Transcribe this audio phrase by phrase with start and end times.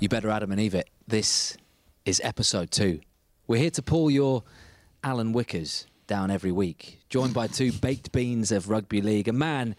[0.00, 0.88] You better Adam and Eve it.
[1.06, 1.58] This
[2.06, 3.00] is episode two.
[3.46, 4.44] We're here to pull your
[5.04, 9.76] Alan Wickers down every week, joined by two baked beans of rugby league, a man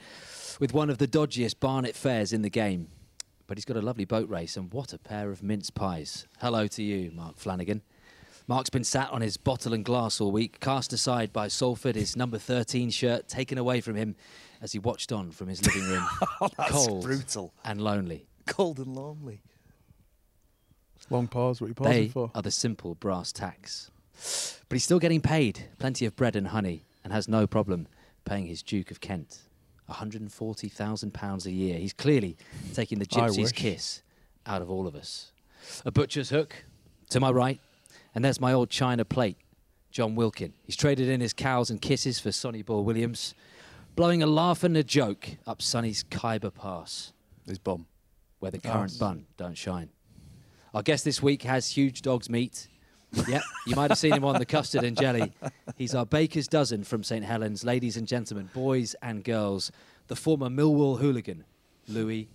[0.60, 2.89] with one of the dodgiest Barnet fairs in the game.
[3.48, 6.28] But he's got a lovely boat race, and what a pair of mince pies.
[6.40, 7.82] Hello to you, Mark Flanagan.
[8.48, 12.16] Mark's been sat on his bottle and glass all week, cast aside by Salford, his
[12.16, 14.16] number 13 shirt taken away from him
[14.62, 16.06] as he watched on from his living room.
[16.42, 17.54] Oh, that's cold brutal.
[17.66, 18.28] and lonely.
[18.46, 19.42] Cold and lonely.
[21.11, 21.61] Long pause.
[21.61, 22.32] What are you pausing They for?
[22.33, 23.92] are the simple brass tacks.
[24.70, 27.87] But he's still getting paid plenty of bread and honey and has no problem
[28.25, 29.39] paying his Duke of Kent
[29.89, 31.78] £140,000 a year.
[31.79, 32.38] He's clearly
[32.73, 34.02] taking the gypsy's kiss
[34.45, 35.31] out of all of us.
[35.86, 36.66] A butcher's hook
[37.09, 37.59] to my right,
[38.16, 39.38] and there's my old china plate,
[39.92, 40.53] Jon Wilkin.
[40.66, 43.36] He's traded in his cows and kisses for Sonny Bill Williams,
[43.95, 47.12] blowing a laugh and a joke up Sonny's Khyber Pass
[47.45, 47.86] His bum.
[48.39, 48.98] where the current Nice.
[48.98, 49.89] bun don't shine.
[50.73, 52.68] Our guest this week has huge dogs meat.
[53.28, 55.34] Yep, you might have seen him on the custard and jelly.
[55.76, 59.70] He's our baker's dozen from St Helens, ladies and gentlemen, boys and girls.
[60.08, 61.44] The former Millwall hooligan,
[61.90, 62.30] Louie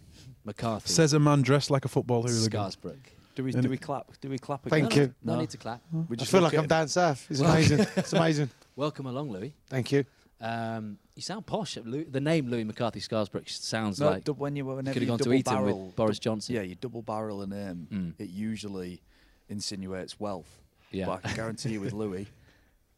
[0.44, 0.91] McCarthy.
[0.92, 2.50] Says a man dressed like a football hooligan.
[2.60, 2.98] Scarsbrook.
[3.36, 4.12] Do we And- do we clap?
[4.20, 4.98] Do we clap Thank again?
[5.08, 5.14] you.
[5.22, 5.41] No, No.
[5.41, 5.80] need to clap.
[5.92, 7.27] We I just feel like I'm down south.
[7.30, 7.80] It's amazing.
[7.97, 8.50] it's amazing.
[8.77, 9.55] Welcome along, Louie.
[9.70, 10.05] Thank you.
[10.42, 11.77] Um, you sound posh.
[11.78, 15.03] Lou- The name Louie McCarthy Scarsbrook sounds No, like dub- when you whenever could have
[15.03, 16.55] you gone to double Eton with barrel, Boris Johnson.
[16.55, 17.89] Yeah, you double barrel a name.
[17.91, 18.14] Mm.
[18.19, 19.03] It usually
[19.48, 20.61] insinuates wealth.
[20.92, 21.06] Yeah.
[21.06, 22.27] But I can guarantee you with Louie,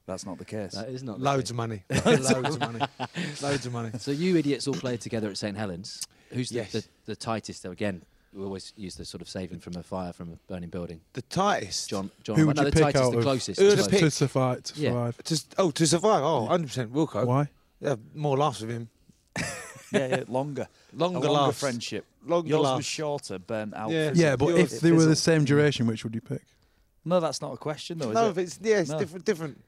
[0.06, 0.72] that's not the case.
[0.72, 1.50] that is not the Loads case.
[1.50, 1.82] of money.
[2.06, 2.80] Loads of money.
[3.42, 3.90] Loads of money.
[3.98, 6.06] So you idiots all played together at St Helens.
[6.30, 6.72] Who's the, Yes.
[6.72, 7.62] the, the tightest?
[7.62, 8.02] Though again,
[8.34, 11.00] we always use the sort of saving from a fire from a burning building.
[11.14, 11.88] The tightest.
[11.88, 13.60] Jon, Jon, Who would no, you the pick tightest, out the of- closest.
[13.60, 13.90] Who would to have both.
[13.92, 14.04] picked?
[14.04, 14.62] To survive.
[14.64, 14.88] To Yeah.
[14.90, 15.22] survive.
[15.24, 16.22] To, oh, to survive.
[16.24, 17.24] Oh, 100% Wilco.
[17.26, 17.48] Why?
[17.80, 18.88] Yeah, more laughs with him.
[19.92, 20.68] yeah, yeah, longer.
[20.94, 22.06] Longer, a longer friendship.
[22.26, 23.90] Longer Yours was shorter, burnt out.
[23.90, 24.10] Yeah.
[24.14, 26.42] Yeah, but yours- if they were the same duration, which would you pick?
[27.04, 28.30] No, that's not a question though, is no, it?
[28.30, 28.98] if it's yeah, it's No.
[28.98, 29.24] different.
[29.24, 29.60] Different.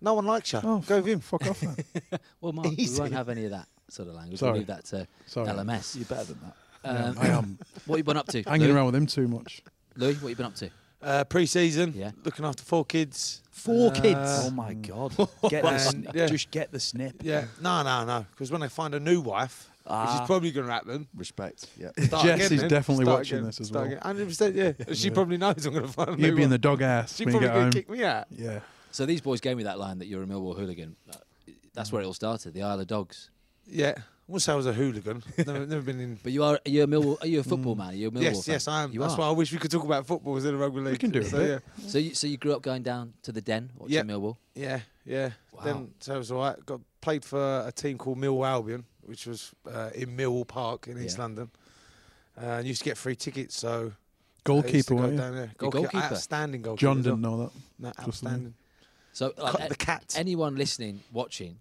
[0.00, 0.60] No one likes you.
[0.62, 1.20] Oh, Go with him.
[1.20, 1.76] Fuck off then.
[2.40, 3.00] Well, Mark, we Easy.
[3.00, 4.38] won't have any of that sort of language.
[4.38, 4.52] Sorry.
[4.52, 5.46] We'll leave that to Sorry.
[5.48, 5.96] LMS.
[5.96, 6.56] You're better than that.
[6.84, 8.42] Yeah, Um, I am what you been up to?
[8.44, 8.76] hanging Louie?
[8.76, 9.62] around with him too much.
[9.96, 10.70] Louie, what you been up to?
[11.02, 11.94] Uh, pre-season.
[11.96, 12.10] Yeah.
[12.24, 13.40] Looking after four kids.
[13.50, 14.18] Four Uh, kids.
[14.46, 15.16] oh my god.
[15.48, 16.14] Get the And, snip.
[16.14, 16.26] yeah.
[16.26, 17.16] Just get the snip.
[17.22, 17.44] Yeah.
[17.60, 18.26] No, no, no.
[18.30, 20.22] Because when I find a new wife, which Ah.
[20.22, 21.06] is probably going to happen.
[21.16, 21.66] Respect.
[21.78, 21.88] Yeah.
[22.04, 22.70] start Jess again is then.
[22.70, 23.46] definitely Start watching again.
[23.46, 23.92] this as Start well.
[23.92, 24.02] again.
[24.02, 24.54] Hundred percent.
[24.56, 24.72] Yeah.
[24.94, 25.14] She Yeah.
[25.14, 27.24] probably knows I'm going to find a new You'd be in the dog ass She
[27.24, 28.26] probably get going to kick me out.
[28.30, 28.60] Yeah.
[28.92, 30.96] So these boys gave me that line that you're a Millwall hooligan.
[31.74, 32.52] That's where it all started.
[32.54, 33.30] The Isle of Dogs.
[33.66, 33.94] Yeah.
[34.30, 35.24] I wouldn't say I was a hooligan.
[35.38, 36.18] never, never been in.
[36.22, 36.54] But you are.
[36.64, 37.20] Are you a Millwall?
[37.20, 37.88] Are you a football man?
[37.88, 38.52] Are you a Millwall yes, fan?
[38.52, 38.92] yes, I am.
[38.92, 39.18] You That's are.
[39.18, 40.92] why I wish we could talk about football instead of rugby league.
[40.92, 41.26] We can do it.
[41.26, 41.62] so, bit.
[41.88, 44.02] So you, so you grew up going down to the Den watching Yeah.
[44.02, 44.36] Millwall.
[44.54, 45.16] Yeah, yeah.
[45.16, 45.30] yeah.
[45.52, 45.64] Wow.
[45.64, 46.64] Then so it was all right.
[46.64, 51.02] Got played for a team called Millwall Albion, which was uh, in Millwall Park in
[51.02, 51.22] East Yeah.
[51.24, 51.50] London.
[52.40, 53.96] Uh, and used to get free tickets, so I used to
[54.44, 55.18] Goalkeeper, go weren't you?
[55.18, 55.50] down there.
[55.58, 56.04] Goalkeeper, goalkeeper?
[56.04, 56.80] outstanding goalkeeper.
[56.80, 57.50] Jon didn't know that.
[57.80, 58.54] No, Just outstanding.
[59.12, 60.14] So like, the cat.
[60.16, 61.58] anyone listening, watching,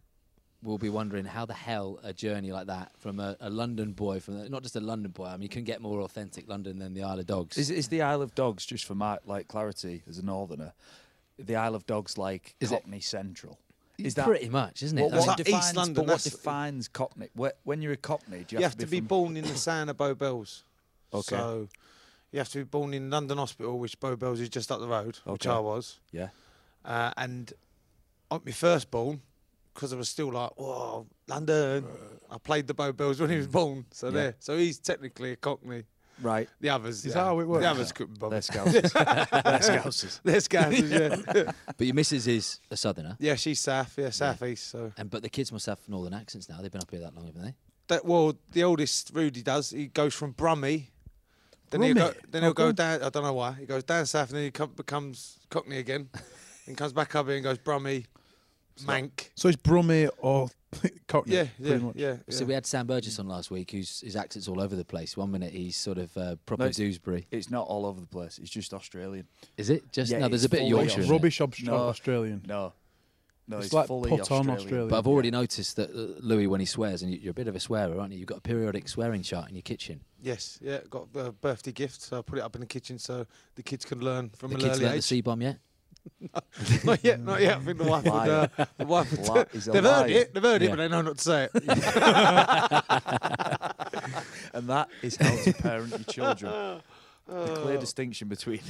[0.62, 4.20] will be wondering how the hell a journey like that from a, a London boy,
[4.20, 5.26] from the, not just a London boy.
[5.26, 7.58] I mean, you can get more authentic London than the Isle of Dogs.
[7.58, 10.74] Is, is the Isle of Dogs just for my like clarity as a northerner?
[11.38, 13.58] The Isle of Dogs like Is it- Cockney Central?
[13.98, 15.02] Is that pretty much, isn't it?
[15.02, 17.28] what, what mean, like East defines, London, But what defines Cockney?
[17.38, 19.56] Wh- When you're a Cockney, do you, You have to be from- born in the
[19.58, 20.64] sound of Bow Bells.
[21.14, 21.36] Okay.
[21.36, 21.68] So
[22.32, 24.88] you have to be born in London Hospital, which Bow Bells is just up the
[24.88, 26.00] road, which I was.
[26.14, 26.30] Yeah.
[26.86, 27.52] Uh, and
[28.32, 29.22] on my firstborn,
[29.74, 31.86] because I was still like, whoa, London.
[32.32, 33.52] I played the Bow Bells when he was mm.
[33.52, 33.86] born.
[33.92, 34.14] So Yeah.
[34.14, 34.36] there.
[34.40, 35.84] So he's technically a Cockney.
[36.22, 36.50] Right.
[36.60, 37.00] The others.
[37.00, 37.14] Is yeah.
[37.14, 37.64] that how it works?
[37.64, 38.40] The others couldn't bother.
[38.40, 38.92] They're Scousers.
[39.44, 40.20] They're Scousers.
[40.24, 41.52] They're Scousers, yeah.
[41.78, 43.98] but your missus is a southerner, yeah, she's south.
[43.98, 44.68] Yeah, south east.
[44.70, 46.62] So and but the kids must have northern accents now.
[46.62, 47.56] They've been up here that long, haven't they?
[47.90, 49.72] that well, the oldest Rudy does.
[49.72, 50.88] He goes from Brummie.
[51.70, 52.14] Then he'll go.
[52.32, 53.04] Then he'll go down.
[53.04, 53.54] I don't know why.
[53.60, 56.10] He goes down south, and then he co- becomes Cockney again,
[56.66, 58.06] and comes back up here and goes Brummie,
[58.86, 59.30] Mank.
[59.36, 60.50] So it's Brummie or
[61.08, 61.36] Cockney.
[61.36, 61.96] Yeah, pretty yeah, much.
[61.96, 62.16] yeah.
[62.30, 65.18] So we had Sam Burgess on last week, whose his accent's all over the place.
[65.18, 67.28] One minute he's sort of uh, proper No, it's- Dewsbury.
[67.32, 68.38] It's not all over the place.
[68.38, 69.28] It's just Australian.
[69.58, 69.92] Is it?
[69.92, 70.28] Just Yeah, no.
[70.30, 71.12] There's a bit of fully Yorkshire.
[71.12, 71.76] Rubbish Austra- No.
[71.76, 72.44] Australian.
[72.48, 72.74] No.
[73.48, 74.50] No, It's it's, like fully put on Australian.
[74.58, 74.90] Australian.
[74.90, 77.48] But I've already noticed that uh, Louie, when he swears, and you- you're a bit
[77.48, 78.20] of a swearer, aren't you?
[78.20, 80.02] You've got a periodic swearing chart in your kitchen.
[80.22, 80.82] Yes, yeah.
[80.88, 83.26] Got a birthday gift, so I put it up in the kitchen so
[83.56, 85.04] the kids can learn from the an kids early learnt the age.
[85.04, 85.58] C bomb yet?
[86.84, 87.58] not yet, not yet.
[87.58, 88.14] I think the wife would.
[88.14, 88.48] Uh,
[88.78, 89.30] the wife would.
[89.30, 90.34] Li- they've heard it.
[90.34, 90.68] They've heard Yeah.
[90.68, 91.54] it, but they know not to say it.
[94.54, 96.82] and that is how to parent your children.
[97.28, 98.62] The clear distinction between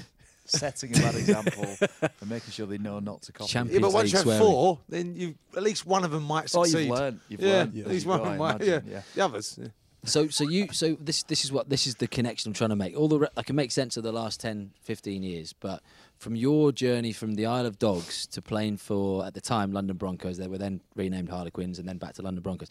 [0.45, 1.65] setting a bad example
[2.01, 3.49] and making sure they know not to copy.
[3.49, 3.81] Champion.
[3.81, 4.41] yeah, but once you have swearing.
[4.43, 6.75] four, then you at least one of them might succeed.
[6.75, 7.19] Oh, you've learned.
[7.29, 7.77] You've yeah, learned.
[7.77, 8.61] at as least one of them might.
[8.61, 8.79] Yeah.
[8.87, 9.01] yeah.
[9.15, 9.57] the others.
[9.61, 9.67] Yeah.
[10.05, 12.75] So, so you, so this, this is what this is the connection I'm trying to
[12.77, 12.97] make.
[12.97, 15.81] All the, re- I can make sense of the last 10, 15 years, but
[16.19, 19.95] from your journey from the Isle of Dogs to playing for at the time London
[19.95, 22.67] Broncos, they were then renamed Harlequins, and then back to London Broncos.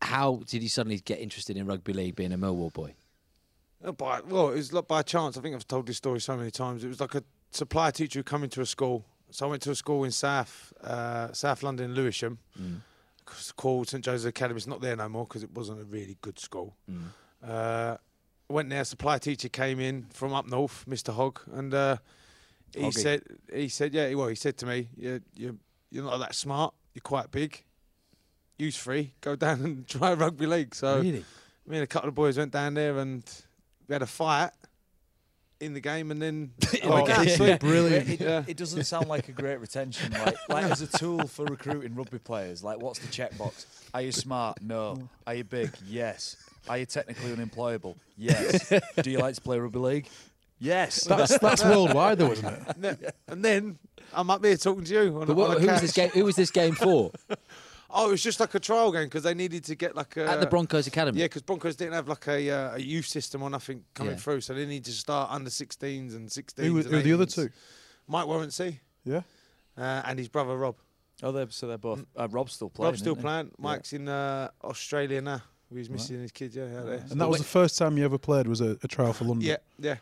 [0.00, 2.94] How did you suddenly get interested in rugby league, being a Millwall boy?
[3.84, 5.36] Uh, By, well, it was like by chance.
[5.36, 6.82] I think I've told this story so many times.
[6.82, 9.04] It was like a supply teacher who come into a school.
[9.30, 12.38] So I went to a school in South uh, South London, Lewisham.
[12.60, 12.80] Mm.
[13.30, 14.56] It's called St Joseph's Academy.
[14.56, 16.76] It's not there no more because it wasn't a really good school.
[16.90, 17.04] Mm.
[17.46, 17.96] Uh,
[18.48, 18.84] went there.
[18.84, 21.14] Supply teacher came in from up north, Mr.
[21.14, 21.96] Hogg, and uh,
[22.74, 22.94] he Hoggy.
[22.94, 23.22] said,
[23.52, 25.54] he said, yeah, well, he said to me, you're, you're,
[25.90, 26.74] you're not that smart.
[26.94, 27.62] You're quite big.
[28.58, 29.12] Use free.
[29.20, 30.74] Go down and try rugby league.
[30.74, 31.24] So really?
[31.66, 33.22] me and a couple of boys went down there and
[33.88, 34.50] we had a fight
[35.60, 36.50] in the game, and then
[36.82, 37.60] Oh, yeah, this sweet.
[37.60, 38.08] brilliant.
[38.08, 38.42] It, Yeah.
[38.48, 40.10] it doesn't sound like a great retention.
[40.12, 42.64] Like, like as a tool for recruiting rugby players.
[42.64, 43.66] Like, what's the checkbox?
[43.94, 44.60] Are you smart?
[44.60, 45.08] No.
[45.24, 45.70] Are you big?
[45.86, 46.36] Yes.
[46.68, 47.96] Are you technically unemployable?
[48.16, 48.72] Yes.
[49.00, 50.08] Do you like to play rugby league?
[50.62, 51.04] Yes.
[51.04, 52.62] That's that's worldwide though, isn't it?
[52.76, 52.98] And then,
[53.28, 53.78] and then
[54.12, 55.18] I'm up here talking to you.
[55.20, 56.10] On, But on what, a who was this game?
[56.10, 57.10] Who was this game for?
[57.94, 60.26] Oh, it was just like a trial game because they needed to get like a
[60.26, 61.18] At the Broncos Academy.
[61.20, 64.18] Yeah, because Broncos didn't have like a, uh, a youth system or nothing coming Yeah.
[64.18, 66.64] through, so they needed to start under 16s and 16s.
[66.64, 67.34] Who, were- and who were the other 18s.
[67.34, 67.48] two?
[68.08, 69.20] Mike Worrincy Yeah.
[69.76, 70.76] uh, and his brother Rob.
[71.22, 72.06] Oh, they're, so they're both.
[72.16, 72.86] Uh, Rob's still playing.
[72.86, 73.22] Rob's still isn't he?
[73.28, 73.50] playing.
[73.58, 75.42] Mike's in uh, Australia now.
[75.70, 77.04] He's missing his kids, yeah, out there.
[77.10, 79.46] And that was the first time you ever played was a, a trial for London.
[79.48, 79.96] Yeah, yeah.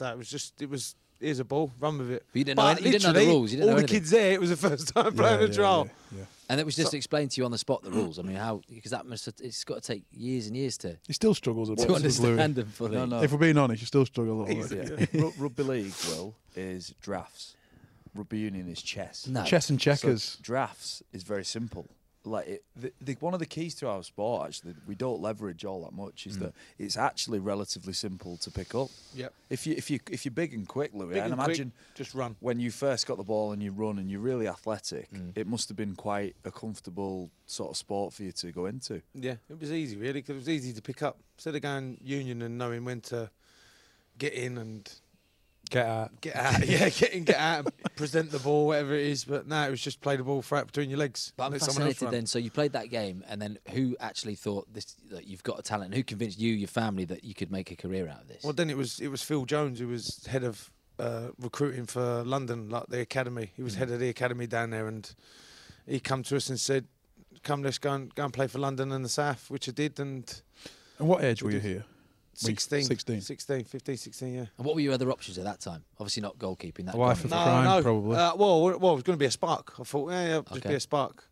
[0.00, 2.24] So it was just, it was, here's a ball, run with it.
[2.32, 3.82] But you didn't know But any- you didn't know the rules, you didn't all know
[3.82, 5.88] the kids there, it was the first time Yeah, playing yeah, a trial.
[6.12, 6.24] yeah, yeah.
[6.48, 8.18] And it was just explained to you on the spot the rules.
[8.18, 10.96] I mean, how because that must have, it's got to take years and years to,
[11.06, 12.96] He still struggles with to understand them fully.
[12.96, 13.22] No, no.
[13.22, 15.08] If we're being honest, you still struggle a little bit.
[15.12, 15.20] Yeah.
[15.20, 17.56] Ru- rugby league, Will, is drafts.
[18.14, 19.26] Rugby union is chess.
[19.26, 19.44] No.
[19.44, 20.38] Chess and So checkers.
[20.40, 21.90] drafts is very simple.
[22.22, 25.64] Like it, the, the, one of the keys to our sport, actually, we don't leverage
[25.64, 26.24] all that much.
[26.24, 26.26] Mm.
[26.26, 28.88] Is that it's actually relatively simple to pick up.
[29.14, 29.28] Yeah.
[29.48, 31.72] If you if you if you're big and quick, Louie, Big and and quick, imagine
[31.94, 32.36] just run.
[32.40, 35.32] when you first got the ball and you run and you're really athletic, Mm.
[35.34, 39.00] it must have been quite a comfortable sort of sport for you to go into.
[39.14, 41.18] Yeah, it was easy, really, 'cause it was easy to pick up.
[41.36, 43.30] Instead of going union and knowing when to
[44.18, 44.92] get in and
[45.70, 46.20] Get out.
[46.20, 49.24] get out, yeah, get in, get out, present the ball, whatever it is.
[49.24, 51.32] But no, it was just play the ball throughout between your legs.
[51.36, 52.26] But I'm let someone else fascinated then.
[52.26, 55.62] So you played that game, and then who actually thought this that you've got a
[55.62, 55.94] talent?
[55.94, 58.42] Who convinced you, your family, that you could make a career out of this?
[58.42, 62.24] Well, then it was it was Phil Jones who was head of uh, recruiting for
[62.24, 63.52] London, like the academy.
[63.56, 63.78] He was Mm.
[63.78, 65.08] head of the academy down there, and
[65.86, 66.86] he come to us and said,
[67.44, 70.00] "Come, let's go and go and play for London and the South," which I did.
[70.00, 70.42] And
[70.98, 71.84] And what age were you here?
[72.42, 73.20] When you- 16, 16.
[73.20, 74.46] 16, 15, 16, yeah.
[74.56, 75.84] and what were your other options at that time?
[75.98, 76.86] Obviously not goalkeeping.
[76.86, 78.16] That A wife of of- a crime, probably.
[78.16, 79.74] Uh, well, well, it was going to be a spark.
[79.78, 80.68] I thought, yeah, yeah, just Okay.
[80.70, 81.24] be a spark.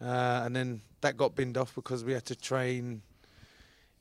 [0.00, 3.02] Uh, and then that got binned off because we had to train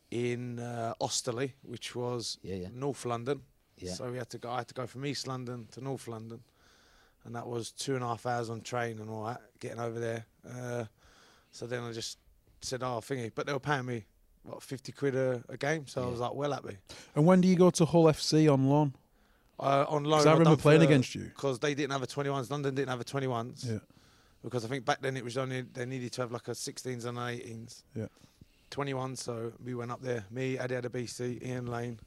[0.09, 2.67] in uh, Osterley, which was Yeah, yeah.
[2.73, 3.41] North London.
[3.77, 3.93] Yeah.
[3.93, 4.49] So we had to go.
[4.51, 6.41] I had to go from East London to North London,
[7.23, 9.99] and that was two and a half hours on train and all that, getting over
[9.99, 10.25] there.
[10.47, 10.85] Uh,
[11.51, 12.17] so then I just
[12.61, 14.05] said, "Oh, thingy," but they were paying me
[14.43, 16.77] what fifty quid a, a game, so I was like, well happy.
[17.15, 18.93] And when do you go to Hull FC on loan?
[19.59, 21.25] Uh, on loan, 'Cause I remember playing against you.
[21.25, 22.49] because they didn't have a 21s.
[22.49, 23.63] London didn't have a 21s.
[23.69, 23.77] Yeah.
[24.43, 27.05] Because I think back then it was only they needed to have like a 16s
[27.05, 27.83] and 18s.
[27.95, 28.07] Yeah.
[28.71, 29.15] 21.
[29.17, 30.25] So we went up there.
[30.31, 31.99] Me, Eddie Adabisi, Ian Lane,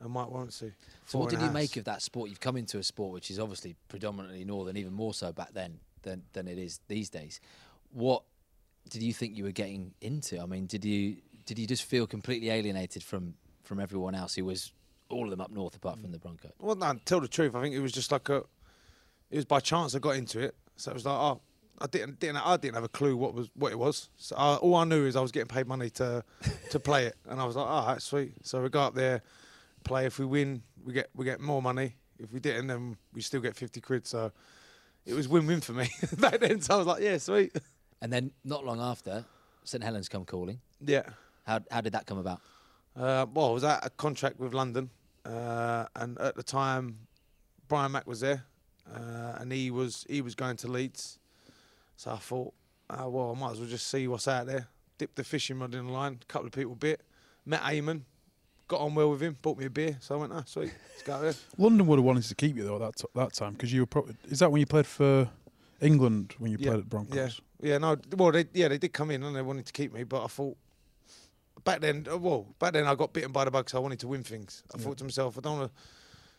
[0.00, 0.72] and Mike Worrincy.
[1.06, 2.30] So what did you make of that sport?
[2.30, 5.78] You've come into a sport which is obviously predominantly northern, even more so back then
[6.02, 7.40] than than it is these days.
[7.92, 8.24] What
[8.88, 10.40] did you think you were getting into?
[10.40, 14.44] I mean, did you did you just feel completely alienated from from everyone else who
[14.44, 14.72] was
[15.08, 16.12] all of them up north apart from mm.
[16.12, 16.52] the Broncos?
[16.60, 18.44] Well, no, tell the truth, I think it was just like a.
[19.30, 20.54] It was by chance I got into it.
[20.76, 21.40] So it was like, oh,
[21.80, 24.10] I didn't, didn't I didn't have a clue what was what it was.
[24.16, 26.22] So I, all I knew is I was getting paid money to
[26.70, 28.34] to play it, and I was like, oh, that's sweet.
[28.46, 29.22] So we go up there,
[29.84, 30.04] play.
[30.04, 31.96] If we win, we get we get more money.
[32.18, 34.06] If we didn't, then we still get fifty quid.
[34.06, 34.32] So
[35.06, 35.88] it was win-win for me
[36.18, 36.60] back then.
[36.60, 37.56] So I was like, yeah, sweet.
[38.02, 39.24] And then not long after,
[39.64, 40.60] St Helens come calling.
[40.80, 41.08] Yeah.
[41.48, 42.40] How how did that come about?
[42.94, 44.90] Uh, well, I was at a contract with London,
[45.24, 46.98] uh, and at the time,
[47.68, 48.44] Brian Mack was there,
[48.94, 51.18] uh, and he was he was going to Leeds.
[51.96, 52.52] So I thought,
[52.90, 54.66] uh, well, I might as well just see what's out there.
[54.98, 56.18] Dipped the fishing rod in the line.
[56.20, 57.00] A couple of people bit.
[57.46, 58.02] Met Eamonn.
[58.66, 59.38] Got on well with him.
[59.40, 59.96] Bought me a beer.
[60.00, 60.74] So I went, ah, sweet.
[60.90, 61.34] Let's go there.
[61.56, 63.80] London would have wanted to keep you though at that t- that time because you
[63.80, 63.86] were.
[63.86, 65.30] Pro- is that when you played for
[65.80, 67.16] England when you Yeah, played at Broncos?
[67.16, 69.94] Yeah, yeah, no, well, they, yeah, they did come in and they wanted to keep
[69.94, 70.56] me, but I thought
[71.68, 74.00] back then, uh, well, back then I got bitten by the bug, so I wanted
[74.00, 74.62] to win things.
[74.74, 74.84] I Yeah.
[74.84, 75.82] thought to myself, I don't want to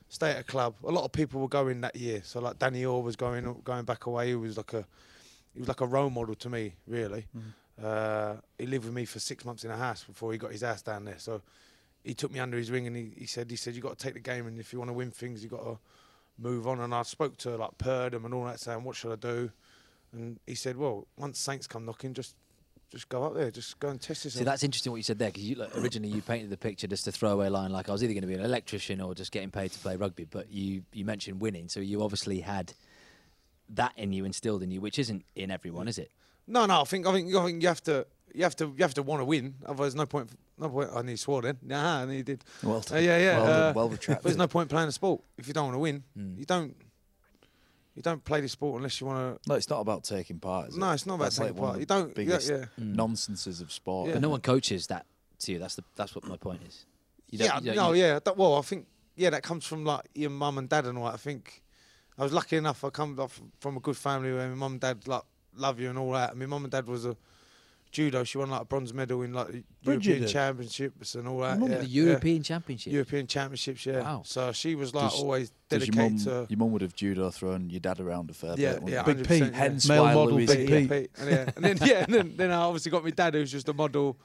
[0.09, 0.75] stay at a club.
[0.83, 3.85] A lot of people were going that year, so like Danny Orr was going going
[3.85, 4.29] back away.
[4.29, 4.85] He was like a
[5.53, 7.27] he was like a role model to me, really.
[7.37, 7.53] Mhm.
[7.83, 10.63] Uh, he lived with me for six months in a house before he got his
[10.63, 11.19] ass down there.
[11.19, 11.41] So
[12.03, 14.03] he took me under his wing and he, he said he said you got to
[14.05, 15.77] take the game and if you want to win things you got to
[16.37, 16.79] move on.
[16.81, 19.51] And I spoke to like Purdham and all that saying what should I do,
[20.11, 22.35] and he said well once Saints come knocking just
[22.91, 24.39] just go up there just go and test yourself.
[24.39, 27.07] See, that's interesting what you said there because like, originally you painted the picture just
[27.07, 29.51] a throwaway line like I was either going to be an electrician or just getting
[29.51, 30.25] paid to play rugby.
[30.25, 32.73] But you you mentioned winning, so you obviously had
[33.69, 36.11] that in you instilled in you, which isn't in everyone, is it?
[36.47, 36.81] No, no.
[36.81, 39.03] I think I think I think you have to you have to you have to
[39.03, 39.55] want to win.
[39.65, 40.31] Otherwise, no point.
[40.57, 40.89] No point.
[40.93, 41.57] I need swore then.
[41.63, 42.43] Nah, and he did.
[42.63, 43.41] Well Uh, yeah, yeah.
[43.41, 44.25] Well, uh, well retracted.
[44.25, 46.03] there's no point playing a sport if you don't want to win.
[46.17, 46.37] Mm.
[46.39, 46.75] You don't.
[47.99, 49.49] You don't play the sport unless you want to.
[49.49, 50.69] no, it's not about taking part.
[50.69, 50.77] Is.
[50.77, 50.93] No, it?
[50.93, 51.79] it's not about That's taking like part.
[51.81, 52.07] You don't.
[52.07, 52.65] Yeah, biggest yeah.
[52.79, 52.95] Mm.
[52.95, 54.07] nonsenses of sport.
[54.07, 54.13] Yeah.
[54.13, 55.05] But no one coaches that
[55.39, 55.59] to you.
[55.59, 56.85] That's the that's what my point is.
[57.29, 58.19] You don't- yeah, you don't- no, you- yeah.
[58.23, 58.87] That, well, I think
[59.17, 61.15] yeah, that comes from like your mum and dad and all that.
[61.15, 61.61] I think
[62.17, 62.85] I was lucky enough.
[62.85, 65.23] I come off from a good family where my mum and dad like
[65.57, 66.29] love you and all that.
[66.31, 67.17] And my mum and dad was a
[67.91, 68.23] judo.
[68.23, 70.29] She won like a bronze medal in like the Bridget European did?
[70.31, 71.59] Championships and all that.
[71.59, 72.03] mum yeah, the yeah.
[72.03, 72.93] European Championship.
[72.93, 74.01] European Championships, yeah.
[74.01, 74.21] Wow.
[74.25, 76.47] So she was like Does- always Does your dedicated mum, to.
[76.51, 78.83] your mum would have judo thrown your dad around a fair Yeah, bit.
[78.83, 79.03] wouldn't yeah.
[79.03, 79.53] Big Pete.
[79.53, 80.89] Hence male why model, Louie- Big yeah, Pete.
[80.89, 81.11] Pete.
[81.19, 83.67] And, yeah, and then yeah, and then, then I obviously got my dad who's just
[83.69, 84.17] a model.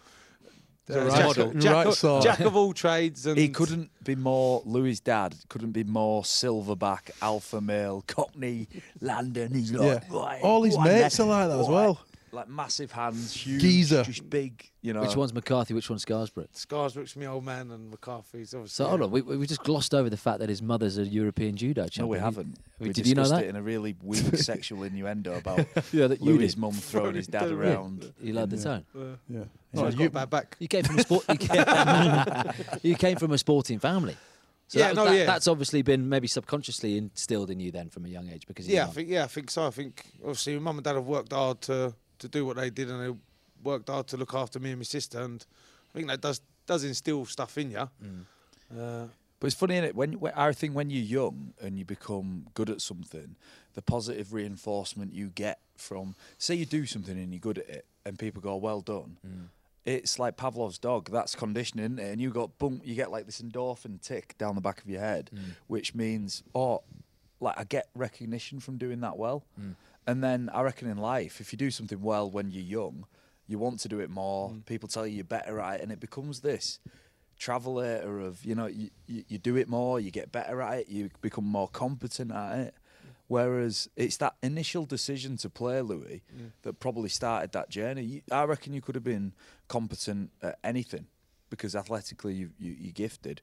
[0.87, 1.49] The uh, right- jack, model.
[1.49, 4.61] of, jack, right of, jack of all trades, and He couldn't be more.
[4.66, 8.68] Louie's dad couldn't be more silverback, alpha male, Cockney,
[9.00, 9.54] London.
[9.54, 10.38] He's like, Yeah.
[10.42, 12.00] All his go on mates then." are like that as well.
[12.34, 14.02] Like massive hands, huge, Geezer.
[14.02, 14.68] just big.
[14.82, 15.72] You know, Which one's McCarthy?
[15.72, 16.48] Which one's Scarsbrook?
[16.54, 18.84] Scarsbrook's my old man, and McCarthy's obviously.
[18.84, 21.54] So hold on, we, we just glossed over the fact that his mother's a European
[21.56, 22.04] judo champion.
[22.06, 22.58] No, we haven't.
[22.80, 23.44] we- We did you know that?
[23.44, 25.58] it in a really weak sexual innuendo about
[25.92, 27.54] Yeah, that you Louie's mum throwing his dad Yeah.
[27.54, 28.12] around.
[28.20, 28.84] You loved the in tone.
[28.94, 29.44] Uh, Yeah.
[29.72, 30.56] he's No, you- a bad back.
[30.58, 31.24] You came from a sport.
[31.28, 31.64] You came,
[32.82, 34.16] you came from a sporting family.
[34.66, 35.24] So Yeah, that, no, that- yeah.
[35.26, 38.70] that's obviously been maybe subconsciously instilled in you then from a young age because of
[38.72, 39.66] your Yeah, I think yeah, I think so.
[39.66, 41.94] I think obviously mum and dad have worked hard to
[42.25, 43.12] to do what they did, and they
[43.62, 45.45] worked hard to look after me and my sister, and
[45.95, 47.88] I think that does does instill stuff in you.
[48.02, 48.25] Mm.
[48.76, 49.07] Uh,
[49.40, 49.95] But it's funny, is it?
[49.95, 53.37] When, when I think when you're young and you become good at something,
[53.75, 57.85] the positive reinforcement you get from, say, you do something and you're good at it,
[58.07, 59.49] and people go, "Well done." Mm.
[59.85, 61.11] It's like Pavlov's dog.
[61.11, 62.11] That's conditioning, isn't it?
[62.12, 65.00] and you got boom, you get like this endorphin tick down the back of your
[65.00, 65.57] head, Mm.
[65.66, 66.83] which means, oh,
[67.40, 69.45] like I get recognition from doing that well.
[69.61, 69.75] Mm.
[70.06, 73.06] And then I reckon in life, if you do something well when you're young,
[73.46, 74.50] you want to do it more.
[74.50, 74.66] Mm.
[74.66, 76.78] People tell you you're better at it, and it becomes this
[77.38, 80.88] travelator of you know you, you, you do it more, you get better at it,
[80.88, 82.75] you become more competent at it.
[83.26, 86.50] Whereas it's that initial decision to play Louie Mm.
[86.62, 88.02] that probably started that journey.
[88.02, 89.32] You, I reckon you could have been
[89.66, 91.06] competent at anything
[91.49, 93.40] because athletically you, you, you're gifted.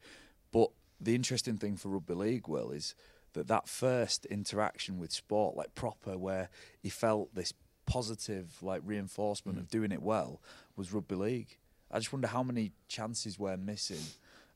[0.51, 2.93] But the interesting thing for rugby league, Will, is
[3.33, 6.49] that that first interaction with sport, like proper, where
[6.81, 7.53] he felt this
[7.85, 9.71] positive like reinforcement of mm.
[9.71, 10.41] doing it well,
[10.75, 11.57] was rugby league.
[11.91, 13.99] I just wonder how many chances we're missing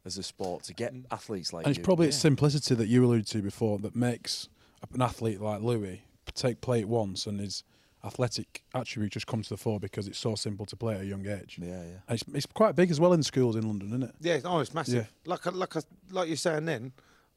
[0.06, 1.04] as a sport to get mm.
[1.12, 1.84] athletes like And it's you.
[1.84, 2.10] probably Yeah.
[2.10, 4.50] its simplicity that you alluded to before that makes
[4.94, 6.04] an athlete like Louie
[6.34, 7.64] take play it once and his
[8.04, 11.06] athletic attribute just come to the fore because it's so simple to play at a
[11.06, 11.58] young age.
[11.60, 11.98] Yeah, yeah.
[12.08, 14.16] And it's, it's quite big as well in schools in London, isn't it?
[14.22, 14.94] yeah, oh, it's massive.
[15.26, 15.32] Yeah.
[15.32, 15.74] Like like
[16.12, 16.94] like you're saying then,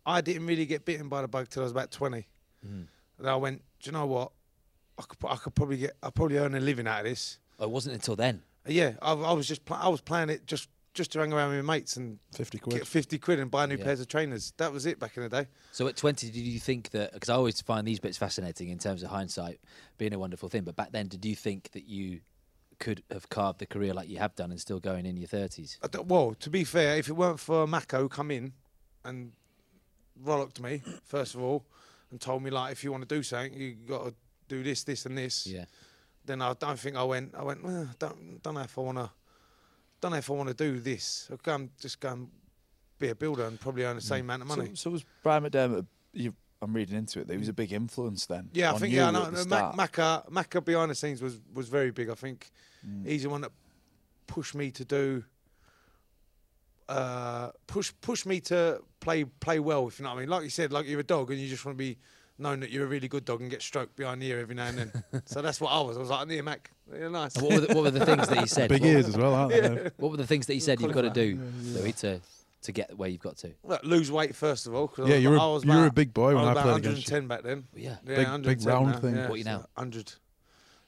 [0.09, 2.27] I didn't really get bitten by the bug till I was about twenty.
[2.67, 2.87] Mm.
[3.19, 4.33] And I went, do you know what?
[4.99, 7.39] I could, I could probably get, I probably earn a living out of this.
[7.61, 8.43] Oh, It wasn't until then.
[8.67, 11.51] Yeah, I, I was just, pl- I was playing it just, just to hang around
[11.55, 12.77] with my mates and 50 quid.
[12.79, 13.85] get fifty quid and buy new Yeah.
[13.85, 14.53] pairs of trainers.
[14.57, 15.47] That was it back in the day.
[15.73, 17.13] So at 20, did you think that?
[17.13, 19.61] Because I always find these bits fascinating in terms of hindsight
[19.99, 20.63] being a wonderful thing.
[20.63, 22.21] But back then, did you think that you
[22.79, 25.79] could have carved the career like you have done and still going in your 30s?
[25.83, 28.53] I well, to be fair, if it weren't for Mako come in
[29.05, 29.33] and
[30.25, 31.65] rollocked me first of all
[32.11, 34.15] and told me like if you want to do something, you got to
[34.49, 35.47] do this, this, and this.
[35.47, 35.65] Yeah.
[36.25, 37.35] Then I don't think I went.
[37.35, 37.63] I went.
[37.65, 39.11] Well, don't don't know if I want to.
[40.01, 41.27] Don't know if I want to do this.
[41.31, 42.29] I'll go and just go and
[42.99, 44.69] be a builder and probably earn the same amount of money.
[44.71, 45.87] So, so was Brian McDermott?
[46.13, 47.27] You, I'm reading into it.
[47.29, 48.51] That he was a big influence then.
[48.53, 49.09] yeah, I think you yeah.
[49.09, 49.57] at No, the no.
[49.57, 52.09] Mac, Maka Maka behind the scenes was was very big.
[52.11, 52.51] I think
[52.87, 53.07] Mm.
[53.07, 53.51] he's the one that
[54.29, 55.25] pushed me to do.
[56.89, 59.87] Uh, push push me to play play well.
[59.89, 60.31] If you know what I mean.
[60.31, 61.99] Like you said, like you're a dog and you just want to be
[62.39, 64.67] known that you're a really good dog and get stroked behind the ear every now
[64.69, 65.23] and then.
[65.27, 65.97] so that's what I was.
[65.97, 67.37] I was like, I near Mac, you're nice.
[67.37, 68.69] What, were the, what were the things that he said?
[68.71, 69.91] Big what, ears as well, aren't they?
[69.97, 72.21] what were the things that he said you've got to do, Yeah, Louie, to,
[72.63, 73.53] to get where you've got to?
[73.65, 74.87] Well, lose weight first of all.
[74.89, 76.49] 'cause I Yeah, was- you're I a, was you're a big boy I when was
[76.49, 77.15] I about played against you.
[77.17, 77.65] 110 back then.
[77.75, 77.97] Yeah.
[78.07, 79.15] Yeah, Big- big round now, thing.
[79.17, 79.59] Yeah, What are you now?
[79.75, 80.13] 100.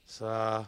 [0.07, 0.65] So uh,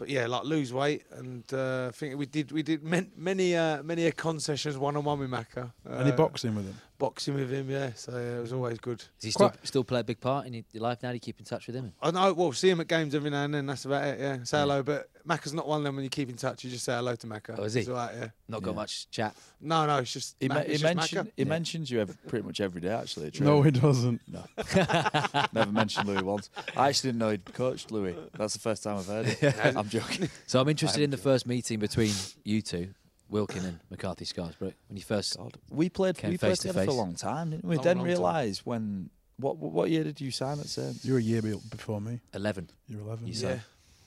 [0.00, 3.54] but yeah, like lose weight, and uh, I think we did we did man, many
[3.54, 5.72] uh, many a concessions one on one with Macca.
[5.88, 6.74] Uh, Any boxing with him?
[7.00, 7.92] Boxing with him, yeah.
[7.94, 8.98] So yeah, it was always good.
[8.98, 11.08] Does he still, Quite- still play a big part in your your life now?
[11.08, 11.92] Do you keep in touch with him?
[12.02, 12.32] I know.
[12.34, 13.66] Well, see him at games every now and then.
[13.66, 14.20] That's about it.
[14.20, 14.62] Yeah, say Yeah.
[14.64, 14.82] hello.
[14.82, 16.62] But Macca's not one of them when you keep in touch.
[16.62, 17.56] You just say hello to Macca.
[17.58, 17.80] Oh, is he?
[17.80, 18.28] It's all right, yeah.
[18.48, 18.76] Not got Yeah.
[18.76, 19.34] much chat.
[19.60, 21.48] No, no, it's just He, Mac- me- it's he just mentioned he Yeah.
[21.48, 23.26] mentions you every, pretty much every day actually.
[23.28, 23.74] at No, training.
[23.74, 24.20] he doesn't.
[24.28, 24.44] No.
[25.52, 26.50] Never mentioned Louie once.
[26.76, 28.14] I actually didn't know he'd coached Louie.
[28.36, 29.54] That's the first time I've heard it.
[29.76, 30.28] I'm joking.
[30.46, 32.12] So I'm interested I in the first meeting between
[32.44, 32.88] you two,
[33.30, 35.36] Wilkin and McCarthy Scarsbrook, when you first.
[35.36, 35.56] God.
[35.70, 37.76] We played Came we played face to together for a long time, didn't we?
[37.76, 41.04] Long, Didn't realise when what what year did you sign at Saints?
[41.04, 42.20] You were a year before me.
[42.34, 42.70] 11.
[42.88, 43.26] You're 11.
[43.26, 43.62] You Yeah, said.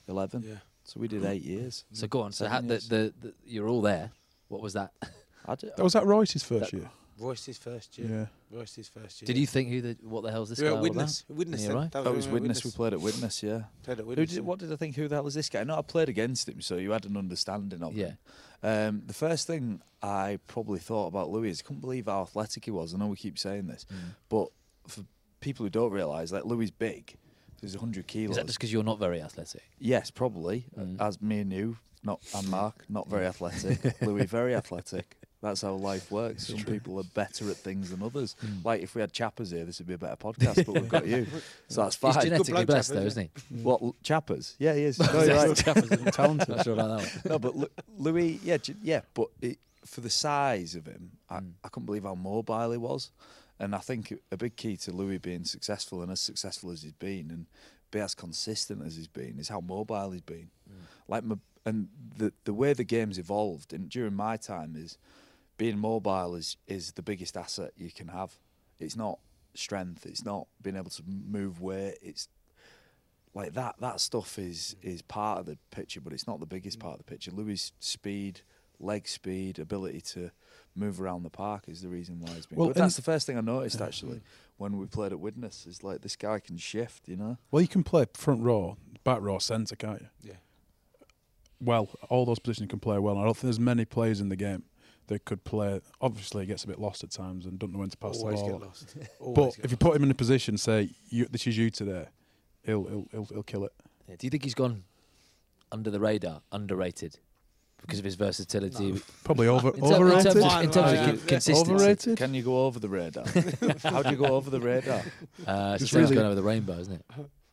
[0.08, 0.42] Eleven.
[0.46, 0.56] yeah.
[0.84, 1.84] So we did eight years.
[1.92, 2.32] So go on.
[2.32, 4.10] So how, the, the, the, you're all there.
[4.48, 4.92] What was that?
[5.46, 6.90] I did, That was that Royce's first That- year.
[7.18, 8.28] Royce's first year.
[8.50, 8.58] Yeah.
[8.58, 9.26] Royce's first year.
[9.26, 11.24] Did you think who the what the hell's this We were guy at all Widnes.
[11.28, 11.66] Widnes.
[11.66, 11.90] Yeah, right.
[11.92, 12.64] That that was when we were at Widnes.
[12.64, 13.42] We played at Widnes.
[13.42, 13.62] Yeah.
[13.82, 14.34] Played at Who Widnes.
[14.34, 14.96] did, what did I think?
[14.96, 15.64] Who the hell is this guy?
[15.64, 18.06] No, I played against him, so you had an understanding of Yeah.
[18.06, 18.18] him.
[18.62, 22.64] Um, the first thing I probably thought about Louie is I couldn't believe how athletic
[22.64, 22.94] he was.
[22.94, 23.96] I know we keep saying this, Mm.
[24.28, 24.48] but
[24.88, 25.04] for
[25.40, 27.16] people who don't realise, like Louie is big.
[27.60, 28.30] He's 100 kilos.
[28.32, 29.62] Is that just because you're not very athletic?
[29.78, 30.66] Yes, probably.
[30.78, 31.00] Mm.
[31.00, 34.00] As me and you, not and Mark, not very athletic.
[34.02, 35.16] Louie, very athletic.
[35.44, 36.46] That's how life works.
[36.48, 38.34] Some people are better at things than others.
[38.44, 38.64] Mm.
[38.64, 40.64] Like if we had Chappers here, this would be a better podcast.
[40.64, 41.26] But we've got you,
[41.68, 42.14] so that's fine.
[42.14, 43.62] He's genetically bloke, blessed, Chapper, though, isn't isn't he?
[43.62, 44.56] What L- Chappers?
[44.58, 44.98] Yeah, he is.
[45.12, 45.56] No, you're right.
[46.12, 46.48] Talented.
[46.48, 47.08] Not sure about that one.
[47.26, 51.52] no, but Lu- Louie, yeah, yeah, but it, for the size of him, I, Mm.
[51.62, 53.10] I couldn't believe how mobile he was,
[53.60, 56.92] and I think a big key to Louie being successful and as successful as he's
[56.92, 57.46] been, and
[57.90, 60.48] be as consistent as he's been, is how mobile he's been.
[61.06, 61.36] Like, my,
[61.66, 64.96] and the the way the game's evolved, and during my time, is
[65.56, 68.32] being mobile is is the biggest asset you can have.
[68.80, 69.18] It's not
[69.54, 70.06] strength.
[70.06, 71.98] It's not being able to move weight.
[72.02, 72.28] It's
[73.34, 76.78] like that that stuff is is part of the picture, but it's not the biggest
[76.78, 77.30] part of the picture.
[77.30, 78.40] Louie's speed,
[78.80, 80.30] leg speed, ability to
[80.76, 82.76] move around the park is the reason why he's been Well, good.
[82.76, 84.20] That's the first thing I noticed actually
[84.56, 85.66] when we played at Widnes.
[85.66, 87.38] Is like this guy can shift, you know.
[87.50, 90.08] Well, you can play front row, back row, centre, can't you?
[90.22, 90.34] Yeah.
[91.60, 93.16] Well, all those positions you can play well.
[93.16, 94.64] I don't think there's many players in the game
[95.08, 95.80] that could play.
[96.00, 98.40] Obviously, he gets a bit lost at times and don't know when to pass Always
[98.42, 98.58] the ball.
[98.58, 98.96] get lost.
[99.34, 102.06] But get if you put him in a position, say, you, this is you today,
[102.64, 103.72] he'll, he'll, he'll, he'll kill it.
[104.08, 104.16] Yeah.
[104.18, 104.84] Do you think he's gone
[105.72, 107.18] under the radar, underrated,
[107.80, 108.92] because of his versatility?
[108.92, 109.00] No.
[109.24, 110.22] Probably over, In, ter- in overrated.
[110.24, 111.26] terms of, Fine, in terms of yeah.
[111.26, 112.18] consistency, Overrated?
[112.18, 113.24] Can you go over the radar?
[113.82, 115.02] How do you go over the radar?
[115.46, 117.04] uh, it's It's really really- going over the rainbow, isn't it?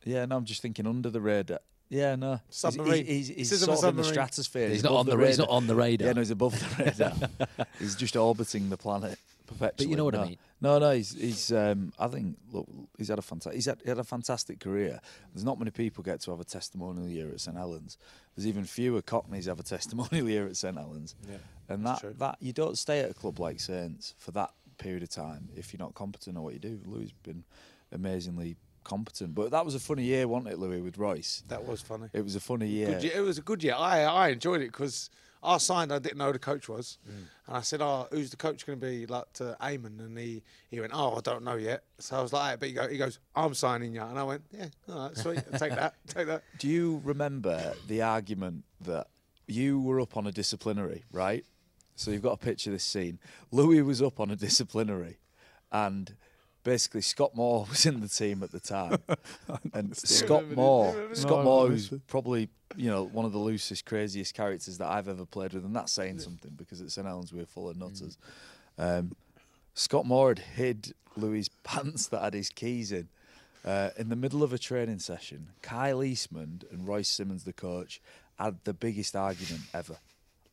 [0.03, 1.59] Yeah, no, I'm just thinking under the radar.
[1.91, 2.31] Yeah, no.
[2.31, 3.05] He's- Submarine.
[3.05, 4.69] He's, he's, he's This is a sort of in the stratosphere.
[4.69, 5.45] He's, not on the, ra- he's radar.
[5.51, 6.07] not on the radar.
[6.07, 7.67] Yeah, no, he's above the radar.
[7.79, 9.73] he's just orbiting the planet perpetually.
[9.77, 10.21] but you know what no.
[10.21, 10.37] I mean.
[10.61, 11.51] No, no, he's he's.
[11.51, 12.65] Um, I think look,
[12.97, 13.55] he's had a fantastic.
[13.55, 15.01] He's had, he had a fantastic career.
[15.33, 17.97] There's not many people get to have a testimonial year at St Helens.
[18.35, 21.15] There's even fewer Cockneys have a testimonial year at St Helens.
[21.29, 21.37] Yeah.
[21.67, 22.15] And that true.
[22.19, 25.73] that you don't stay at a club like Saints for that period of time if
[25.73, 26.79] you're not competent at what you do.
[26.85, 27.43] Louie has been
[27.91, 31.43] amazingly competent, but that was a funny year, wasn't it, Louie, with Royce?
[31.47, 32.07] That was funny.
[32.13, 32.99] It was a funny year.
[32.99, 33.11] Year.
[33.15, 33.75] It was a good year.
[33.77, 35.09] I I enjoyed it because
[35.43, 35.91] I signed.
[35.91, 37.23] I didn't know who the coach was, hmm.
[37.47, 40.43] and I said, "Oh, who's the coach going to be?" Like to Eamonn, and he
[40.69, 42.97] he went, "Oh, I don't know yet." So I was like, "But he, go, he
[42.97, 46.43] goes, I'm signing you," and I went, "Yeah, all right, sweet, take that, take that."
[46.59, 49.07] Do you remember the argument that
[49.47, 51.43] you were up on a disciplinary, right?
[51.95, 53.19] So you've got a picture of this scene.
[53.51, 55.17] Louie was up on a disciplinary,
[55.71, 56.15] and
[56.63, 58.97] basically Scott Moore was in the team at the time,
[59.73, 61.21] and Scott Moore, I remember this.
[61.21, 64.87] Scott No, Moore, remember who's probably you know one of the loosest, craziest characters that
[64.87, 67.77] I've ever played with, and that's saying something because at St Helens we're full of
[67.77, 68.17] nutters.
[68.77, 69.15] Um,
[69.73, 73.09] Scott Moore had hid Louie's pants that had his keys in.
[73.63, 78.01] Uh, in the middle of a training session, Kyle Eastmond and Royce Simmons, the coach,
[78.39, 79.97] had the biggest argument ever.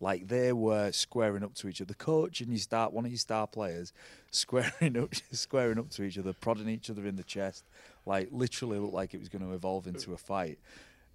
[0.01, 1.89] Like they were squaring up to each other.
[1.89, 3.93] The coach and you start one of your star players
[4.31, 7.65] squaring up, squaring up to each other, prodding each other in the chest.
[8.07, 10.59] Like literally looked like it was going to evolve into a fight.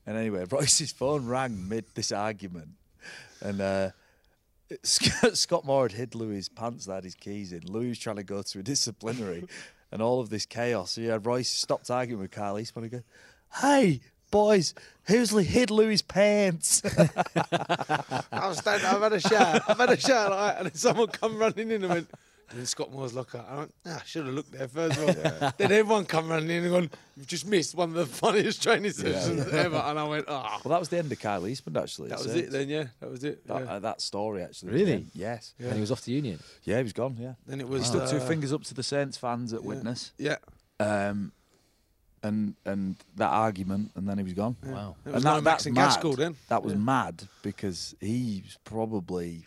[0.06, 2.70] And anyway, Royce's phone rang mid this argument,
[3.42, 3.90] and uh,
[4.84, 7.62] Scott Moore had hid Louie's pants that had his keys in.
[7.66, 9.46] Louie was trying to go to a disciplinary,
[9.92, 10.92] and all of this chaos.
[10.92, 13.04] So yeah, Royce stopped arguing with Carl Eastmond and go,
[13.62, 14.02] "Hey
[14.34, 14.74] boys,
[15.06, 16.82] who's li- hid Louie's pants?"
[18.32, 18.86] I was standing.
[18.88, 19.62] I've had a shout.
[19.70, 22.10] I've had a shout, like, and then someone come running in and went.
[22.50, 23.44] And Scott Moore's locker.
[23.50, 25.08] I went, ah, I should have looked there first of
[25.42, 25.52] all.
[25.58, 28.92] Then everyone come running in and gone, You've just missed one of the funniest training
[28.92, 29.78] sessions ever.
[29.78, 30.60] And I went, Ah.
[30.64, 32.10] well, that was the end of Kyle Eastmond actually.
[32.10, 32.48] That at was Saints.
[32.50, 32.84] it then, yeah.
[33.00, 33.48] That was it.
[33.48, 33.72] That, yeah.
[33.72, 34.74] uh, that story actually.
[34.74, 34.86] Really?
[34.98, 35.12] came.
[35.16, 35.56] Yes.
[35.58, 35.68] Yeah.
[35.68, 36.38] And he was off to Union.
[36.64, 37.16] Yeah, he was gone.
[37.20, 37.34] Yeah.
[37.48, 39.68] Then it He was stuck two uh, fingers up to the Saints fans at yeah.
[39.68, 40.12] Widnes.
[40.20, 40.36] Yeah.
[40.80, 41.32] Um,
[42.24, 44.56] and and that argument, and then he was gone.
[44.66, 44.96] Wow.
[45.06, 45.86] It was and like Max and mad.
[45.90, 46.36] Gaskell then.
[46.48, 46.80] That was Yeah.
[46.80, 49.46] mad because he's probably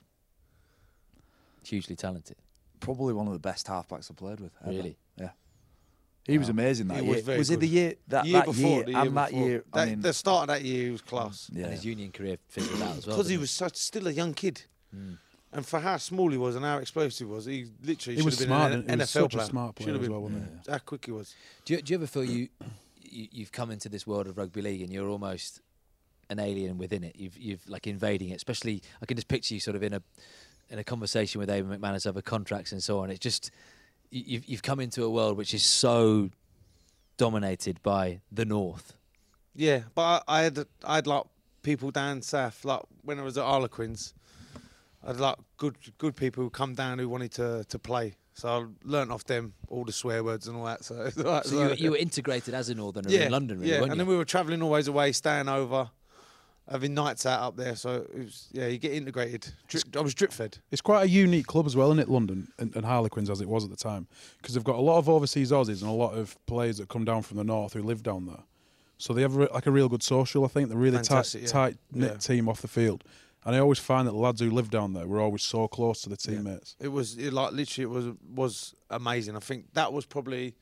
[1.65, 2.37] Hugely talented.
[2.81, 4.53] probably one of the best halfbacks I've played with.
[4.63, 4.71] ever.
[4.71, 4.97] Really?
[5.19, 5.31] Yeah.
[6.27, 7.15] He was amazing that He year.
[7.15, 9.49] was very it the year that, year that before, year the year and that before.
[9.49, 9.65] year?
[9.73, 11.51] I mean, the start of that year, he was class.
[11.53, 11.65] yeah.
[11.65, 13.17] And his union career fizzled out as well.
[13.17, 14.63] Because he was such still a young kid.
[14.95, 15.19] Mm.
[15.57, 18.39] And for how small he was and how explosive he was, he literally He was
[18.39, 19.43] should have been and an He was NFL such player.
[19.45, 20.13] a smart Should player have as been.
[20.13, 20.71] well, wasn't he?
[20.73, 21.35] How quick he was.
[21.65, 22.49] Do you, do you ever feel you,
[23.03, 25.61] you you've come into this world of rugby league and you're almost
[26.31, 27.17] an alien within it?
[27.17, 28.35] You've you've like invading it.
[28.37, 30.03] Especially, I can just picture you sort of in a
[30.69, 33.11] in a conversation with Eamonn McManus over contracts and so on.
[33.11, 33.51] It's just
[34.11, 36.29] you- you've you've come into a world which is so
[37.17, 38.95] dominated by the North.
[39.55, 41.23] Yeah, but I, I had I had like
[41.63, 44.13] people down south, like when I was at Harlequins,
[45.07, 48.15] I had like good good people who come down who wanted to to play.
[48.35, 50.85] So I learnt off them all the swear words and all that.
[50.85, 53.71] So, it's like- So you, you were integrated as a Northerner yeah, in London, really,
[53.73, 53.81] yeah.
[53.81, 54.05] weren't and you?
[54.05, 55.89] then we were travelling always away, staying over,
[56.71, 57.77] having nights out up there.
[57.77, 59.47] So it was yeah, you get integrated.
[59.69, 60.59] Drip, I was drip fed.
[60.71, 63.49] It's quite a unique club as well, isn't it, London and, and Harlequins as it
[63.49, 64.07] was at the time,
[64.43, 67.07] because they've got a lot of overseas Aussies and a lot of players that come
[67.07, 68.43] down from the north who live down there.
[68.99, 70.45] So they have a, like a real good social.
[70.45, 71.47] I think they're really tight, yeah.
[71.47, 72.17] tight knit Yeah.
[72.19, 73.03] team off the field,
[73.47, 76.03] and I always find that the lads who live down there were always so close
[76.03, 76.37] to the Yeah.
[76.37, 76.77] teammates.
[76.81, 79.37] It was it, like literally it was was amazing.
[79.37, 80.55] I think that was probably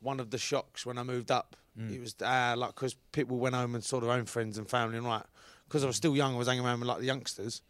[0.00, 1.56] one of the shocks when I moved up.
[1.76, 4.96] It was uh, like because people went home and saw their own friends and family
[4.96, 5.24] and right
[5.66, 6.34] because I was still young.
[6.34, 7.62] I was hanging around with like the youngsters,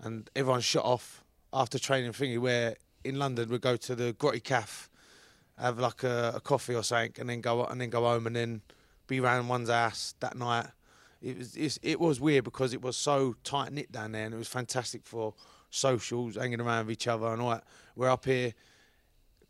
[0.00, 1.22] and everyone shut off
[1.52, 2.38] after training thingy.
[2.40, 2.74] Where
[3.04, 4.88] in London we'd go to the Grotty Cafe,
[5.58, 8.34] have like a, a coffee or something, and then go and then go home and
[8.34, 8.62] then
[9.06, 10.66] be around one's ass that night.
[11.22, 14.34] It was it's, it was weird because it was so tight knit down there, and
[14.34, 15.34] it was fantastic for
[15.70, 17.64] socials, hanging around with each other and all that.
[17.94, 18.54] We're up here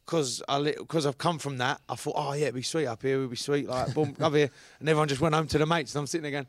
[0.04, 1.80] because I because I've come from that.
[1.88, 3.18] I thought, oh yeah, it'd be sweet up here.
[3.18, 5.94] It'd be sweet, like boom, up here, and everyone just went home to the mates,
[5.94, 6.46] and I'm sitting there going,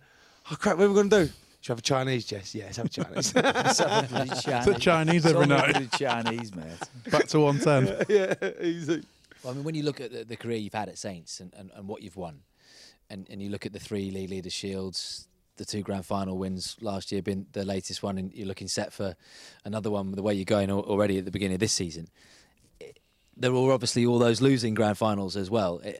[0.51, 1.31] oh crap, what are we gonna do?
[1.61, 2.55] Should we have a Chinese, Jess?
[2.55, 3.33] Yeah, let's have a Chinese.
[3.35, 5.91] It's the Chinese every night.
[5.91, 6.65] The Chinese, mate.
[7.11, 8.05] Back to 110.
[8.09, 9.03] yeah, easy.
[9.43, 11.53] Well, I mean, when you look at the, the career you've had at Saints and,
[11.55, 12.41] and, and what you've won,
[13.11, 16.77] and, and you look at the three league leader shields, the two grand final wins
[16.81, 19.15] last year, been the latest one, and you're looking set for
[19.65, 20.11] another one.
[20.13, 22.07] The way you're going already at the beginning of this season,
[23.35, 25.81] there were obviously all those losing grand finals as well.
[25.83, 25.93] Eh,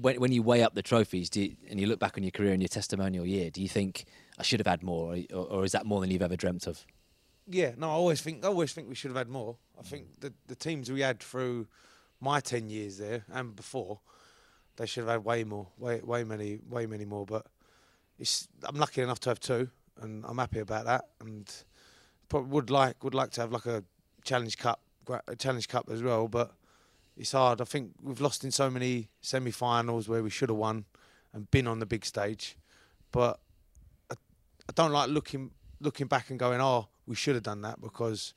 [0.00, 2.52] When, when you weigh up the trophies, you, and you look back on your career
[2.52, 4.04] and your testimonial year, do you think
[4.38, 6.84] I should have had more, or, or is that more than you've ever dreamt of?
[7.50, 9.56] Yeah, no, I always think I always think we should have had more.
[9.78, 11.66] I think the the teams we had through
[12.20, 14.00] my ten years there and before,
[14.78, 17.26] they should have had way more, way way many, way many more.
[17.26, 17.46] But
[18.18, 19.68] it's I'm lucky enough to have two,
[20.00, 21.04] and I'm happy about that.
[21.20, 21.52] And
[22.28, 23.84] probably would like would like to have like a
[24.24, 24.80] challenge cup,
[25.26, 26.28] a challenge cup as well.
[26.28, 26.52] But
[27.16, 27.60] it's hard.
[27.60, 30.84] I think we've lost in so many semi-finals where we should have won
[31.32, 32.56] and been on the big stage.
[33.10, 33.40] But
[34.10, 34.14] I,
[34.68, 38.32] I don't like looking looking back and going, oh, we should have done that because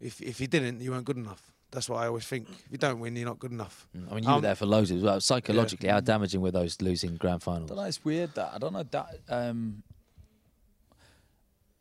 [0.00, 1.52] if if you didn't, you weren't good enough.
[1.76, 2.48] That's what I always think.
[2.48, 3.86] If you don't win, you're not good enough.
[3.94, 5.20] I mean, you were Um, there for loads as well.
[5.20, 7.70] Psychologically, how damaging were those losing grand finals?
[7.70, 7.88] I don't know.
[7.88, 9.18] It's weird that I don't know that.
[9.28, 9.82] Um,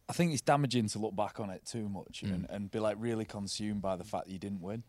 [0.10, 2.34] I think it's damaging to look back on it too much Mm.
[2.34, 4.84] and, and be like really consumed by the fact that you didn't win.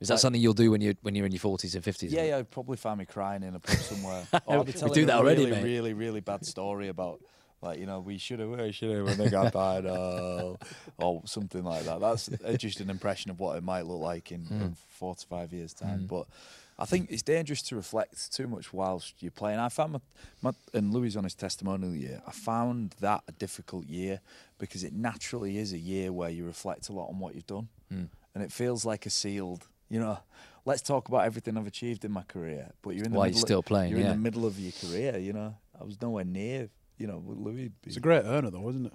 [0.00, 2.12] Is that Like- something you'll do when you when you're in your forties and fifties?
[2.12, 4.26] Yeah, yeah, I'd probably find me crying in a pub somewhere.
[4.46, 5.64] or I'll be We telling do a that already, really, mate.
[5.64, 7.20] really, really bad story about
[7.62, 10.58] like you know we should have, we should have when they got died, oh,
[10.98, 12.00] or something like that.
[12.00, 15.26] That's uh, just an impression of what it might look like in, in four to
[15.26, 16.00] five years' time.
[16.00, 16.08] Mm.
[16.08, 16.26] But
[16.78, 19.58] I think it's dangerous to reflect too much whilst you're playing.
[19.58, 20.00] I found my,
[20.42, 22.20] my and Louie on his testimonial year.
[22.26, 24.20] I found that a difficult year
[24.58, 27.68] because it naturally is a year where you reflect a lot on what you've done,
[27.92, 28.08] Mm.
[28.34, 29.66] and it feels like a sealed.
[29.88, 30.18] You know,
[30.64, 32.72] let's talk about everything I've achieved in my career.
[32.82, 34.06] But you're in the you're middle of- still playing, You're yeah.
[34.06, 35.16] in the middle of your career.
[35.16, 36.68] You know, I was nowhere near.
[36.98, 37.70] You know, with Louie.
[37.84, 38.92] It's a great earner, though, isn't it?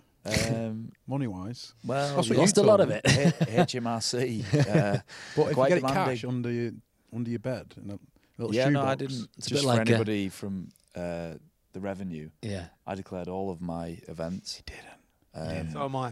[0.56, 1.74] Um, Money wise.
[1.86, 3.02] well, That's what lost you a lot of it.
[3.06, 4.44] H- HMRC.
[4.76, 4.98] Uh,
[5.36, 6.16] But if Quite you get it demanding.
[6.16, 6.72] cash under your
[7.14, 8.00] under your bed in a
[8.38, 9.28] little yeah, no, I didn't.
[9.38, 11.34] It's a bit for like, anybody from uh,
[11.74, 12.68] the revenue, yeah.
[12.88, 14.56] I declared all of my events.
[14.56, 15.60] He didn't.
[15.68, 16.10] Um, So am I.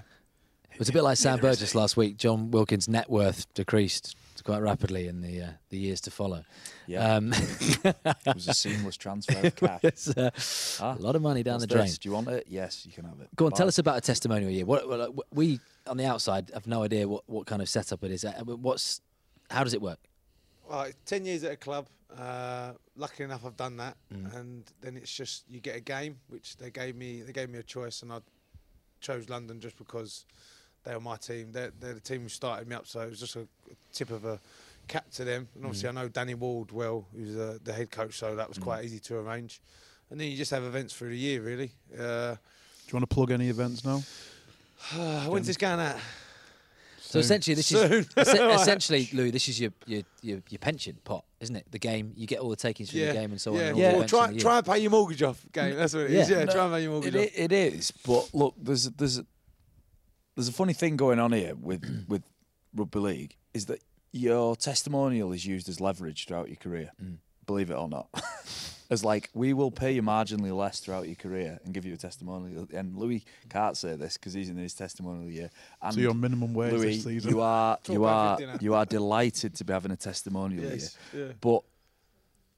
[0.72, 2.18] It was a bit like Sam Burgess last week.
[2.18, 6.44] Jon Wilkins' net worth decreased quite rapidly in the uh, the years to follow.
[6.88, 9.80] yeah, Um, it was a seamless transfer of cash.
[9.84, 10.30] it's, uh,
[10.80, 11.86] Ah, a lot of money down the drain.
[11.86, 11.98] this?
[11.98, 12.46] Do you want it?
[12.48, 13.30] Yes, you can have it.
[13.36, 14.66] Go on, tell us about a testimonial year.
[14.66, 18.04] What, what, what- we on the outside have no idea what, what kind of setup
[18.04, 18.24] it is.
[18.26, 19.02] Uh, What's
[19.50, 20.00] how does it work?
[20.70, 21.88] Well, ten years at a club.
[22.18, 24.36] Uh, lucky enough, I've done that, Mm.
[24.36, 27.22] and then it's just you get a game, which they gave me.
[27.22, 28.20] They gave me a choice, and I
[29.00, 30.26] chose London just because
[30.84, 31.52] they were my team.
[31.52, 33.46] They're, they're the team who started me up, so it was just a, a
[33.94, 34.40] tip of a
[34.88, 38.18] cap to them, and obviously I know Danny Ward well, who's uh, the head coach,
[38.18, 39.62] so that was quite easy to arrange.
[40.10, 41.72] And then you just have events through the year, really.
[41.94, 42.38] Uh, Do
[42.88, 44.02] you want to plug any events now?
[45.28, 45.98] when's this going at?
[47.00, 47.22] So Soon.
[47.22, 47.92] essentially, this Soon.
[48.06, 49.32] is essentially, Lou.
[49.32, 51.66] This is your, your your your pension pot, isn't it?
[51.72, 53.58] The game you get all the takings from yeah, the game and so on.
[53.76, 53.92] yeah.
[54.26, 54.30] on.
[54.30, 55.44] and pay your mortgage off,
[55.96, 56.20] all Yeah.
[56.20, 56.66] the Well, events try
[60.40, 62.08] there's there's there's a funny thing going on here with mm.
[62.08, 62.24] with
[62.76, 66.92] rugby league is that your testimonial is used as leverage throughout your career.
[67.04, 67.18] Mm.
[67.46, 68.08] Believe it or not,
[68.90, 71.98] as like we will pay you marginally less throughout your career and give you a
[71.98, 72.68] testimonial.
[72.74, 75.50] And Louie can't say this because he's in his testimonial year.
[75.82, 77.32] And So your minimum wage Louie, this season.
[77.32, 80.98] you are Talk you are 50 you are delighted to be having a testimonial Yes,
[81.14, 81.28] year.
[81.28, 81.34] yeah.
[81.42, 81.64] But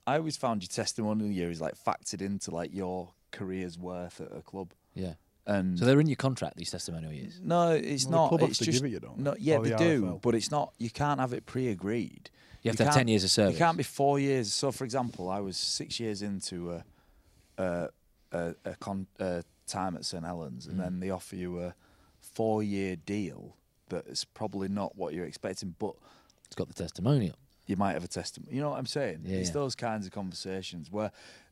[0.05, 4.35] I always found your testimonial year is like factored into like your career's worth at
[4.35, 4.73] a club.
[4.93, 5.13] Yeah.
[5.55, 7.39] And So they're in your contract these testimonial years.
[7.43, 8.29] no, it's Well, the not.
[8.29, 9.35] club it's just give it you, don't no.
[9.39, 10.21] Yeah, Or they the do, RFL.
[10.21, 10.73] but it's not.
[10.77, 12.29] You can't have it pre-agreed.
[12.63, 13.53] You have to have 10 years of service.
[13.53, 14.53] You can't be four years.
[14.53, 16.83] So, for example, I was six years into a
[17.57, 17.89] a
[18.31, 20.69] a, a con, a time at St Helens, Mm.
[20.71, 21.73] and then they offer you a
[22.19, 23.55] four-year deal
[23.89, 25.95] that is probably not what you're expecting, but
[26.45, 27.35] It's got the testimonial.
[27.65, 28.55] you might have a testimony.
[28.55, 29.21] You know what I'm saying?
[29.25, 29.53] Yeah, it's yeah.
[29.53, 31.11] those kinds of conversations where,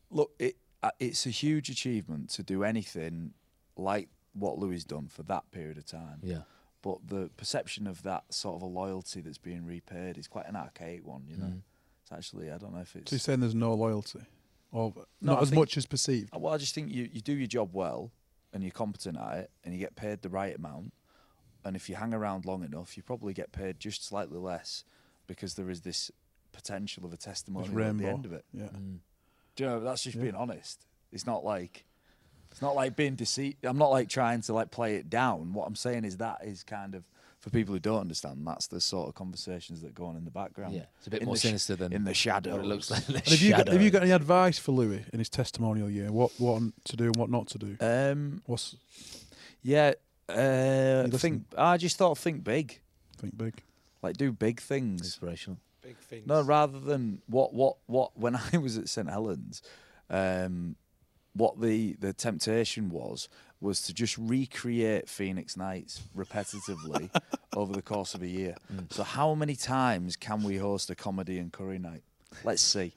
[0.09, 3.33] look, it uh, it's a huge achievement to do anything
[3.79, 6.19] like what Louie done for that period of time.
[6.21, 6.41] Yeah.
[6.81, 10.55] But the perception of that sort of a loyalty that's being repaid is quite an
[10.55, 11.25] archaic one.
[11.27, 11.61] You know, Mm.
[12.03, 13.09] it's actually I don't know if it's.
[13.11, 14.21] So you're saying there's no loyalty,
[14.71, 16.29] or No, not I as think- much as perceived.
[16.35, 18.11] Well, I just think you, you do your job well
[18.53, 20.93] and you're competent at it and you get paid the right amount.
[21.65, 24.85] And if you hang around long enough, you probably get paid just slightly less
[25.27, 26.09] because there is this
[26.53, 28.45] potential of a This testimonial at the end of it.
[28.53, 28.69] Yeah.
[28.69, 28.99] Mm.
[29.55, 30.21] Do you know, that's just Yeah.
[30.23, 30.85] being honest.
[31.11, 31.85] It's not like
[32.51, 33.57] it's not like being deceit.
[33.63, 35.53] I'm not like trying to like play it down.
[35.53, 37.03] What I'm saying is that is kind of
[37.39, 38.45] for people who don't understand.
[38.45, 40.73] That's the sort of conversations that go on in the background.
[40.75, 40.83] Yeah.
[40.97, 42.57] It's a bit In more the sh- sinister than in the shadow.
[42.59, 43.05] it looks like.
[43.07, 45.89] in the have you, got, have you got any advice for Louie in his testimonial
[45.89, 46.11] year?
[46.11, 47.77] What what to do and what not to do?
[47.79, 48.75] Um, What's
[49.61, 49.93] yeah.
[50.27, 51.43] Uh, You think.
[51.57, 52.79] I just thought think big.
[53.17, 53.63] think big?
[54.01, 55.01] Like do big things.
[55.01, 55.59] inspirational?
[55.81, 56.27] Big things.
[56.27, 59.61] No, rather than what what what when I was at St Helens,
[60.09, 60.75] um,
[61.33, 63.29] what the the temptation was
[63.61, 67.09] was to just recreate Phoenix Nights repetitively
[67.55, 68.55] over the course of a year.
[68.73, 68.91] Mm.
[68.91, 72.03] So how many times can we host a comedy and curry night?
[72.43, 72.93] Let's see.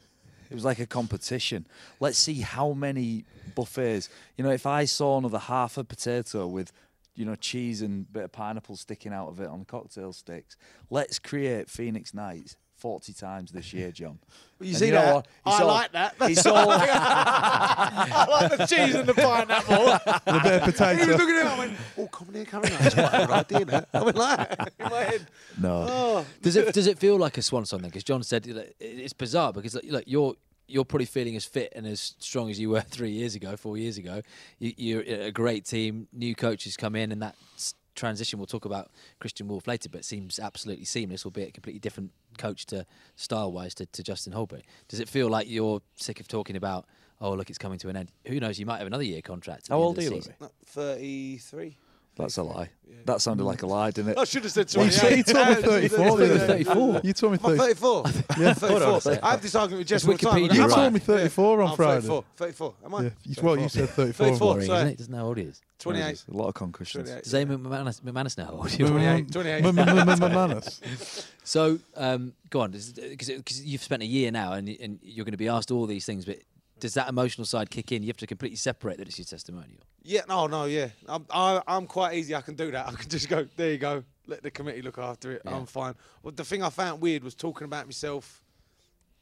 [0.51, 1.67] It was like a competition.
[1.99, 4.09] Let's see how many buffets.
[4.37, 6.73] You know, if I saw another half a potato with,
[7.17, 10.57] you know, cheese and bit of pineapple sticking out of it on cocktail sticks,
[10.91, 14.19] let's create Phoenix Nights 40 times this year, Jon.
[14.61, 15.15] you And see you know that?
[15.15, 15.27] what?
[15.47, 16.15] It's I all- like that.
[16.23, 19.89] It's all, I like the cheese and the pineapple.
[20.27, 21.47] And a bit of he was looking at it.
[21.47, 22.79] I went, "Oh, comedy and curry night.
[22.81, 23.89] That's quite a good idea." That.
[23.95, 25.27] I went like in my head.
[25.61, 25.87] no.
[25.89, 27.91] Oh, Does it does it feel like a swan song then?
[27.91, 28.47] Because John said
[28.81, 30.35] it's bizarre because like, look, you're
[30.69, 33.77] you're probably feeling as fit and as strong as you were three years ago, four
[33.77, 34.23] years ago.
[34.59, 36.09] You, you're a great team.
[36.13, 38.39] New coaches come in, and that s- transition.
[38.39, 42.13] We'll talk about Kristian Woolf later, but it seems absolutely seamless, albeit a completely different
[42.39, 44.63] coach to style wise to, to Justin Holbrook.
[44.89, 46.87] Does it feel like you're sick of talking about?
[47.21, 48.11] Oh, look, it's coming to an end.
[48.27, 48.59] Who knows?
[48.59, 49.69] You might have another year contract.
[49.69, 50.23] How old of are you,
[50.67, 51.77] thirty-three.
[52.17, 52.71] That's a lie.
[53.05, 54.19] That sounded like a lie, didn't it?
[54.19, 55.99] I should have said Well, you, said, you told me 34.
[55.99, 56.47] You're didn't you?
[56.47, 57.01] 34.
[57.03, 58.05] You told me 34.
[58.05, 58.05] 34.
[58.39, 58.55] Yeah.
[58.55, 59.19] 34.
[59.25, 60.39] I have this argument with Jess all the time.
[60.39, 62.01] You You're told me 34 on I'm Friday.
[62.03, 62.25] 34.
[62.37, 62.75] 34.
[62.85, 63.03] Am I?
[63.03, 64.27] Yeah, you, well, you said 34.
[64.27, 64.39] 34.
[64.39, 64.99] Boring, isn't it?
[64.99, 65.61] Doesn't know how old he is.
[65.81, 66.03] 28.
[66.05, 67.09] There's A lot of concussions.
[67.09, 67.25] 28.
[67.25, 68.91] Does Eamonn McManus, McManus know how old you are?
[68.91, 69.33] 28.
[69.33, 69.65] 28.
[69.65, 71.27] M- m- m- m- Manus.
[71.43, 75.39] So, um, go on, because you've spent a year now and, and you're going to
[75.39, 76.39] be asked all these things, but
[76.83, 78.03] does that emotional side kick in?
[78.03, 79.79] You have to completely separate that it's your testimonial.
[80.03, 80.89] Yeah, no, no, yeah.
[81.09, 82.35] I'm, I, I'm quite easy.
[82.35, 82.89] I can do that.
[82.89, 84.03] I can just go, there you go.
[84.27, 85.43] Let the committee look after it.
[85.45, 85.55] Yeah.
[85.57, 85.95] I'm fine.
[86.25, 88.43] Well, the thing I found weird was talking about myself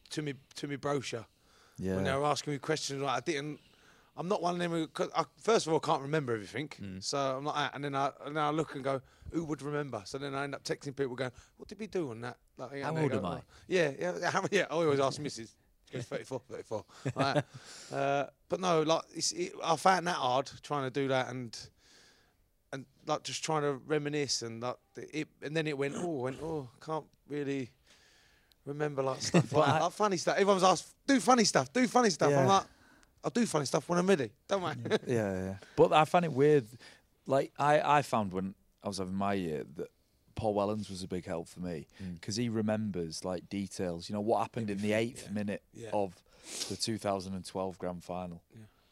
[0.09, 1.27] to me to me brochure
[1.79, 1.96] Yeah.
[1.96, 3.03] when they were asking me questions.
[3.03, 3.61] Like I didn't.
[4.16, 4.88] I'm not one of them who.
[5.14, 6.68] I, first of all, can't remember everything.
[6.83, 7.03] Mm.
[7.05, 7.75] So I'm not.
[7.75, 10.01] And then I and then I look and go, who would remember?
[10.07, 12.38] So then I end up texting people going, what did we do on that?
[12.57, 13.40] Like, How old go, am I?
[13.68, 14.62] Yeah, yeah, yeah.
[14.70, 15.51] I always ask Mrs.
[15.92, 16.85] She 34, 34.
[17.14, 17.44] Like
[17.92, 21.57] uh, but no, like it's, it, I found that hard trying to do that and
[22.72, 26.40] and like just trying to reminisce and like it and then it went oh went
[26.42, 27.70] oh can't really
[28.64, 29.83] remember like stuff like, that.
[29.83, 30.37] like funny stuff.
[30.37, 32.31] Everyone's asked do funny stuff, do funny stuff.
[32.31, 32.40] Yeah.
[32.40, 32.64] I'm like
[33.22, 34.31] I'll do funny stuff when I'm ready.
[34.48, 34.76] Don't worry.
[35.07, 35.55] yeah, yeah.
[35.76, 36.66] But I find it weird.
[37.26, 39.88] Like I, I found when I was having my year that
[40.40, 44.09] Paul Wellens was a big help for me because he remembers like details.
[44.09, 45.90] You know what happened in the eighth yeah, minute yeah.
[45.92, 46.14] of
[46.70, 48.42] the 2012 grand final.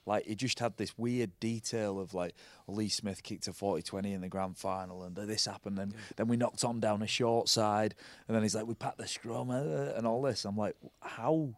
[0.04, 2.34] Like he just had this weird detail of like
[2.66, 6.36] Lee Smith kicked a 40-20 in the grand final, and this happened, and then we
[6.36, 7.94] knocked on down a short side,
[8.26, 9.62] and then he's like we packed the scrum uh,
[9.96, 10.44] and all this.
[10.46, 11.50] I'm like, how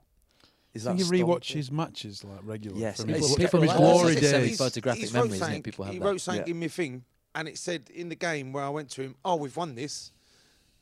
[0.74, 0.98] is I that?
[0.98, 2.82] think you still- rewatch his matches like regularly.
[2.82, 3.98] Yes, from it's- his, it's from his people like that.
[4.00, 4.58] glory It's a days.
[4.58, 5.46] photographic he's memory, wrote isn't it?
[5.46, 6.04] something- People have he that.
[6.04, 6.50] wrote something Yeah.
[6.50, 9.36] in my thing, and it said in the game where I went to him, "Oh,
[9.36, 10.12] we've won this,"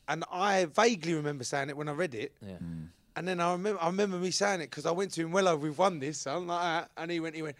[0.07, 2.33] and I vaguely remember saying it when I read it.
[2.45, 2.57] Yeah.
[3.15, 5.57] And then I remember, I remember me saying it because I went to him, well,
[5.57, 6.91] we've won this, something like that.
[6.95, 7.57] And he went, he went,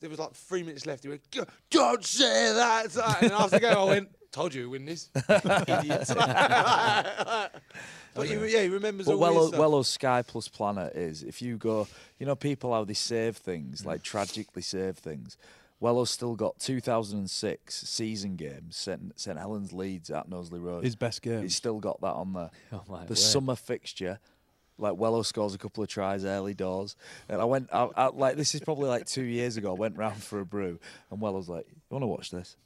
[0.00, 1.02] there was like three minutes left.
[1.02, 2.94] He went, "Go- don't say that.
[3.22, 5.08] And after the game, I went, told you we win this.
[5.28, 6.12] Idiots.
[8.14, 9.60] but he, yeah, he remembers But all his Wello, stuff.
[9.60, 11.86] Wello's Sky Plus Planet is if you go,
[12.18, 13.86] you know, people how they save things, Mm.
[13.86, 15.36] like tragically save things.
[15.80, 20.82] Wello's still got 2006 season games, St, St Helens Leeds at Knowsley Road.
[20.84, 21.42] His best game.
[21.42, 22.50] He's still got that on there.
[22.72, 23.18] Oh, the word.
[23.18, 24.18] summer fixture,
[24.76, 26.96] like Wello scores a couple of tries early doors,
[27.28, 29.70] and I went, I, I, like this is probably like two years ago.
[29.70, 30.78] I went round for a brew,
[31.10, 32.56] and Wello's like, "You want to watch this?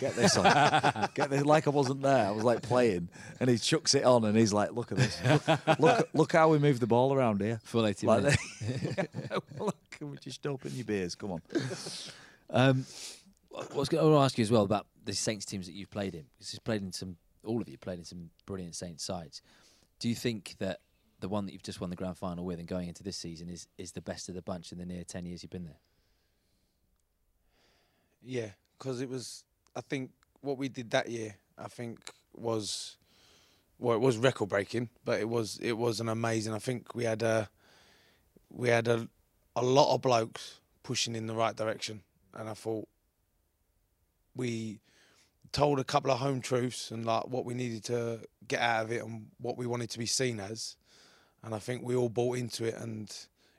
[0.00, 0.44] Get this on.
[1.14, 2.26] Get this." Like I wasn't there.
[2.26, 3.08] I was like playing,
[3.40, 5.18] and he chucks it on, and he's like, "Look at this.
[5.24, 8.42] Look, look, look how we move the ball around here." Full 80 Like, minutes.
[9.58, 11.14] look, can we just open your beers?
[11.14, 11.42] Come on.
[12.52, 12.86] Um,
[13.56, 16.14] I was going to ask you as well about the Saints teams that you've played
[16.14, 16.24] in.
[16.38, 19.42] Because you've played in some, all of you played in some brilliant Saints sides.
[19.98, 20.80] Do you think that
[21.20, 23.48] the one that you've just won the grand final with and going into this season
[23.48, 25.78] is, is the best of the bunch in the near 10 years you've been there?
[28.24, 29.44] Yeah, because it was.
[29.74, 30.10] I think
[30.42, 31.98] what we did that year, I think,
[32.34, 32.96] was
[33.78, 36.54] well, it was record breaking, but it was it was an amazing.
[36.54, 37.48] I think we had a
[38.48, 39.08] we had a
[39.56, 42.02] a lot of blokes pushing in the right direction,
[42.34, 42.88] and I thought
[44.34, 44.80] we
[45.52, 48.92] told a couple of home truths and like what we needed to get out of
[48.92, 50.76] it and what we wanted to be seen as,
[51.42, 52.74] and I think we all bought into it.
[52.74, 53.14] And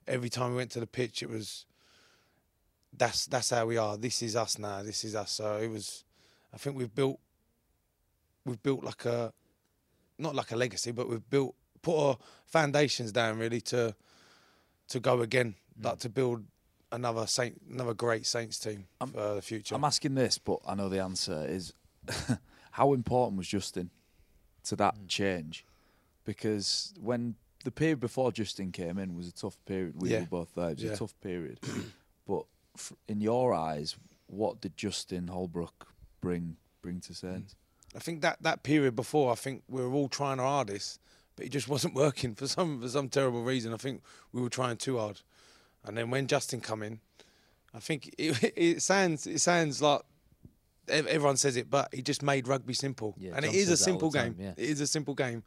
[0.08, 1.66] every time we went to the pitch, it was
[2.96, 3.98] that's that's how we are.
[3.98, 4.84] This is us now.
[4.84, 5.32] This is us.
[5.32, 6.04] So it was.
[6.54, 7.20] I think we've built.
[8.46, 9.32] We've built like a,
[10.20, 13.94] not like a legacy, but we've built put our foundations down really to,
[14.88, 16.00] to go again, like mm.
[16.00, 16.44] to build
[16.94, 19.76] another saint, another great Saints team for the future.
[19.76, 21.74] I'm asking this, but I know the answer is
[22.72, 23.90] how important was Justin
[24.66, 25.08] to that Hmm.
[25.08, 25.66] change?
[26.24, 29.94] Because when the period before Justin came in was a tough period.
[30.02, 30.22] We Yeah.
[30.22, 30.70] were both there.
[30.72, 30.92] It was Yeah.
[30.94, 31.60] a tough period.
[32.28, 33.96] but f- in your eyes,
[34.28, 35.88] what did Justin Holbrook
[36.22, 37.56] bring bring to Saints?
[37.96, 41.00] I think that that period before, I think we were all trying our hardest,
[41.38, 43.74] but it just wasn't working for some for some terrible reason.
[43.74, 44.02] I think
[44.34, 45.22] we were trying too hard,
[45.86, 47.00] and then when Justin come in,
[47.74, 50.02] I think it, it sounds it sounds like
[50.88, 53.78] everyone says it, but he just made rugby simple, Yeah, and it Jon is a
[53.78, 54.46] says that all simple the time, game.
[54.46, 54.54] yeah.
[54.64, 55.44] It is a simple game,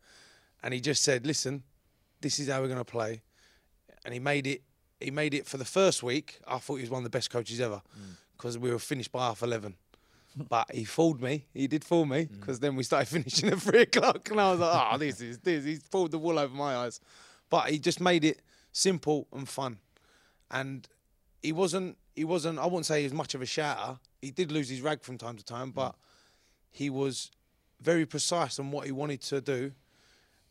[0.62, 1.62] and he just said, "Listen,
[2.20, 3.22] this is how we're going to play,"
[4.04, 4.62] and he made it.
[5.00, 6.38] He made it for the first week.
[6.46, 8.16] I thought he was one of the best coaches ever Mm.
[8.36, 9.76] because we were finished by half eleven
[10.48, 11.46] but he fooled me.
[11.52, 12.40] He did fool me Mm.
[12.40, 15.38] because then we started finishing at three o'clock, and I was like, "Oh, this is
[15.40, 16.98] this." He's pulled the wool over my eyes,
[17.50, 18.40] but he just made it
[18.72, 19.78] simple and fun,
[20.50, 20.88] and
[21.42, 21.96] he wasn't.
[22.14, 22.58] He wasn't.
[22.58, 23.98] I wouldn't say he was much of a shouter.
[24.20, 25.94] He did lose his rag from time to time, but
[26.70, 27.30] he was
[27.80, 29.72] very precise on what he wanted to do,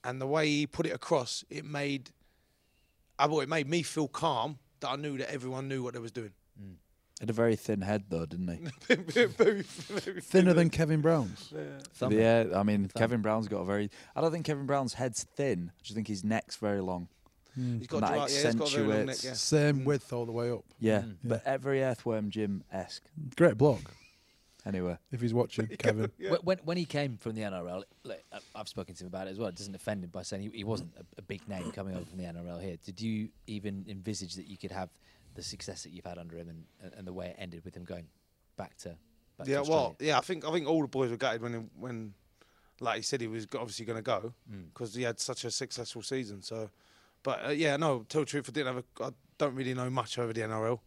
[0.03, 2.11] and the way he put it across, it made.
[3.17, 5.99] I well, it made me feel calm that I knew that everyone knew what they
[5.99, 6.33] was doing.
[6.61, 6.75] Mm.
[7.19, 8.95] Had a very thin head though, didn't he?
[8.95, 11.53] very, very, very Thinner than Kevin Brown's.
[11.93, 12.11] Thumb.
[12.11, 13.89] yeah, I mean Kevin Brown's got a very.
[14.15, 15.71] I don't think Kevin Brown's head's thin.
[15.73, 17.07] I just think his neck's very long.
[17.55, 19.15] He's got, That dry, yeah, he's got a very long neck.
[19.15, 19.33] accentuates- Yeah.
[19.33, 20.65] Same width all the way up.
[20.79, 21.15] Yeah, Mm.
[21.23, 23.03] but every earthworm Jim esque.
[23.35, 23.81] Great block.
[24.65, 26.11] Anyway, If he's watching, Kevin.
[26.17, 29.27] When, when when he came from the NRL, like, I- I've spoken to him about
[29.27, 29.47] it as well.
[29.49, 32.05] It doesn't offend him by saying he, he wasn't a, a big name coming over
[32.05, 32.77] from the NRL here.
[32.83, 34.89] Did you even envisage that you could have
[35.35, 37.83] the success that you've had under him and, and the way it ended with him
[37.83, 38.07] going
[38.57, 38.97] back to
[39.37, 41.53] back Yeah, to well, yeah, I think I think all the boys were gutted when
[41.53, 42.13] he, when,
[42.79, 44.65] like he said, he was obviously going to go Mm.
[44.73, 46.41] because he had such a successful season.
[46.41, 46.71] So,
[47.25, 49.09] but uh, yeah, no, tell the truth, I didn't have a, I
[49.39, 50.79] don't really know much over the NRL.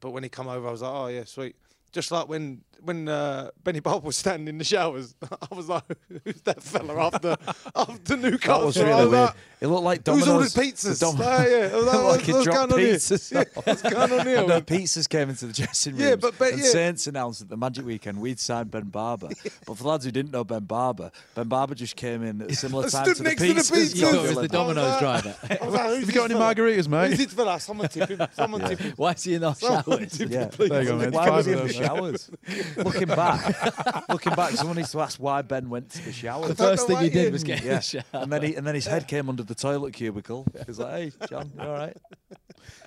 [0.00, 1.56] But when he come over, I was like, oh yeah, sweet.
[1.92, 5.14] Just like when when uh, Benny Bob was standing in the showers,
[5.50, 5.84] I was like,
[6.24, 7.36] "Who's that fella after
[7.76, 9.12] after Newcastle?" that was I really was weird.
[9.26, 10.56] like, It looked like Who's Domino's.
[10.56, 10.98] ordered pizzas?
[10.98, 11.70] the Dom- Oh, yeah.
[11.72, 12.94] I was like, like what's, what's going on here?
[12.94, 13.32] pizzas.
[13.32, 14.36] Yeah, what's going on here?
[14.38, 16.02] And the pizzas came into the dressing room.
[16.08, 16.68] Yeah, but- but and yeah.
[16.70, 19.28] Saints announced at the Magic Weekend we'd signed Ben Barba.
[19.66, 22.54] But for lads who didn't know Ben Barba, Ben Barba just came in at a
[22.56, 23.70] similar I time stood to the next to the pizzas.
[23.70, 23.94] pizzas.
[23.96, 25.36] You thought it was the I was Domino's driver.
[25.48, 26.54] Like, Have you got any fella?
[26.54, 27.16] margaritas, Who's mate?
[27.16, 27.60] this fella?
[27.60, 28.26] Someone tip him.
[28.32, 28.92] Someone tip him.
[28.96, 30.18] Why is he in our Someone showers?
[30.20, 30.46] Yeah.
[30.46, 31.81] There you go, mate.
[31.82, 32.76] Why Five was he of in the those.
[32.76, 32.76] showers?
[32.76, 36.48] looking back, looking back, someone needs to ask why Ben went to the shower.
[36.48, 37.32] The first thing he he did did.
[37.32, 38.04] was get in yeah, the shower.
[38.14, 40.46] and then he and then his head came under the toilet cubicle.
[40.66, 41.96] He's like, "Hey, Jon, you all right?"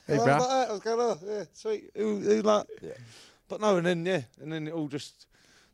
[0.08, 0.40] Hey, Brad.
[0.40, 1.90] like that, I was going, oh, yeah, sweet.
[1.96, 2.68] Who, who like?
[2.82, 2.92] Yeah.
[3.48, 5.28] But no, and then yeah, and then it all just.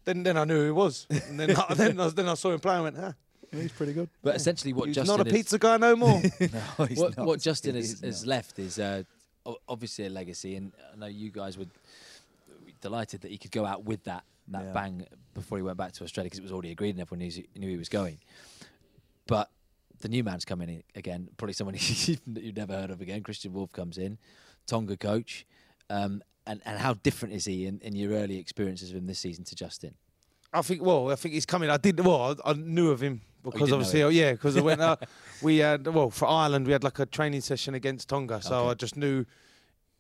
[0.05, 2.51] Then then I knew who he was, and then I, then I, then I saw
[2.51, 3.13] him play and went, ah,
[3.51, 4.09] he's pretty good.
[4.23, 6.21] But essentially, what Justin he's Justin not a is, pizza guy no more.
[6.79, 7.25] No, he's what, not.
[7.27, 9.03] what Justin He has, has left is uh,
[9.67, 11.65] obviously a legacy, and I know you guys were
[12.81, 14.73] delighted that he could go out with that that Yeah.
[14.73, 17.31] bang before he went back to Australia because it was already agreed and everyone knew,
[17.31, 18.19] he- knew he was going.
[19.27, 19.49] But
[20.01, 23.23] the new man's coming in again, probably someone you've never heard of again.
[23.23, 24.17] Kristian Woolf comes in,
[24.67, 25.45] Tonga coach,
[25.89, 29.19] um, and and how different is he in, in your early experiences of him this
[29.19, 29.93] season to Justin?
[30.53, 30.81] I think.
[30.81, 31.69] Well, I think he's coming.
[31.69, 31.99] I did.
[31.99, 34.81] Well, I, I knew of him because did know obviously, oh, yeah, because I went.
[34.81, 34.97] Uh,
[35.41, 38.69] we had well for Ireland, we had like a training session against Tonga, so Okay.
[38.71, 39.25] I just knew.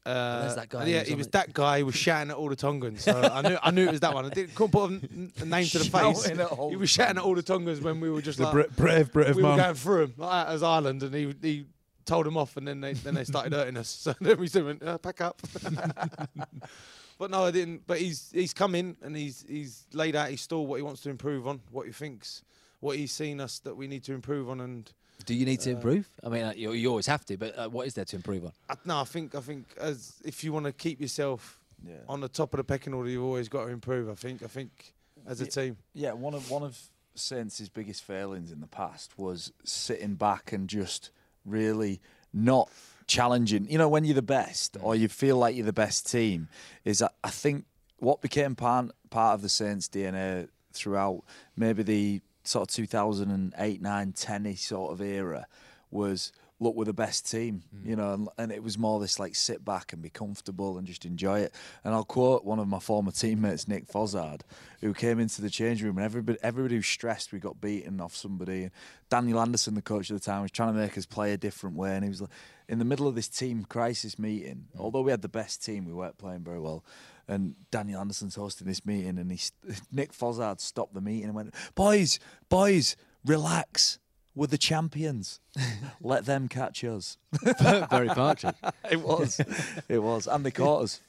[0.05, 1.31] Uh, there's that guy Yeah, who he on was it.
[1.33, 3.03] that guy who was shouting at all the Tongans.
[3.03, 4.25] So I knew I knew it was that one.
[4.25, 6.23] I didn't, couldn't put a, n- a name to the face.
[6.23, 8.45] Shouting at all He was shouting at all the Tongans when we were just The
[8.45, 9.57] like bra- brave British we were man.
[9.59, 11.65] going through him like as Ireland, and he he
[12.05, 13.89] told them off, and then they then they started hurting us.
[14.01, 15.39] So then we said, uh, "Pack up."
[17.17, 17.85] but no, I didn't.
[17.85, 21.01] But he's he's come in and he's he's laid out his stall, what he wants
[21.01, 22.43] to improve on, what he thinks,
[22.79, 24.91] what he's seen us that we need to improve on, and
[25.25, 26.09] Do you need to Uh, improve?
[26.23, 28.45] I mean, uh, you, you always have to, but uh, what is there to improve
[28.45, 28.51] on?
[28.69, 31.95] I, no, I think I think as if you want to keep yourself Yeah.
[32.07, 34.09] on the top of the pecking order, you've always got to improve.
[34.09, 34.93] I think I think
[35.27, 35.49] as a Yeah.
[35.49, 35.77] team.
[35.93, 36.77] Yeah, one of one of
[37.15, 41.11] Saints' biggest failings in the past was sitting back and just
[41.45, 41.99] really
[42.33, 42.69] not
[43.07, 43.69] challenging.
[43.69, 46.47] You know, when you're the best or you feel like you're the best team,
[46.85, 47.65] is that I think
[47.97, 51.23] what became part part of the Saints' DNA throughout
[51.57, 55.47] maybe the sort of 2008, 9, 10 sort of era
[55.89, 56.31] was
[56.61, 57.89] look, we're the best team, mm.
[57.89, 60.85] you know, and, and it was more this like sit back and be comfortable and
[60.85, 61.55] just enjoy it.
[61.83, 64.41] And I'll quote one of my former teammates, Nick Fozzard,
[64.79, 68.15] who came into the change room and everybody, everybody was stressed we got beaten off
[68.15, 68.63] somebody.
[68.63, 68.71] And
[69.09, 71.75] Daniel Anderson, the coach at the time, was trying to make us play a different
[71.75, 71.95] way.
[71.95, 72.29] And he was like,
[72.69, 74.79] in the middle of this team crisis meeting, mm.
[74.79, 76.85] although we had the best team, we weren't playing very well.
[77.31, 79.39] And Daniel Anderson's hosting this meeting, and he,
[79.91, 82.19] Nick Fozzard stopped the meeting and went, "Boys,
[82.49, 83.99] boys, relax.
[84.35, 85.39] We're the champions.
[86.01, 87.17] Let them catch us."
[87.89, 88.55] Very Partridge.
[88.89, 89.39] It was,
[89.87, 91.01] it was, and they caught us.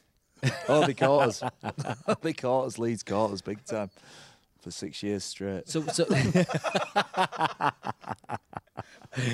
[0.68, 1.42] Oh, they caught us.
[2.22, 2.78] they caught us.
[2.78, 3.90] Leeds caught us big time
[4.60, 6.06] for six years straight, So, so,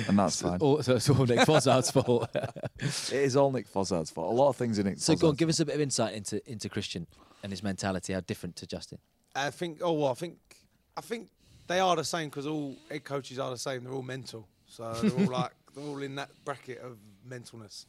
[0.07, 0.59] and that's fine.
[0.59, 2.29] all, so it's all Nick Fozzard's fault.
[2.79, 4.31] It is all Nick Fozzard's fault.
[4.31, 4.99] A lot of things in Nick.
[4.99, 7.05] so, go on, Fozzard's give us a bit of insight into into Kristian
[7.43, 8.13] and his mentality.
[8.13, 8.99] How different to Justin?
[9.35, 9.79] I think.
[9.81, 10.37] Oh well, I think.
[10.97, 11.29] I think
[11.67, 13.83] they are the same because all head coaches are the same.
[13.83, 17.85] They're all mental, so they're all like they're all in that bracket of mentalness.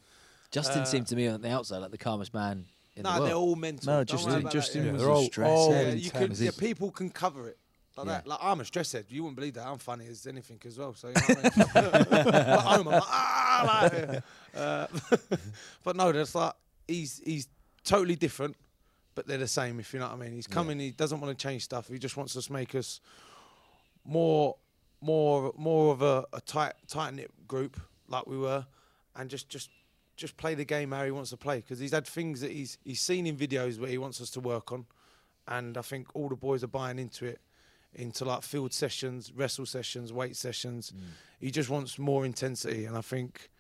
[0.51, 2.66] Justin Uh, seemed to me on the outside like the calmest man
[2.97, 3.28] in no, the world.
[3.28, 3.93] they're all mental.
[3.93, 4.93] No, Justin- Justin yeah.
[4.93, 5.72] was they're all, all.
[5.72, 7.59] Yeah, you could, yeah, people can cover it.
[7.97, 8.12] Like Yeah.
[8.14, 8.26] that.
[8.26, 9.07] Like I'm a stress head.
[9.09, 9.66] You wouldn't believe that.
[9.66, 10.95] I'm funny as anything as well.
[10.95, 12.34] So you know what I mean?
[12.34, 14.22] At home, I'm like, ah, like,
[14.57, 14.86] uh,
[15.84, 16.53] but no, that's like
[16.88, 17.49] he's he's
[17.84, 18.57] totally different,
[19.14, 19.80] but they're the same.
[19.80, 20.32] If you know what I mean.
[20.32, 20.78] He's coming.
[20.78, 21.88] He doesn't want to change stuff.
[21.88, 23.01] He just wants us to make us
[24.05, 24.57] more
[25.01, 28.66] more more of a, a tight tight knit group like we were,
[29.16, 29.70] and just just
[30.16, 32.78] just play the game how he wants to play because he's had things that he's
[32.84, 34.86] he's seen in videos where he wants us to work on,
[35.49, 37.41] and I think all the boys are buying into it,
[37.95, 40.93] into like field sessions, wrestle sessions, weight sessions.
[41.41, 43.51] He just wants more intensity, and I think.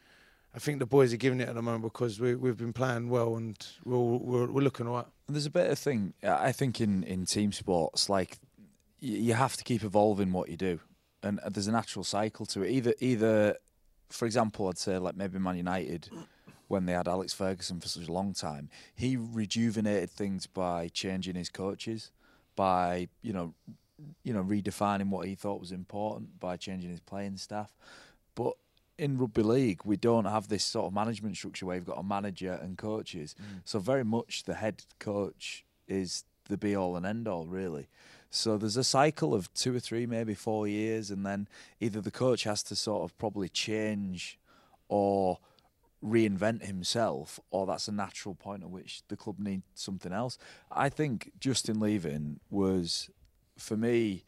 [0.52, 3.08] I think the boys are giving it at the moment because we, we've been playing
[3.08, 5.06] well and we're, we're, we're looking all right.
[5.28, 8.38] There's a bit of thing I think in in team sports, like
[8.98, 10.80] you have to keep evolving what you do,
[11.22, 12.70] and uh, there's a natural cycle to it.
[12.70, 13.56] Either either,
[14.08, 16.10] for example, I'd say like maybe Man United.
[16.66, 21.34] When they had Alex Ferguson for such a long time, he rejuvenated things by changing
[21.34, 22.12] his coaches,
[22.54, 23.54] by you know,
[24.22, 27.72] you know, redefining what he thought was important, by changing his playing staff.
[28.34, 28.54] But
[28.98, 32.02] in rugby league, we don't have this sort of management structure where you've got a
[32.02, 33.34] manager and coaches.
[33.40, 33.60] Mm.
[33.64, 37.88] So very much the head coach is the be all and end all, really.
[38.30, 41.48] So there's a cycle of two or three, maybe four years, and then
[41.80, 44.38] either the coach has to sort of probably change
[44.88, 45.38] or
[46.04, 50.38] reinvent himself, or that's a natural point at which the club needs something else.
[50.70, 53.10] I think Justin leaving was,
[53.60, 54.24] for me,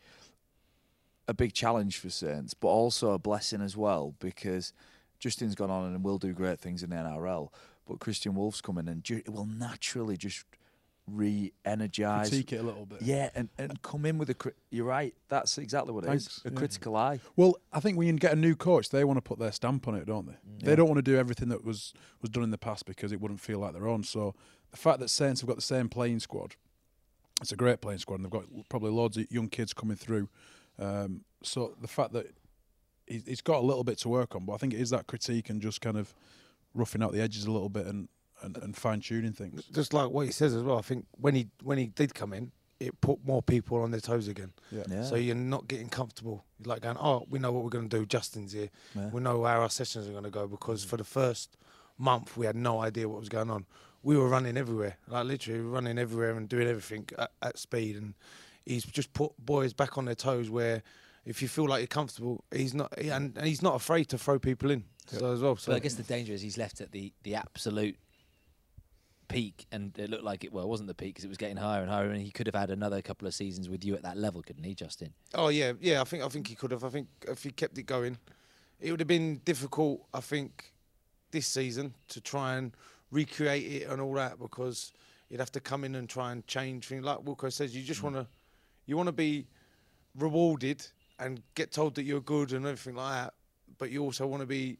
[1.28, 4.72] a big challenge for Saints, but also a blessing as well because
[5.18, 7.48] Justin's gone on and will do great things in the NRL.
[7.86, 10.44] But Kristian Woolf's coming and ju- it will naturally just
[11.06, 12.28] re-energize.
[12.28, 13.02] Critique it a little bit.
[13.02, 14.34] Yeah, and, and come in with a.
[14.34, 15.14] Cri- you're right.
[15.28, 16.26] That's exactly what it is.
[16.26, 16.58] Thanks, A yeah.
[16.58, 17.20] critical eye.
[17.36, 19.88] Well, I think when you get a new coach, they want to put their stamp
[19.88, 20.32] on it, don't they?
[20.32, 20.62] Mm.
[20.64, 23.20] They don't want to do everything that was was done in the past because it
[23.20, 24.04] wouldn't feel like their own.
[24.04, 24.34] So
[24.70, 26.54] the fact that Saints have got the same playing squad,
[27.42, 30.28] it's a great playing squad, and they've got probably loads of young kids coming through.
[30.78, 32.26] Um, so the fact that
[33.06, 34.46] he's, he's got a little bit to work on.
[34.46, 36.14] But I think it is that critique and just kind of
[36.74, 38.08] roughing out the edges a little bit and,
[38.42, 39.64] and, and fine tuning things.
[39.72, 40.78] Just like what he says as well.
[40.78, 44.00] I think when he when he did come in, it put more people on their
[44.00, 44.52] toes again.
[44.70, 44.84] Yeah.
[44.88, 45.04] Yeah.
[45.04, 46.44] So you're not getting comfortable.
[46.58, 48.06] You're like going, oh, we know what we're going to do.
[48.06, 48.70] Justin's here.
[48.94, 49.08] Yeah.
[49.08, 51.56] We know how our sessions are going to go because for the first
[51.98, 53.66] month we had no idea what was going on.
[54.02, 57.96] We were running everywhere, like literally running everywhere and doing everything at, at speed.
[57.96, 58.14] And
[58.66, 60.50] he's just put boys back on their toes.
[60.50, 60.82] Where
[61.24, 64.18] if you feel like you're comfortable, he's not, he- and, and he's not afraid to
[64.18, 64.84] throw people in.
[65.06, 65.56] So as well.
[65.56, 67.96] So But I guess the danger is he's left at the, the absolute
[69.28, 70.52] peak, and it looked like it.
[70.52, 72.46] Well, it wasn't the peak because it was getting higher and higher, and he could
[72.46, 75.12] have had another couple of seasons with you at that level, couldn't he, Justin?
[75.34, 76.00] Oh yeah, yeah.
[76.00, 76.84] I think I think he could have.
[76.84, 78.18] I think if he kept it going,
[78.80, 80.04] it would have been difficult.
[80.12, 80.72] I think
[81.30, 82.72] this season to try and
[83.12, 84.92] recreate it and all that because
[85.28, 87.04] you'd have to come in and try and change things.
[87.04, 88.04] Like Wilco says, you just mm.
[88.04, 88.26] want to,
[88.86, 89.46] you want to be
[90.18, 90.84] rewarded
[91.20, 93.34] and get told that you're good and everything like that.
[93.78, 94.78] But you also want to be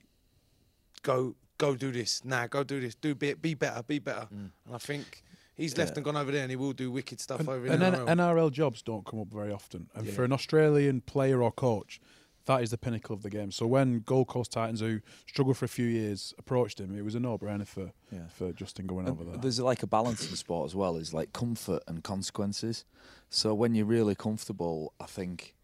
[1.03, 2.47] go go do this now.
[2.47, 2.95] go do this.
[2.95, 3.83] Do be be better.
[3.83, 4.26] Be better.
[4.35, 4.51] Mm.
[4.66, 5.22] And I think.
[5.55, 5.97] He's left Yeah.
[5.97, 8.07] and gone over there, and he will do wicked stuff And, over and in N-
[8.07, 8.07] NRL.
[8.16, 9.91] NRL jobs don't come up very often.
[9.95, 10.14] And Yeah.
[10.14, 12.01] for an Australian player or coach,
[12.47, 13.51] that is the pinnacle of the game.
[13.53, 17.14] So when Gold Coast Titans, who struggled for a few years, approached him, it was
[17.14, 18.26] a no-brainer for, Yeah.
[18.28, 19.38] for Justin going And over there.
[19.40, 20.97] There's like a balance in sport as well.
[20.97, 22.84] Is like comfort and consequences.
[23.30, 25.55] So when you're really comfortable, I think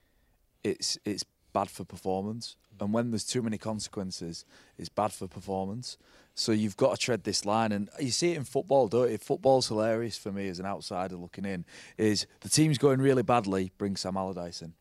[0.65, 2.57] it's it's bad for performance.
[2.81, 4.45] And when there's too many consequences,
[4.79, 5.99] it's bad for performance.
[6.37, 9.19] So you've got to tread this line, and you see it in football, don't you?
[9.19, 11.65] Football's hilarious for me as an outsider looking in.
[11.97, 13.73] Is the team's going really badly?
[13.79, 14.75] Bring Sam Allardyce in.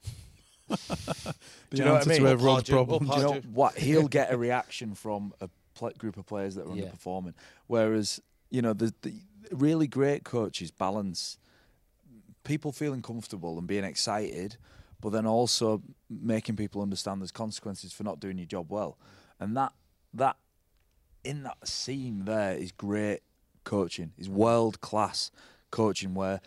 [0.67, 0.75] The
[1.71, 2.19] do you know what I answer mean?
[2.21, 3.09] to Or everyone's Pardew, or problems.
[3.09, 3.77] Do you know what?
[3.77, 6.85] He'll get a reaction from a pl- group of players that are Yeah.
[6.85, 7.33] underperforming.
[7.67, 9.13] Whereas, you know, the, the
[9.51, 11.37] really great coaches balance
[12.43, 14.57] people feeling comfortable and being excited,
[15.01, 18.97] but then also making people understand there's consequences for not doing your job well.
[19.39, 19.73] And that
[20.13, 20.37] that
[21.23, 23.19] in that scene there is great
[23.65, 24.13] coaching.
[24.17, 25.29] Is world class
[25.71, 26.39] coaching where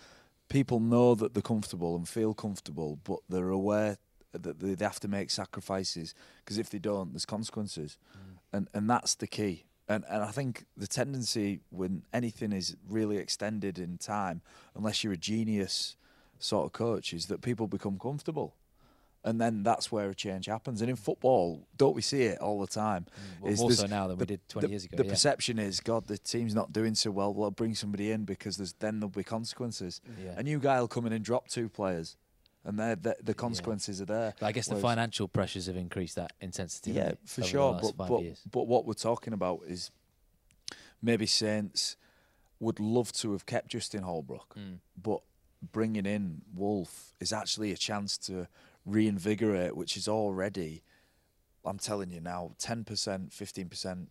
[0.48, 3.98] people know that they're comfortable and feel comfortable, but they're aware
[4.32, 6.14] that they have to make sacrifices
[6.44, 8.38] because if they don't, there's consequences, mm.
[8.52, 9.64] and and that's the key.
[9.88, 14.42] And and I think the tendency when anything is really extended in time,
[14.74, 15.96] unless you're a genius
[16.38, 18.54] sort of coach, is that people become comfortable.
[19.22, 20.80] And then that's where a change happens.
[20.80, 23.04] And in football, don't we see it all the time?
[23.04, 24.96] Mm, well, Is more so now than we the- did 20 the- years ago.
[24.96, 25.10] The yeah.
[25.10, 27.34] perception is, God, the team's not doing so well.
[27.34, 30.00] Well, bring somebody in because there's then there'll be consequences.
[30.24, 30.34] Yeah.
[30.38, 32.16] A new guy will come in and drop two players,
[32.64, 34.34] and they're, the the consequences are there.
[34.38, 36.92] But I guess the financial pressures have increased that intensity.
[36.92, 37.78] Yeah, for sure.
[37.80, 38.40] But but, years?
[38.50, 39.90] but what we're talking about is
[41.02, 41.96] maybe Saints
[42.58, 44.80] would love to have kept Justin Holbrook, Mm.
[45.02, 45.20] but
[45.72, 48.46] bringing in Woolf is actually a chance to
[48.84, 50.82] reinvigorate, which is already,
[51.64, 52.84] I'm telling you now, 10%,
[53.30, 54.06] 15%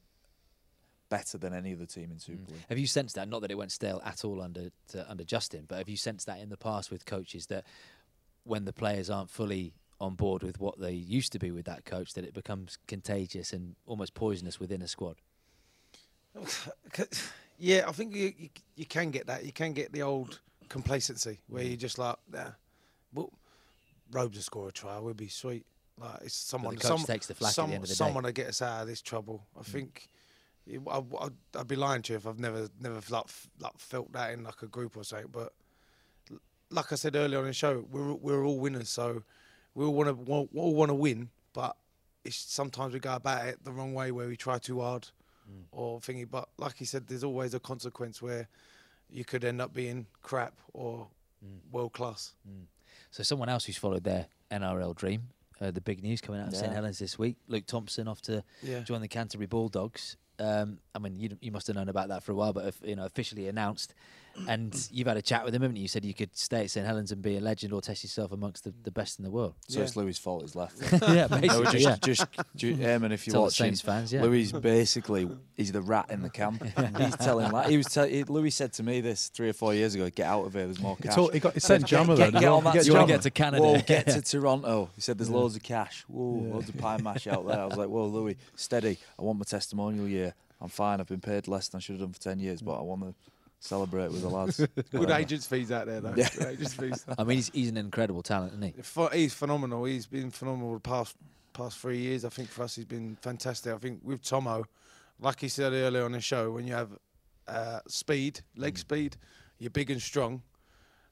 [1.10, 2.62] better than any other team in Super League.
[2.70, 3.28] Have you sensed that?
[3.28, 6.28] Not that it went stale at all under to, under Justin, but have you sensed
[6.28, 7.66] that in the past with coaches that
[8.50, 11.86] when the players aren't fully on board with what they used to be with that
[11.86, 15.18] coach, that it becomes contagious and almost poisonous within a squad?
[17.62, 19.44] Yeah, I think you, you you can get that.
[19.44, 20.40] You can get the old
[20.70, 22.52] complacency where you're just like, nah,
[23.14, 23.34] well,
[24.12, 24.98] Robes will score a try.
[24.98, 25.66] We'll be sweet.
[26.00, 26.78] Like it's someone.
[26.78, 27.94] coach some, takes the flak at the end of the day.
[27.96, 29.46] someone to get us out of this trouble.
[29.58, 29.66] I mm.
[29.66, 30.08] think.
[30.66, 31.02] it- I,
[31.58, 33.26] I'd be lying to you if I've never never like,
[33.60, 35.28] like felt that in like a group or something.
[35.30, 35.52] But
[36.72, 39.24] like I said earlier on the show, we're we're all winners, so
[39.76, 41.30] we all want to all want to win.
[41.54, 41.76] But
[42.24, 45.08] it's sometimes we go about it the wrong way, where we try too hard
[45.72, 46.30] or thingy.
[46.30, 48.48] But like he said, there's always a consequence where
[49.10, 51.08] you could end up being crap or
[51.72, 52.34] world class.
[53.12, 56.56] So someone else who's followed their NRL dream, uh, the big news coming out of
[56.56, 58.82] St Helens this week, Luke Thompson off to Yeah.
[58.82, 60.18] join the Canterbury Bulldogs.
[60.38, 62.80] Um, I mean, you, you must have known about that for a while, but if,
[62.84, 63.94] you know, officially announced.
[64.48, 65.84] And you've had a chat with him, haven't you?
[65.84, 68.32] You said you could stay at St Helens and be a legend, or test yourself
[68.32, 69.56] amongst the, the best in the world.
[69.68, 69.86] So Yeah.
[69.86, 70.80] it's Louie's fault he's left.
[71.02, 71.64] yeah, No, basically.
[71.66, 71.96] just, yeah.
[72.02, 72.26] just,
[72.56, 74.22] ju- Eamonn, if you're Tell watching, Saints fans, yeah.
[74.24, 76.64] Louie basically he's the rat in the camp.
[76.98, 77.88] he's telling like he was.
[77.88, 80.10] Tell, he, Louie said to me this three or four years ago.
[80.10, 80.66] Get out of here.
[80.66, 81.16] There's more He, cash.
[81.16, 82.42] told, he got he sent Jammer get, there.
[82.42, 83.64] get, on that You wanna get to Canada.
[83.64, 84.90] Whoa, get to Toronto.
[84.96, 86.04] He said there's loads of cash.
[86.08, 86.54] Whoa, Yeah.
[86.54, 87.60] loads of pie mash out there.
[87.60, 88.98] I was like, whoa, Louie, steady.
[89.18, 90.34] I want my testimonial year.
[90.62, 91.00] I'm fine.
[91.00, 93.02] I've been paid less than I should have done for ten years, but I want
[93.04, 93.14] to
[93.60, 94.58] celebrate with the lads.
[94.76, 95.20] Good Whatever.
[95.20, 96.14] agents fees out there though.
[96.16, 96.30] Yeah.
[96.38, 97.06] Good agents fees.
[97.18, 98.72] I mean, he's, he's an incredible talent, isn't he?
[98.82, 99.84] Ph- He's phenomenal.
[99.86, 101.16] He's been phenomenal the past
[101.54, 102.24] past three years.
[102.26, 103.74] I think for us, he's been fantastic.
[103.74, 104.66] I think with Tomo,
[105.20, 106.92] like he said earlier on the show, when you have
[107.48, 109.18] uh, speed, leg speed,
[109.58, 110.42] you're big and strong,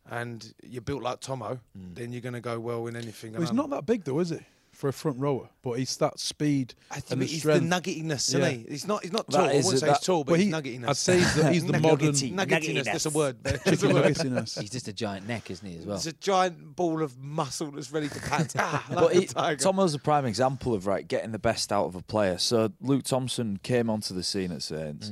[0.09, 3.33] and you're built like Tomo, then you're going to go well in anything.
[3.33, 4.39] Well, he's not that big though, is he?
[4.77, 7.67] For a front rower, but he's that speed I and think the he's strength.
[7.67, 8.65] the nuggetiness, isn't he?
[8.69, 9.01] He's not.
[9.01, 9.45] He's not That tall.
[9.47, 10.87] I is- wouldn't say he's tall, but Well, he's nuggetiness.
[10.87, 12.31] I'd say he's the, he's the modern Nuggety.
[12.31, 12.83] nuggetiness.
[12.85, 13.43] That's a word.
[13.43, 14.05] That's a word.
[14.17, 15.95] He's just a giant neck, isn't he, as well?
[15.97, 18.53] It's a giant ball of muscle that's ready to pant.
[18.59, 19.63] ah, like but a he, tiger.
[19.63, 22.37] Tomo's a prime example of right getting the best out of a player.
[22.37, 25.11] So Luke Thompson came onto the scene at Saints.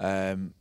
[0.00, 0.54] Um,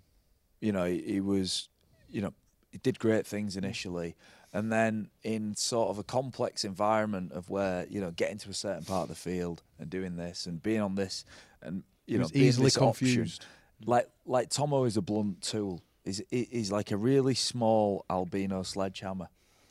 [0.62, 1.70] you know, he, he was,
[2.12, 2.34] you know,
[2.72, 4.16] he did great things initially,
[4.54, 8.54] and then in sort of a complex environment of where you know getting to a
[8.54, 11.26] certain part of the field and doing this and being on this
[11.62, 13.46] and you know easily this option, confused.
[13.86, 15.82] like like Tomo is a blunt tool.
[16.06, 19.30] He's he- he's like a really small albino sledgehammer.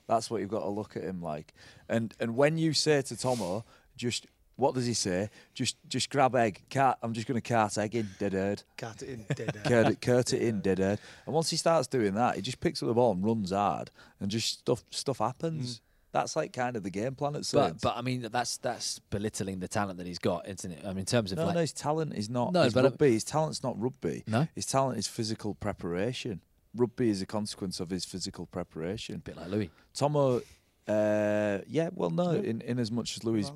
[0.08, 1.54] That's what you've got to look at him like.
[1.88, 3.64] And and when you say to Tomo,
[3.96, 4.26] just
[4.56, 5.30] what does he say?
[5.54, 6.62] Just just grab egg.
[6.70, 8.62] Cart, I'm just going to cart egg in dead herd.
[8.76, 9.56] Cut it in dead.
[9.56, 9.62] air.
[9.64, 10.98] Curt it, curt it in dead herd.
[11.26, 13.90] And once he starts doing that, he just picks up the ball and runs hard,
[14.20, 15.80] and just stuff stuff happens.
[16.12, 17.82] That's like kind of the game plan at But Saints.
[17.82, 20.82] but I mean that's that's belittling the talent that he's got, isn't it?
[20.84, 22.80] I mean, in terms of no, like no, his talent is not No, his but
[22.84, 23.12] I- rugby.
[23.12, 24.22] His talent's not rugby.
[24.26, 24.46] No?
[24.54, 26.42] his talent is physical preparation.
[26.76, 29.14] Rugby is a consequence of his physical preparation.
[29.16, 29.70] a bit like Louie.
[29.94, 30.42] Tomo,
[30.88, 33.50] uh, yeah, well, no, in, in as much as Louie is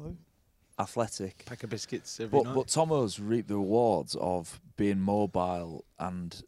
[0.78, 2.54] athletic, Pack of biscuits every but night.
[2.54, 6.42] but Tomo's reaped the rewards of being mobile and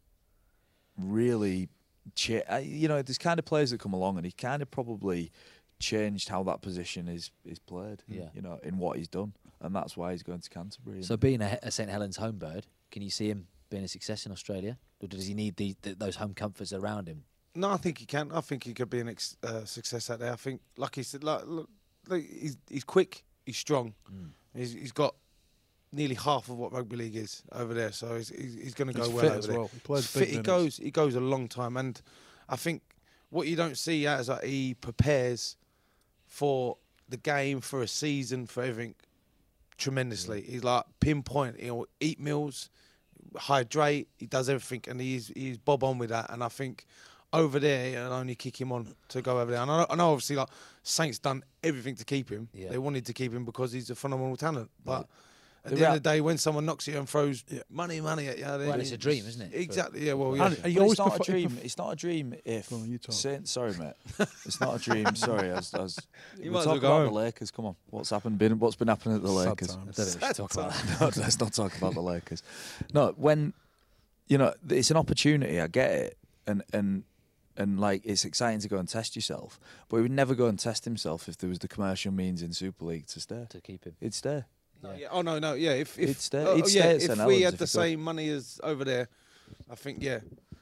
[0.97, 1.69] really,
[2.15, 4.69] cha- uh, you know, there's kind of players that come along and he kind of
[4.69, 5.31] probably
[5.79, 8.03] changed how that position is is played.
[8.07, 8.29] Yeah.
[8.33, 11.03] you know, in what he's done, and that's why he's going to Canterbury.
[11.03, 14.25] So being a, a St Helens home bird, can you see him being a success
[14.25, 17.23] in Australia, or does he need the, the, those home comforts around him?
[17.55, 18.31] No, I think he can.
[18.31, 20.33] I think he could be a ex- uh, success out there.
[20.33, 21.69] I think, like he said, like, look,
[22.07, 24.29] like he's, he's quick, he's strong, Mm.
[24.55, 25.15] he's, he's got
[25.91, 27.91] nearly half of what rugby league is over there.
[27.91, 29.57] So he's, he's, he's going to go He's well fit over as there.
[29.59, 29.69] well.
[29.73, 31.99] He plays big he goes, he goes a long time, and
[32.47, 32.81] I think
[33.31, 35.55] what you don't see out is that he prepares
[36.27, 36.77] for
[37.07, 38.95] the game, for a season, for everything
[39.77, 40.41] tremendously.
[40.41, 41.59] He's like pinpoint.
[41.59, 42.69] He'll eat meals,
[43.35, 44.07] hydrate.
[44.17, 46.29] He does everything, and he's he's bob on with that.
[46.31, 46.85] And I think
[47.31, 49.61] over there, it'll only kick him on to go over there.
[49.61, 50.49] And I know, I know obviously, like
[50.83, 52.49] Saints done everything to keep him.
[52.53, 52.69] Yeah.
[52.69, 54.71] They wanted to keep him because he's a phenomenal talent.
[54.83, 55.07] But
[55.63, 58.29] at The the end of the day, when someone knocks you and throws money, money
[58.29, 60.07] at you, Well, it's a dream, isn't it, Exactly.
[60.07, 60.13] Yeah.
[60.13, 60.45] Well, yeah.
[60.47, 61.49] And he always it's not a dream.
[61.51, 62.69] perf- It's not a dream if.
[62.71, 63.13] Go on, you talk.
[63.13, 63.93] Saint, sorry, mate.
[64.45, 65.15] It's not a dream.
[65.15, 65.73] Sorry, I was.
[65.75, 65.99] I was
[66.41, 67.15] You we'll might talk well go about the.
[67.15, 67.51] Lakers.
[67.51, 68.39] Come on, what's happened?
[68.39, 69.75] Been what's been happening at the Sad Lakers?
[69.75, 69.79] times.
[69.79, 72.41] I don't think we should talk about no, let's not talk about the Lakers.
[72.93, 73.53] No, when
[74.27, 76.17] you know it's an opportunity, I get it,
[76.47, 77.03] and and
[77.59, 79.59] and like it's exciting to go and test yourself.
[79.89, 82.53] But he would never go and test himself if there was the commercial means in
[82.53, 83.45] Super League to stay.
[83.49, 83.95] to keep him.
[83.99, 84.43] He'd stay.
[84.81, 85.07] No, yeah.
[85.11, 85.71] Oh no, no, yeah.
[85.71, 87.27] If if He'd stay- oh, he'd oh, stay yeah, at if St.
[87.27, 89.09] we had if the same money as over there,
[89.69, 90.19] I think yeah,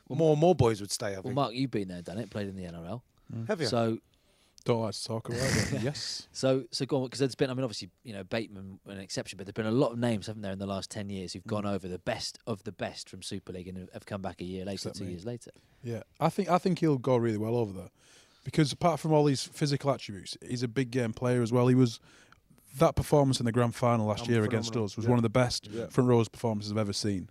[0.10, 1.12] more and more boys would stay.
[1.12, 1.26] I think.
[1.26, 1.34] Well.
[1.36, 3.02] Mark, you've been there, done it, played in the NRL.
[3.34, 3.48] Mm.
[3.48, 3.68] Have you?
[3.68, 4.00] So
[4.68, 5.82] Don't like to talk about it.
[5.82, 6.28] yes.
[6.34, 7.50] So, so go on because there's been.
[7.50, 10.28] I mean, obviously, you know, Bateman an exception, but there've been a lot of names,
[10.28, 13.10] haven't there, in the last ten years who've gone over the best of the best
[13.10, 15.12] from Super League and have come back a year later, Except two me.
[15.12, 15.52] years later.
[15.84, 17.90] Yeah, I think I think he'll go really well over there
[18.44, 21.68] because apart from all these physical attributes, he's a big game player as well.
[21.68, 22.00] He was
[22.78, 25.10] that performance in the grand final last Um, year against us was Yeah.
[25.12, 25.88] one of the best Yeah.
[25.88, 27.30] front rows performances I've ever seen.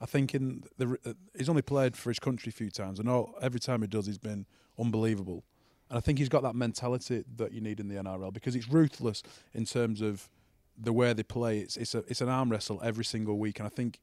[0.00, 3.08] I think in the uh, he's only played for his country a few times, and
[3.08, 4.46] all, every time he does, he's been
[4.78, 5.42] unbelievable.
[5.90, 8.68] And I think he's got that mentality that you need in the NRL because it's
[8.68, 9.22] ruthless
[9.54, 10.28] in terms of
[10.76, 11.58] the way they play.
[11.58, 14.00] It's it's a it's an arm wrestle every single week, and I think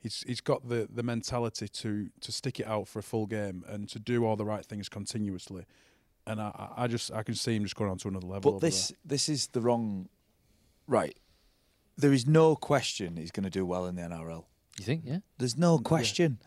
[0.00, 3.64] he's he's got the, the mentality to to stick it out for a full game
[3.68, 5.64] and to do all the right things continuously.
[6.26, 8.52] And I, I I just I can see him just going on to another level.
[8.52, 10.08] But over this this is the wrong.
[10.86, 11.18] Right,
[11.96, 14.44] there is no question he's going to do well in the NRL.
[14.78, 15.02] You think?
[15.04, 15.18] Yeah.
[15.38, 16.38] There's no question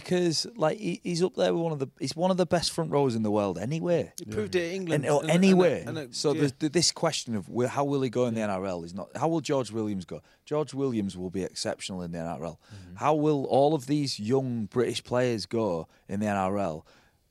[0.00, 2.70] because like he, he's up there with one of the he's one of the best
[2.72, 4.12] front rows in the world anyway.
[4.18, 5.04] He proved it at England.
[5.04, 5.82] And, or and- anywhere.
[5.86, 6.48] and- and- so yeah.
[6.58, 9.08] this question of how will he go in the NRL is not.
[9.16, 10.20] How will George Williams go?
[10.44, 12.56] George Williams will be exceptional in the NRL.
[12.58, 12.96] Mm-hmm.
[12.96, 16.82] How will all of these young British players go in the NRL?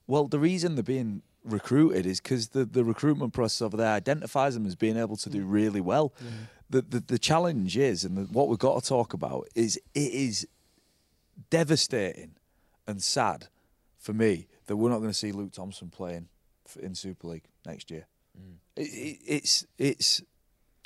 [0.08, 4.56] Well, the reason they're being recruited is because the, the recruitment process over there identifies
[4.56, 5.52] them as being able to do Mm.
[5.52, 6.14] really well.
[6.72, 10.12] The, the the challenge is, and the, what we've got to talk about is it
[10.28, 10.48] is
[11.52, 12.32] devastating
[12.88, 13.48] and sad
[13.98, 16.28] for me that we're not going to see Luke Thompson playing
[16.68, 18.08] f- in Super League next year.
[18.40, 18.56] Mm.
[18.76, 20.22] It, it, it's it's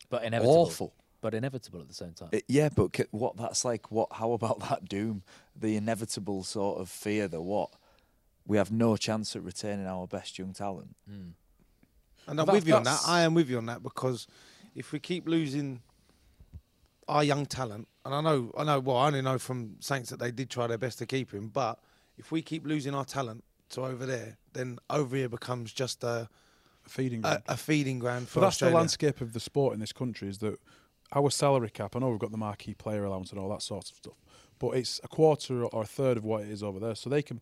[0.10, 0.56] But inevitable.
[0.56, 0.94] awful.
[1.22, 2.30] But inevitable at the same time.
[2.32, 3.92] It- yeah, but c- what that's like?
[3.92, 4.08] What?
[4.14, 5.24] How about that doom?
[5.56, 7.70] The inevitable sort of fear that what
[8.48, 10.96] we have no chance at retaining our best young talent.
[11.10, 11.32] Mm.
[12.28, 13.02] And I'm That- with you on that.
[13.08, 14.28] I am with you on that because
[14.76, 15.82] if we keep losing
[17.08, 20.20] our young talent, and I know, I know, well, I only know from Saints that
[20.20, 21.80] they did try their best to keep him, but
[22.20, 26.28] if we keep losing our talent to over there, then over here becomes just a,
[26.88, 27.44] feeding a, ground.
[27.48, 30.28] a feeding ground for But that's the landscape of the sport in this country.
[30.28, 30.60] Is that
[31.14, 31.96] our salary cap?
[31.96, 34.14] I know we've got the marquee player allowance and all that sort of stuff,
[34.60, 36.96] but it's a quarter or a third of what it is over there.
[36.96, 37.42] So they can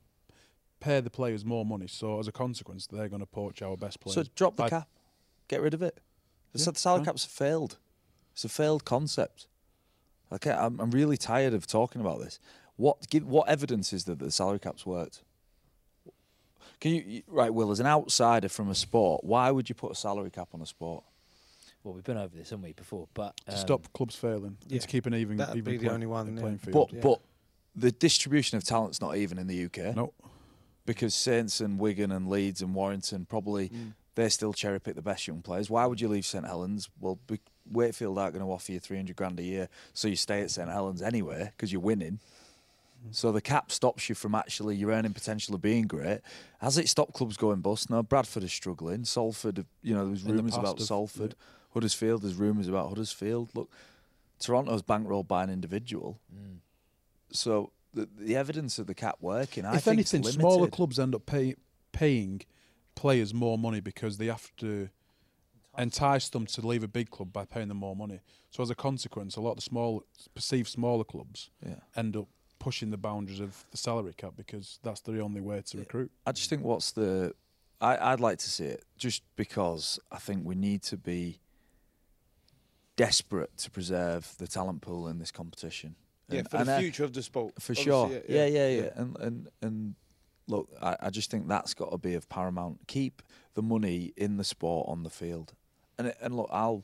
[0.80, 1.88] pay the players more money.
[1.88, 4.16] So as a consequence, they're going to poach our best players.
[4.16, 4.88] So drop the by- cap,
[5.48, 6.00] get rid of it.
[6.54, 7.06] The Yeah, salary fine.
[7.06, 7.78] cap's failed.
[8.34, 9.48] It's a failed concept.
[10.32, 12.40] Okay, I'm, I'm really tired of talking about this.
[12.78, 15.22] What give what evidence is there that the salary cap's worked?
[16.80, 19.92] Can you you- right, Will, as an outsider from a sport, why would you put
[19.92, 21.04] a salary cap on a sport?
[21.84, 23.08] Well, we've been over this, haven't we, before?
[23.14, 25.92] But to um, stop clubs failing yeah, to keep an even that'd even be the
[25.92, 26.42] only one, yeah.
[26.42, 26.90] playing field.
[26.92, 27.02] But yeah.
[27.02, 27.22] but
[27.76, 29.96] the distribution of talent's not even in the UK.
[29.96, 30.14] no,
[30.86, 33.94] because Saints and Wigan and Leeds and Warrington probably Mm.
[34.16, 35.70] they still cherry pick the best young players.
[35.70, 36.90] Why would you leave St Helens?
[37.00, 37.20] Well,
[37.72, 40.52] Wakefield aren't going to offer you three hundred grand a year, so you stay at
[40.52, 42.20] St Helens anyway because you're winning.
[43.12, 46.20] So the cap stops you from actually your earning potential of being great.
[46.60, 47.90] Has it stopped clubs going bust?
[47.90, 49.06] No, Bradford is struggling.
[49.06, 51.36] Salford, you know, there was the rumours about have- Salford.
[51.74, 53.52] Huddersfield, there's rumours about Huddersfield.
[53.54, 53.72] Look,
[54.40, 56.20] Toronto's bankrolled by an individual.
[56.34, 56.58] mm.
[57.32, 61.26] So the, the evidence of the cap working, I if anything, smaller clubs end up
[61.26, 61.56] pay,
[61.92, 62.42] paying
[62.96, 64.90] players more money because they have to
[65.78, 68.22] entice them to leave a big club by paying them more money.
[68.50, 71.76] So as a consequence, a lot of the small, perceived smaller clubs Yeah.
[71.96, 72.28] end up
[72.68, 76.12] pushing the boundaries of the salary cap because that's the only way to recruit.
[76.26, 77.34] I just think what's the
[77.80, 81.40] I, I'd like to see it just because I think we need to be
[82.98, 85.96] desperate to preserve the talent pool in this competition.
[86.30, 87.54] yeah, for and the I- future of the sport.
[87.62, 88.22] for Obviously, sure.
[88.28, 88.90] Yeah, yeah, yeah.
[88.96, 89.96] And and and
[90.48, 92.80] look, I, I just think that's got to be of paramount.
[92.88, 93.22] Keep
[93.54, 95.54] the money in the sport on the field.
[95.98, 96.84] And it- and look, I'll.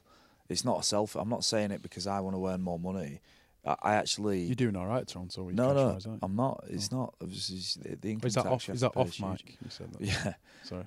[0.49, 1.15] It's not a self.
[1.15, 3.19] I'm not saying it because I want to earn more money.
[3.65, 4.41] I, I actually.
[4.43, 5.43] You're doing all right, Toronto.
[5.43, 6.19] with no, cash no, aren't you?
[6.21, 6.63] I'm not.
[6.69, 6.97] It's oh.
[6.97, 7.15] not.
[7.21, 8.67] It's just the, the income Is that tax off?
[8.67, 9.19] you Is that off, is.
[9.19, 9.57] Mike?
[9.63, 10.01] You said that.
[10.05, 10.33] Yeah.
[10.63, 10.85] Sorry.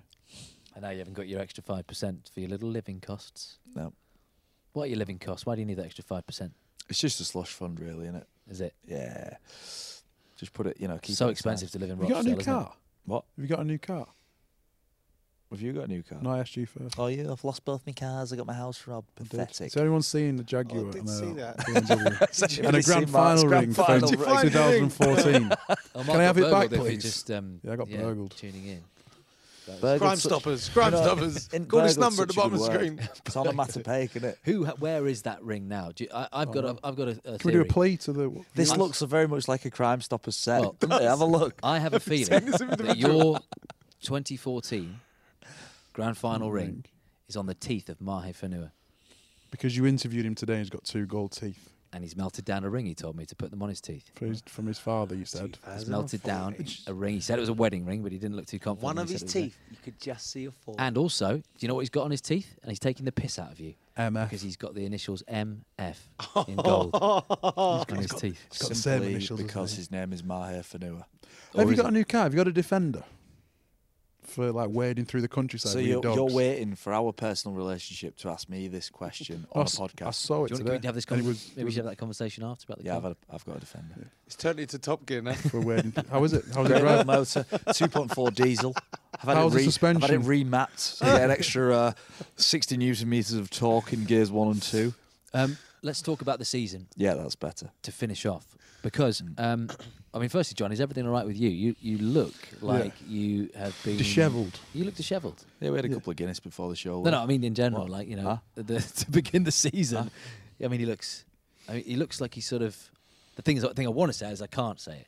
[0.76, 3.56] I know you haven't got your extra 5% for your little living costs.
[3.74, 3.94] No.
[4.74, 5.46] What are your living costs?
[5.46, 6.50] Why do you need that extra 5%?
[6.90, 8.26] It's just a slush fund, really, isn't it?
[8.50, 9.36] Is it Yeah.
[10.36, 11.78] Just put it, you know, keep so it expensive aside.
[11.80, 12.44] to live in Have you got a new isn't it?
[12.44, 12.72] car?
[13.06, 13.24] What?
[13.36, 14.06] Have you got a new car?
[15.50, 16.18] Have you got a new car?
[16.20, 16.96] No, I asked you first.
[16.98, 18.32] Oh, yeah, I've lost both my cars.
[18.32, 19.10] I got my house robbed.
[19.20, 19.30] I did.
[19.30, 19.72] Pathetic.
[19.72, 21.58] Has anyone seen the Jaguar Oh, I did and, see uh, that.
[21.58, 22.58] BMW?
[22.66, 24.50] and a grand final grand ring final from ring.
[24.90, 25.52] 2014.
[25.68, 27.02] Oh, Can I have it back, if you please?
[27.02, 28.32] Just, um, Yeah, I got burgled.
[28.36, 28.82] Tuning in.
[29.80, 30.68] Burgled Crime Stoppers.
[30.68, 31.48] Crime you know, Stoppers.
[31.52, 32.96] in Call this number at the bottom of the screen.
[32.96, 33.08] good screen.
[33.08, 33.20] word.
[33.26, 34.38] It's onomatopoeic, isn't it?
[34.44, 34.64] Who?
[34.64, 35.92] Where is that ring now?
[35.94, 36.76] Do you, I, I've got a.
[36.84, 38.30] I've got a, a Can we do a plea to the?
[38.54, 38.78] This viewers?
[38.78, 40.60] looks very much like a Crime Stoppers set.
[40.60, 40.76] Well.
[40.88, 41.58] Have a look.
[41.62, 43.40] I have a feeling that your
[44.02, 45.00] 2014
[45.96, 46.84] grand final ring Ring.
[47.28, 48.70] is on the teeth of Mahe Fonua.
[49.50, 50.58] because you interviewed him today.
[50.58, 53.34] He's got two gold teeth And he's melted down a ring, he told me, to
[53.34, 54.10] put them on his teeth.
[54.14, 55.14] from his, from his father.
[55.14, 55.56] You said.
[55.72, 56.54] He's melted down
[56.86, 57.14] a ring.
[57.14, 58.84] He said it was a wedding ring, but he didn't look too confident.
[58.84, 59.58] One of his said it was a- teeth.
[59.70, 60.74] You could just see a fall.
[60.78, 62.58] And also, do you know what he's got on his teeth?
[62.62, 64.24] And he's taking the piss out of you MF.
[64.24, 65.96] because he's got the initials MF
[66.48, 68.40] in gold on his teeth.
[68.50, 71.04] He's got the same Simply initials, because his name is Mahe Fonua.
[71.54, 72.24] Have you got it- a new car?
[72.24, 73.04] Have you got a defender
[74.28, 77.56] for like wading through the countryside So with you're, your you're waiting for our personal
[77.56, 80.06] relationship to ask me this question on a s- I podcast.
[80.06, 81.52] I saw it Do you want to have this conversation?
[81.56, 83.56] Maybe we should have that conversation after about the yeah, I've, had a, I've got
[83.56, 84.10] a defender.
[84.26, 85.32] It's turned into Top Gear now.
[85.34, 85.92] for wading.
[86.10, 86.44] How is it?
[86.54, 87.06] How was it Great driving?
[87.06, 88.74] motor, 2.4 diesel.
[89.14, 90.22] I've had, How's it the re- I've had it suspension?
[90.22, 91.92] remapped, so you get an extra uh,
[92.36, 94.94] 60 newton meters of torque in gears one and two.
[95.32, 97.70] Um, let's talk about the season Yeah, that's better.
[97.82, 98.46] to finish off.
[98.82, 99.68] Because, um,
[100.16, 101.50] I mean, firstly, Jon, is everything all right with you?
[101.50, 104.58] You you look like you have been Dishevelled.
[104.72, 105.44] You look dishevelled.
[105.60, 105.94] Yeah, we had a Yeah.
[105.96, 107.02] couple of Guinness before the show.
[107.02, 107.90] No, no, I mean in general, What?
[107.90, 108.38] like you know, Huh?
[108.54, 110.10] the, to begin the season.
[110.64, 111.24] I mean, he looks.
[111.68, 112.74] I mean, he looks like he's sort of.
[113.36, 115.06] The thing is, the thing I want to say is I can't say it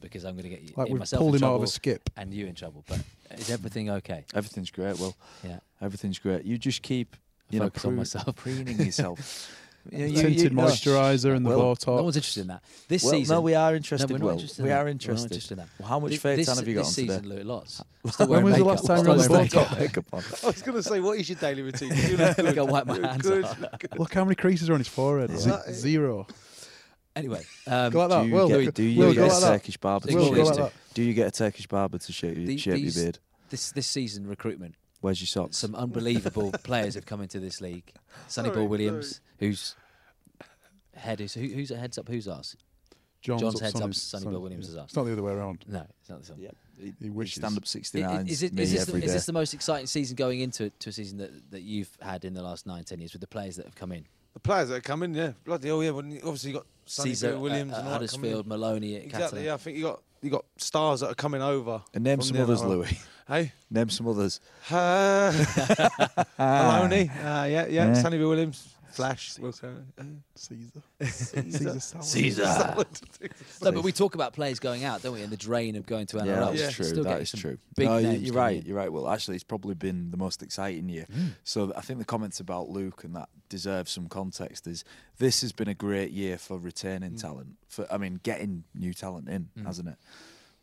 [0.00, 1.62] because I'm going to get you Like in we've myself pulled in him out of
[1.62, 2.10] a skip.
[2.16, 2.84] and you in trouble.
[2.88, 3.00] But
[3.38, 4.24] is everything okay?
[4.34, 4.98] Everything's great.
[4.98, 5.60] Well, Yeah.
[5.80, 6.44] everything's great.
[6.44, 7.14] You just keep,
[7.50, 8.36] you know, Focus on preen- myself.
[8.36, 9.48] preening yourself.
[9.90, 10.62] You know, you- Tinted you- no.
[10.64, 11.86] moisturiser and the Well, Botox.
[11.96, 12.62] No one's interested in that.
[12.88, 13.34] This Well, season.
[13.36, 14.10] no, we are No, interested.
[14.10, 14.32] we're not Will.
[14.32, 14.74] interested we in that.
[14.74, 15.24] are We're not interested.
[15.32, 15.68] interested in that.
[15.78, 17.34] Well, how much Thi- face this, tan have you got this on season, today?
[17.36, 17.82] Louie Lots.
[18.28, 19.78] When was the last time you Still went wearing to makeup.
[19.78, 20.22] makeup on.
[20.42, 21.92] I was going to say, what is your daily routine?
[21.96, 22.54] You look good.
[22.54, 23.44] go wipe my hands good.
[23.44, 23.56] off.
[23.56, 23.98] you look good.
[23.98, 25.30] Look how many creases are on his forehead.
[25.30, 25.38] Yeah.
[25.38, 26.26] Ze- That is- Zero.
[27.16, 28.22] Anyway, um, Go like that.
[28.22, 29.40] do you Will, get, do you Will, get a.
[29.40, 30.72] Turkish barber to Will, shave like.
[30.94, 33.18] Do you get a Turkish barber to shape, your The- shape your beard?
[33.50, 34.74] this this season recruitment.
[35.00, 35.56] Where's your socks?
[35.58, 37.92] Some unbelievable players have come into this league.
[38.26, 39.76] Sonny Sorry, Ball Williams, who's
[40.94, 42.08] head is who, who's a heads up?
[42.08, 42.56] Who's ours?
[43.20, 44.70] Jon's, Jon's heads up, Sonny's- Sonny Sonny- Bill Williams yeah.
[44.70, 44.84] is up.
[44.84, 45.64] It's not the other way around.
[45.68, 46.40] No, it's not this one.
[46.40, 46.56] Yep.
[47.00, 47.36] He wishes.
[47.36, 50.14] Stand up I- 69 Is, it, is, this the, is this the most exciting season
[50.16, 53.12] going into to a season that, that you've had in the last nine, ten years
[53.12, 54.04] with the players that have come in?
[54.34, 55.90] The players that have come in, yeah, bloody hell, yeah.
[55.90, 57.92] When you- obviously you got Sonny Caesar Bill Williams at, and at.
[57.92, 59.44] Huddersfield, Maloney at Exactly.
[59.44, 61.82] Yeah, I think you got you got stars that are coming over.
[61.94, 62.62] And name some the others.
[62.62, 62.98] Louie.
[63.28, 64.40] Hey, Name some others.
[64.70, 65.30] uh,
[66.38, 67.10] Maloney.
[67.18, 67.66] Uh, yeah, yeah.
[67.68, 67.92] Yeah.
[67.92, 68.74] Sonny Bill Williams.
[68.98, 69.38] Flash.
[69.38, 69.92] Wilson.
[70.34, 70.82] Caesar.
[71.02, 72.02] Caesar salad.
[72.02, 73.28] Caesar.
[73.62, 75.22] No, but we talk about players going out, don't we?
[75.22, 76.26] And the drain of going to NRL.
[76.26, 76.70] Yeah, that's Yeah.
[76.70, 76.84] true.
[76.84, 77.58] Still That getting is some true.
[77.76, 78.66] Big no, you- names you're right.
[78.66, 78.92] You're right.
[78.92, 81.06] Well, actually, it's probably been the most exciting year.
[81.12, 81.30] Mm.
[81.44, 84.66] So I think the comments about Luke and that deserve some context.
[84.66, 84.84] Is
[85.18, 87.20] this has been a great year for retaining mm.
[87.20, 87.56] talent?
[87.68, 89.64] For I mean, getting new talent in, mm.
[89.64, 89.98] hasn't it?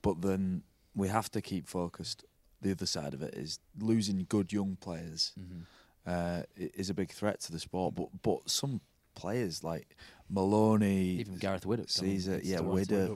[0.01, 0.63] But then
[0.93, 2.25] we have to keep focused.
[2.61, 5.61] The other side of it is losing good young players mm-hmm.
[6.05, 7.95] Uh, is a big threat to the sport.
[7.95, 8.81] But but some
[9.15, 9.95] players like
[10.29, 11.95] Maloney, Even Gareth Widdop.
[11.97, 13.15] coming Caesar, into yeah, the Widder,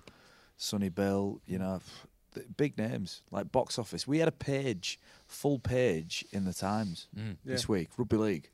[0.58, 4.08] Sonny Bill, you know, f- th- big names like box office.
[4.08, 7.38] We had a page, full page in the Times Mm.
[7.46, 7.68] this Yeah.
[7.74, 8.50] week, rugby league.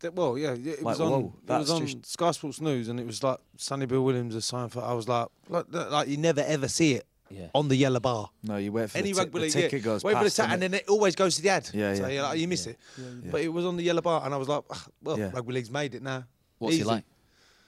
[0.00, 1.10] Th- Well, yeah, yeah, it Like, was on.
[1.10, 4.44] whoa, it was on Sky Sports News, and it was like Sonny Bill Williams has
[4.44, 4.82] signed for.
[4.82, 7.48] I was like, like, like you never ever see it Yeah.
[7.54, 8.30] on the yellow bar.
[8.42, 9.78] No, you wait for Any the, ti- rugby the league, ticket yeah.
[9.80, 11.68] goes wait for the past, and then it always goes to the ad.
[11.74, 12.08] Yeah, So yeah.
[12.14, 12.72] you're like, you miss Yeah.
[12.72, 12.78] it.
[12.98, 13.30] Yeah.
[13.30, 15.30] But it was on the yellow bar, and I was like, "Ah, well, Yeah.
[15.34, 16.24] rugby league's made it now.
[16.58, 16.82] What's Easy.
[16.84, 17.04] he like?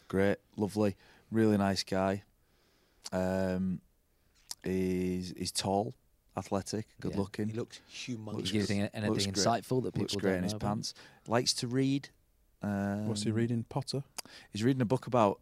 [0.08, 0.96] Great, lovely,
[1.30, 2.22] really nice guy.
[3.12, 3.80] Um,
[4.64, 5.94] he's he's tall,
[6.36, 7.18] athletic, good Yeah.
[7.18, 7.48] looking.
[7.48, 8.44] He looks humongous.
[8.44, 9.36] Is there anything, anything Looks great.
[9.36, 10.66] insightful that people looks great don't in his know about?
[10.68, 10.94] pants.
[11.28, 12.08] Likes to read.
[12.62, 13.64] Um, What's he reading?
[13.68, 14.02] Potter.
[14.52, 15.40] He's reading a book about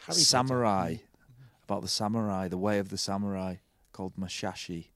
[0.00, 1.00] Harry Potter.
[1.68, 3.56] Samurai, about the samurai, the way of the samurai,
[3.92, 4.90] called Musashi.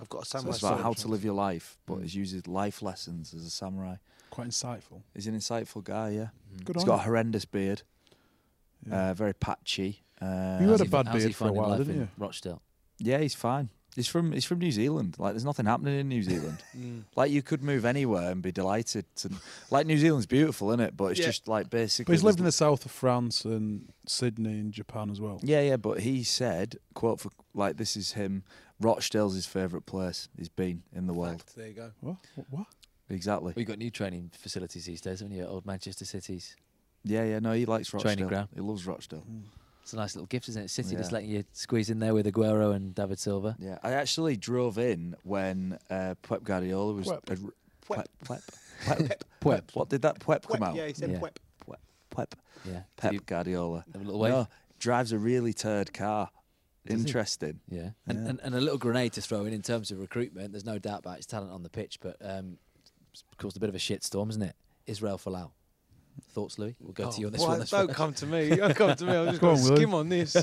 [0.00, 2.06] I've got a So samurai it's about how to live your life, but Mm.
[2.08, 3.96] he uses life lessons as a samurai.
[4.30, 5.02] Quite insightful.
[5.14, 6.28] He's an insightful guy, yeah.
[6.64, 7.82] Good He's on got a horrendous beard,
[8.86, 9.10] Yeah.
[9.10, 10.02] uh, very patchy.
[10.20, 12.08] Uh, You had a he- bad beard for a while, didn't in you?
[12.18, 12.60] Rochdale.
[12.98, 13.68] yeah, he's fine.
[13.96, 15.16] He's from he's from New Zealand.
[15.18, 16.62] Like, there's nothing happening in New Zealand.
[16.76, 17.04] Mm.
[17.16, 19.06] like, you could move anywhere and be delighted.
[19.16, 19.30] To,
[19.70, 20.94] like, New Zealand's beautiful, isn't it?
[20.96, 21.26] But it's Yeah.
[21.26, 22.12] just like basically.
[22.12, 25.40] But he's lived in the south of France and Sydney and Japan as well.
[25.42, 28.44] Yeah, yeah, but he said, quote for like this is him.
[28.78, 31.38] Rochdale's his favourite place he's been in the world.
[31.42, 31.92] Fact, There you go.
[32.00, 32.16] What?
[32.34, 32.46] What?
[32.50, 32.66] what?
[33.08, 33.54] Exactly.
[33.56, 35.44] We've got new training facilities these days, haven't you?
[35.44, 36.54] At old Manchester Cities.
[37.04, 37.38] Yeah, yeah.
[37.38, 38.12] No, he likes Rochdale.
[38.12, 38.48] Training ground.
[38.54, 39.24] He loves Rochdale.
[39.86, 40.68] It's a nice little gift, isn't it?
[40.68, 43.54] City just letting you squeeze in there with Aguero and David Silva.
[43.60, 47.06] Yeah, I actually drove in when uh, Pep Guardiola was.
[47.06, 47.28] Pep.
[47.28, 47.38] had-
[47.88, 48.08] Pep.
[48.24, 48.42] Pep.
[48.84, 49.24] Pep.
[49.38, 49.70] Pep.
[49.74, 50.74] What did that Pep come out?
[50.74, 51.20] yeah, he said Yeah.
[51.20, 51.38] Pep.
[51.68, 51.78] Pep.
[52.10, 52.34] Pep.
[52.64, 52.80] Yeah.
[52.96, 53.84] Pep Guardiola.
[53.92, 54.32] have a little wave?
[54.32, 54.48] No,
[54.80, 56.30] drives a really turd car.
[56.84, 57.06] Does he?
[57.06, 57.60] Interesting.
[57.70, 57.90] Yeah.
[58.08, 58.30] And, Yeah.
[58.30, 60.50] And, and a little grenade to throw in in terms of recruitment.
[60.50, 62.58] There's no doubt about his talent on the pitch, but um,
[63.12, 64.56] it's caused a bit of a shitstorm, isn't it?
[64.88, 65.52] Israel Folau.
[66.32, 66.76] Thoughts, Louie?
[66.80, 67.66] We'll go to oh, you on this Well, one.
[67.70, 67.94] don't one.
[67.94, 68.56] come to me.
[68.56, 69.16] Don't come to me.
[69.16, 70.36] I'm just Go going to skim on this.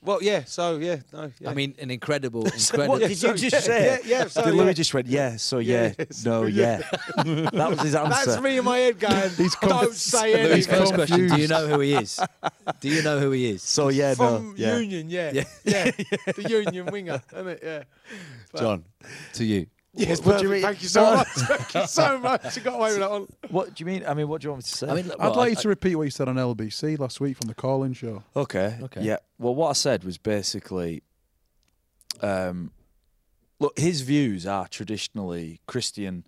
[0.00, 0.44] well, yeah.
[0.44, 1.30] So yeah, no.
[1.38, 1.50] Yeah.
[1.50, 2.88] I mean, an incredible, incredible.
[2.88, 4.00] what did so- you just yeah, say?
[4.04, 4.72] yeah, yeah, so, Did Louie yeah.
[4.72, 6.80] just went, yeah, so Yeah, yeah, yes, no, yeah.
[7.24, 7.50] yeah.
[7.52, 8.30] that was his answer.
[8.30, 9.30] That's me in my head going.
[9.62, 10.78] don't say Louie's anything.
[10.78, 12.20] first question: Do you know who he is?
[12.80, 13.62] Do you know who he is?
[13.62, 14.78] So yeah, From no, yeah.
[14.78, 15.44] Union, yeah, Yeah.
[15.64, 15.90] yeah,
[16.34, 17.60] the Union winger, isn't it?
[17.62, 17.82] Yeah.
[18.52, 18.84] But- Jon,
[19.34, 19.66] to you.
[19.94, 20.62] Yes, What do you mean?
[20.62, 21.26] Thank you so much.
[21.36, 22.56] Thank you so much.
[22.56, 23.26] You got away with that one.
[23.50, 24.04] What do you mean?
[24.06, 24.88] I mean, what do you want me to say?
[24.88, 26.98] I mean, look, I'd well, like I- you to repeat what you said on LBC
[26.98, 28.22] last week from the call-in show.
[28.34, 28.78] Okay.
[28.82, 29.02] Okay.
[29.02, 29.18] Yeah.
[29.38, 31.02] Well, what I said was basically,
[32.22, 32.70] um,
[33.60, 36.24] look, his views are traditionally Christian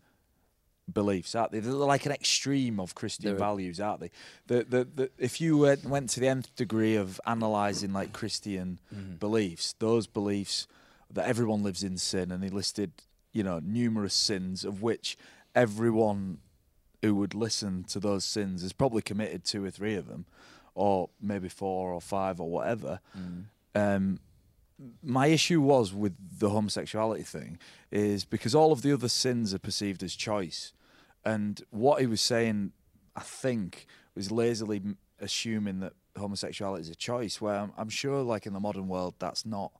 [0.92, 1.60] beliefs, aren't they?
[1.60, 4.10] They're like an extreme of Christian They're- values, aren't they?
[4.46, 8.78] The, the, the, if you went, went to the nth degree of analysing like Christian
[8.94, 9.18] Mhm.
[9.18, 10.66] beliefs, those beliefs
[11.10, 12.92] that everyone lives in sin, and he listed,
[13.34, 15.18] you know, numerous sins of which
[15.54, 16.38] everyone
[17.02, 20.24] who would listen to those sins has probably committed two or three of them,
[20.74, 23.00] or maybe four or five or whatever.
[23.18, 23.44] Mm.
[23.74, 24.20] Um,
[25.02, 27.58] my issue was with the homosexuality thing
[27.90, 30.72] is because all of the other sins are perceived as choice,
[31.24, 32.72] and what he was saying,
[33.14, 34.80] I think, was lazily
[35.20, 37.40] assuming that homosexuality is a choice.
[37.40, 39.72] Where I'm, I'm sure, like in the modern world, that's not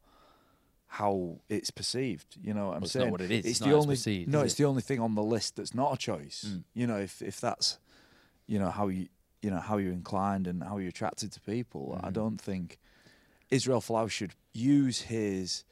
[0.99, 2.37] how it's perceived.
[2.43, 3.07] You know what I'm Well, it's saying?
[3.07, 3.39] not what it is.
[3.41, 4.41] It's It's, the it's only perceived, no.
[4.43, 4.59] It's it?
[4.59, 6.45] the only thing on the list that's not a choice.
[6.49, 6.65] Mm.
[6.75, 7.79] You know, if if that's
[8.47, 9.09] you know how you
[9.43, 12.13] you know how you're inclined and how you're attracted to people, I Mhm.
[12.21, 12.79] don't think
[13.51, 15.65] Israel Folau should use his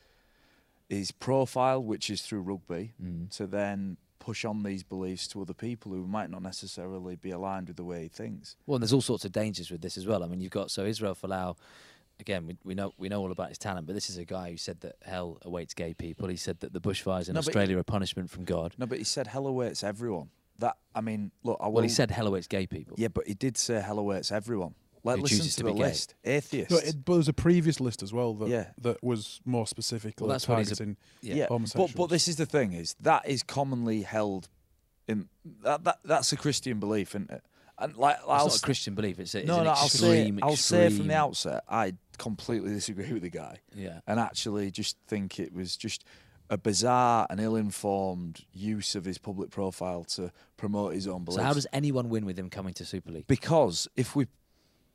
[0.89, 3.31] his profile, which is through rugby, Mm.
[3.37, 7.67] to then push on these beliefs to other people who might not necessarily be aligned
[7.69, 8.57] with the way he thinks.
[8.67, 10.23] Well, and there's all sorts of dangers with this as well.
[10.23, 11.57] I mean, you've got so Israel Folau.
[12.23, 14.51] Again, we, we know we know all about his talent, but this is a guy
[14.53, 16.29] who said that hell awaits gay people.
[16.29, 18.75] He said that the bushfires in No, but- Australia are punishment from God.
[18.79, 20.31] No, but he said hell awaits everyone.
[20.61, 21.73] That I mean, look, I will.
[21.75, 22.95] Well, he said hell awaits gay people.
[22.97, 24.75] yeah, but he did say hell awaits everyone.
[25.05, 25.85] Like, Who listen chooses to to the be gay.
[25.87, 26.15] list.
[26.25, 26.71] Atheists.
[26.71, 28.67] No, it, but there's a previous list as well that Yeah.
[28.83, 30.97] that was more specifically Well, that's what he's a- targeting.
[31.23, 31.47] Yeah.
[31.49, 31.93] but homosexuals.
[31.95, 34.49] but this is the thing is that is commonly held
[35.09, 35.29] in
[35.65, 37.43] that, that that's a Christian belief, isn't it?
[37.79, 39.19] And like, It's I'll not a s- Christian belief.
[39.19, 41.95] It's, a, it's no, an no, I'll say, extreme, I'll say from the outset, I
[42.19, 44.01] completely disagree with the guy, Yeah.
[44.07, 46.05] and actually just think it was just
[46.51, 51.37] a bizarre and ill-informed use of his public profile to promote his own beliefs.
[51.41, 53.27] So how does anyone win with him coming to Super League?
[53.27, 54.27] because if we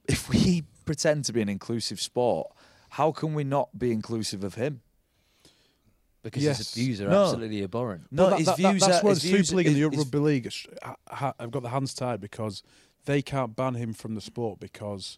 [0.08, 2.48] if we pretend to be an inclusive sport,
[2.92, 4.82] how can we not be inclusive of him?
[6.24, 6.58] Because Yes.
[6.58, 7.24] his views are No.
[7.26, 8.08] absolutely abhorrent.
[8.12, 9.98] No, that- his that- that- views that's are, where the Super League and the his-
[9.98, 12.64] Rugby League sh- ha- ha- have got their hands tied because
[13.06, 15.18] they can't ban him from the sport because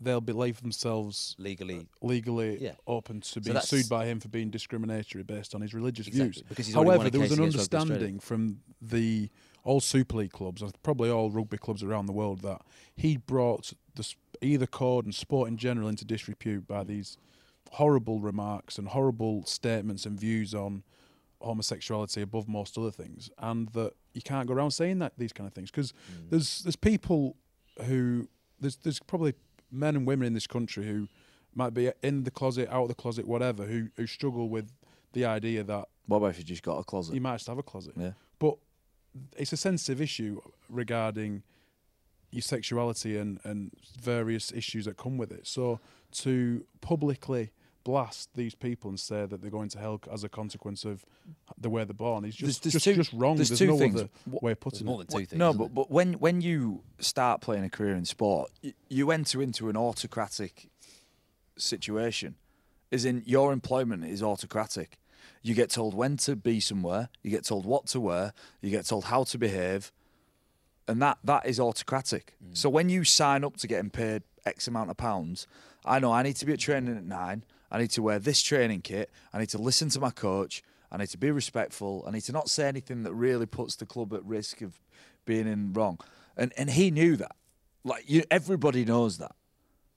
[0.00, 2.74] they'll believe themselves Legally, legally Yeah.
[2.86, 6.30] open to being that's- sued by him for being discriminatory based on his religious Exactly,
[6.32, 6.42] views.
[6.48, 7.82] because he's However, there was an against Rugby Australia.
[7.94, 9.30] understanding from the
[9.64, 12.62] all Super League clubs, and probably all rugby clubs around the world, that
[12.94, 17.16] he brought the either code and sport in general into disrepute by these
[17.72, 20.84] horrible remarks and horrible statements and views on
[21.40, 25.46] homosexuality above most other things, and that you can't go around saying that these kind
[25.46, 26.30] of things because Mm.
[26.30, 27.36] there's there's people
[27.86, 28.28] who
[28.60, 29.34] there's there's probably
[29.70, 31.08] men and women in this country who
[31.54, 34.70] might be in the closet, out of the closet, whatever, who who struggle with
[35.12, 37.14] the idea that What about if you just got a closet?
[37.14, 37.94] you might just have a closet.
[37.96, 38.12] Yeah.
[38.38, 38.56] But
[39.36, 41.42] it's a sensitive issue regarding
[42.30, 45.46] your sexuality and, and various issues that come with it.
[45.46, 45.80] So
[46.12, 47.50] to publicly
[47.86, 51.04] blast these people and say that they're going to hell as a consequence of
[51.56, 53.36] the way they're born is just There's- there's just, two- just wrong.
[53.36, 53.94] there's There's, two no things.
[53.94, 55.08] other way of There's putting more it.
[55.08, 55.38] than two things.
[55.38, 59.40] no, but, but when when you start playing a career in sport, you, you enter
[59.40, 60.68] into an autocratic
[61.56, 62.34] situation.
[62.92, 64.98] As in, your employment is autocratic.
[65.42, 68.84] You get told when to be somewhere, you get told what to wear, you get
[68.86, 69.92] told how to behave,
[70.88, 72.34] and that that is autocratic.
[72.44, 72.56] Mm.
[72.56, 75.46] So when you sign up to getting paid X amount of pounds,
[75.84, 77.44] I know I need to be at training at nine.
[77.70, 79.10] I need to wear this training kit.
[79.32, 80.62] I need to listen to my coach.
[80.90, 82.04] I need to be respectful.
[82.06, 84.80] I need to not say anything that really puts the club at risk of
[85.24, 85.98] being in wrong.
[86.36, 87.36] And and he knew that.
[87.84, 89.34] Like you, everybody knows that,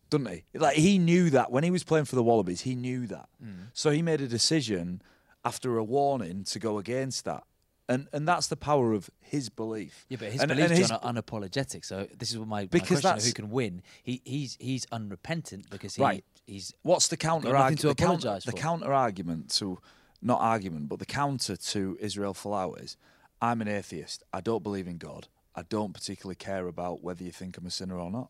[0.10, 0.44] doesn't he?
[0.54, 3.30] Like he knew that when he was playing for the Wallabies, he knew that.
[3.44, 3.68] Mm.
[3.74, 5.02] So he made a decision
[5.44, 7.44] after a warning to go against that.
[7.88, 10.06] And and that's the power of his belief.
[10.10, 11.84] Yeah, but his and, beliefs and are unapologetic.
[11.84, 13.82] So this is what my, my Because question of who can win.
[14.04, 16.24] He he's he's unrepentant because he Right.
[16.50, 17.98] He's What's the counter argument?
[17.98, 19.80] The, counter, the counter argument to,
[20.22, 22.98] not argument, but the counter to Israel Folau is,
[23.42, 24.24] I'm an atheist.
[24.34, 25.28] I don't believe in God.
[25.56, 28.30] I don't particularly care about whether you think I'm a sinner or not.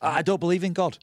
[0.00, 0.98] I I don't believe in God.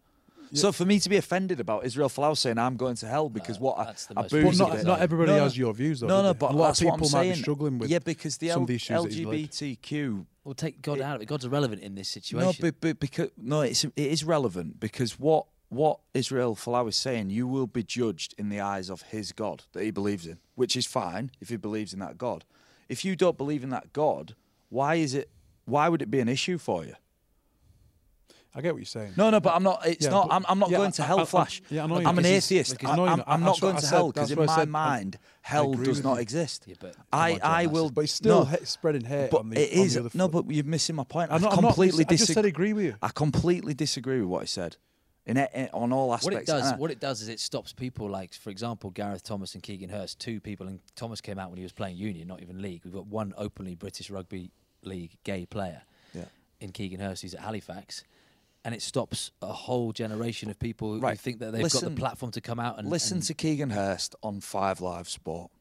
[0.53, 3.59] So for me to be offended about Israel Folau saying I'm going to hell because
[3.59, 4.85] what I, that's I most booed But Who's not, it?
[4.85, 5.43] not everybody No, no.
[5.43, 6.07] has your views, though.
[6.07, 7.33] no, no, but a lot that's of what people I'm might saying.
[7.35, 9.35] be struggling with yeah, because the, some L- of the issues that he's led.
[9.49, 11.25] LGBTQ well take God out of it.
[11.25, 12.47] God's irrelevant in this situation.
[12.47, 16.95] no, but, but because no, it's it is relevant because what what Israel Folau is
[16.95, 20.37] saying, you will be judged in the eyes of his God that he believes in,
[20.55, 22.45] which is fine if he believes in that God.
[22.87, 24.33] If you don't believe in that God,
[24.69, 25.29] why is it?
[25.65, 26.93] Why would it be an issue for you?
[28.57, 29.13] I get what you're saying.
[29.15, 29.85] No, no, but I'm not.
[29.85, 30.29] It's Yeah, not.
[30.29, 31.61] but- I'm, I'm not yeah, going to hell, I- I- Flash.
[31.69, 32.15] yeah, I know I'm an not.
[32.15, 32.71] Because he's- atheist.
[32.71, 33.27] because I, no, you're I'm, not.
[33.29, 34.69] I'm not going to said- hell because in my said.
[34.69, 36.21] Mind, I hell does not you.
[36.21, 36.63] exist.
[36.65, 37.91] Yeah, but I, I will.
[37.91, 40.27] But it's still no, spreading hate but on the it on the other no.
[40.27, 41.31] But you're missing my point.
[41.31, 42.49] I I'm not, I'm not, completely I just said disagree.
[42.49, 42.95] agree with you.
[43.01, 44.75] I completely disagree with what he said.
[45.27, 46.25] In, in on all aspects.
[46.33, 49.23] what it does, uh, what it does is it stops people like, for example, Gareth
[49.23, 52.27] Thomas and Keegan Hurst, two people, and Thomas came out when he was playing Union,
[52.29, 52.81] not even league.
[52.85, 54.51] We've got one openly British rugby
[54.83, 55.81] league gay player
[56.13, 56.25] Yeah.
[56.61, 58.05] in Keegan Hurst, who's at Halifax,
[58.65, 62.31] and it stops a whole generation of people who think that they've got the platform
[62.33, 65.51] to come out and Listen and to Keegan Hurst on Five Live Sport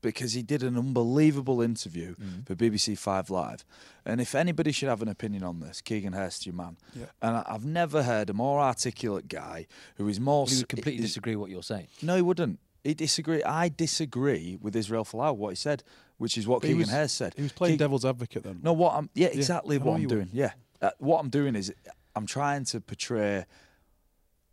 [0.00, 2.44] because he did an unbelievable interview Mm.
[2.46, 3.64] for BBC Five Live.
[4.04, 6.76] And if anybody should have an opinion on this, Keegan Hurst, your man.
[6.94, 7.06] Yeah.
[7.20, 10.46] And I- I've never heard a more articulate guy who is more.
[10.48, 11.86] He would completely is- disagree with what you're saying.
[12.02, 12.58] No, he wouldn't.
[12.82, 13.44] He disagree.
[13.44, 15.84] I disagree with Israel Folau what he said,
[16.18, 17.34] which is what But Keegan was- Hurst said.
[17.36, 18.58] He was playing Keeg- devil's advocate then.
[18.60, 20.14] No, what I'm yeah, Yeah, exactly I what I'm you were.
[20.16, 20.30] doing.
[20.32, 21.72] Yeah, uh, what I'm doing is
[22.14, 23.46] I'm trying to portray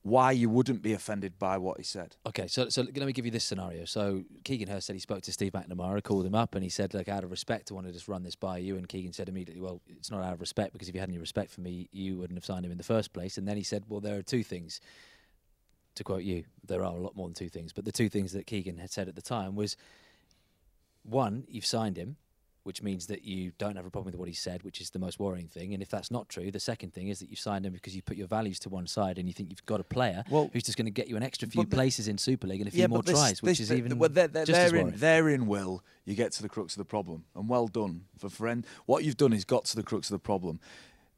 [0.01, 2.16] why you wouldn't be offended by what he said.
[2.26, 3.86] Okay, so so let me give you this scenario.
[3.86, 6.93] So Keegan Hurst said he spoke to Steve McNamara, called him up, and he said,
[6.93, 9.28] "Look, out of respect, I want to just run this by you." And Keegan said
[9.28, 11.89] immediately, "Well, it's not out of respect because if you had any respect for me,
[11.91, 14.18] you wouldn't have signed him in the first place." And then he said, "Well, there
[14.18, 14.80] are two things."
[15.95, 18.32] To quote you, there are a lot more than two things, but the two things
[18.32, 19.76] that Keegan had said at the time was,
[21.03, 22.16] one, you've signed him,
[22.64, 24.99] which means that you don't have a problem with what he said, which is the
[24.99, 25.74] most worrying thing.
[25.74, 28.01] And if that's not true, the second thing is that you've signed him because you
[28.01, 30.64] put your values to one side and you think you've got a player Well- who's
[30.64, 32.88] just going to get you an extra few places in Super League and a few
[32.88, 36.16] more this- tries, which this- is even well, they're, they're, just as therein, Will, you
[36.16, 37.26] get to the crux of the problem.
[37.36, 38.66] And well done for friend.
[38.86, 40.60] What you've done is got to the crux of the problem.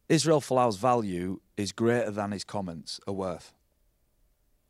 [0.09, 3.53] Israel Folau's value is greater than his comments are worth.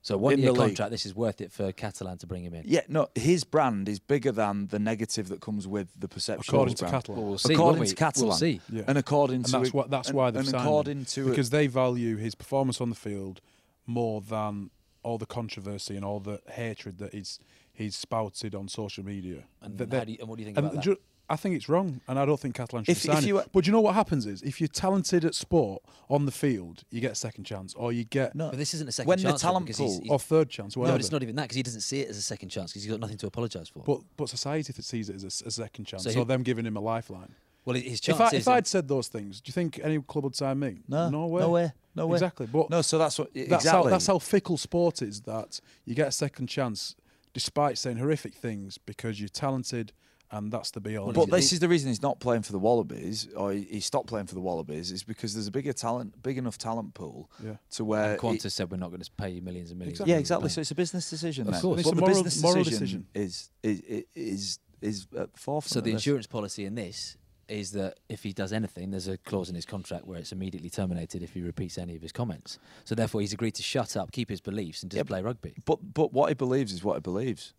[0.04, 0.70] So one in year the league.
[0.70, 0.90] contract.
[0.92, 2.64] This is worth it for Catalan to bring him in.
[2.66, 6.54] Yeah, no, his brand is bigger than the negative that comes with the perception.
[6.56, 6.92] According of to his.
[6.92, 7.20] Catalan.
[7.20, 7.54] Well, we'll see.
[7.54, 7.96] according to we?
[7.96, 8.62] Catalan, we'll see.
[8.72, 8.84] Yeah.
[8.88, 11.06] and according and to that's it- why that's and, why they've and signed according him.
[11.06, 13.42] to it- because they value his performance on the field
[13.86, 14.72] more than
[15.04, 17.40] all the controversy and all the hatred that he's
[17.74, 19.44] he's spouted on social media.
[19.62, 20.98] And, That- how do you, and what do you think and about that?
[21.32, 23.42] Ju- I think it's wrong, and I don't think Catalan should If- sign if him.
[23.52, 27.02] But you know what happens is, if you're talented at sport on the field, you
[27.02, 28.50] get a second chance, or you get No.
[28.50, 30.20] But this isn't a second When the chance for him talent because pool- he's- or
[30.20, 30.98] third chance, no, whatever.
[30.98, 32.84] but it's not even that because he doesn't see it as a second chance because
[32.84, 33.84] he's got nothing to apologise for.
[33.84, 36.76] But but society that sees it as a second chance, So so, them giving him
[36.78, 37.34] a lifeline.
[37.66, 40.00] well, his If, chance I, is if I'd said those things, do you think any
[40.02, 40.80] club would sign me?
[40.88, 42.16] no, no way, no way, no way.
[42.16, 43.70] Exactly, but No, so that's what that's exactly.
[43.84, 45.22] how that's how fickle sport is.
[45.22, 46.96] That you get a second chance,
[47.34, 49.94] despite saying horrific things, because you're talented,
[50.32, 51.12] and that's the be all.
[51.12, 54.08] But this is the reason he's not playing for the Wallabies, or he, he stopped
[54.08, 57.56] playing for the Wallabies, is because there's a bigger talent, big enough talent pool yeah.
[57.72, 58.14] to where.
[58.14, 60.00] and he- Qantas said we're not going to pay you millions and millions.
[60.00, 60.14] Exactly.
[60.14, 60.50] yeah, exactly.
[60.50, 61.48] So it's a business decision.
[61.48, 61.62] Of then.
[61.62, 61.76] course.
[61.76, 63.08] But It's a the moral- business moral decision, decision.
[63.14, 65.72] is is is is at the forefront.
[65.72, 65.94] So the this.
[65.94, 67.18] insurance policy in this
[67.48, 70.70] is that if he does anything, there's a clause in his contract where it's immediately
[70.70, 72.58] terminated if he repeats any of his comments.
[72.86, 75.56] So therefore, he's agreed to shut up, keep his beliefs, and just Yeah, play rugby.
[75.66, 77.54] But but what he believes is what he believes.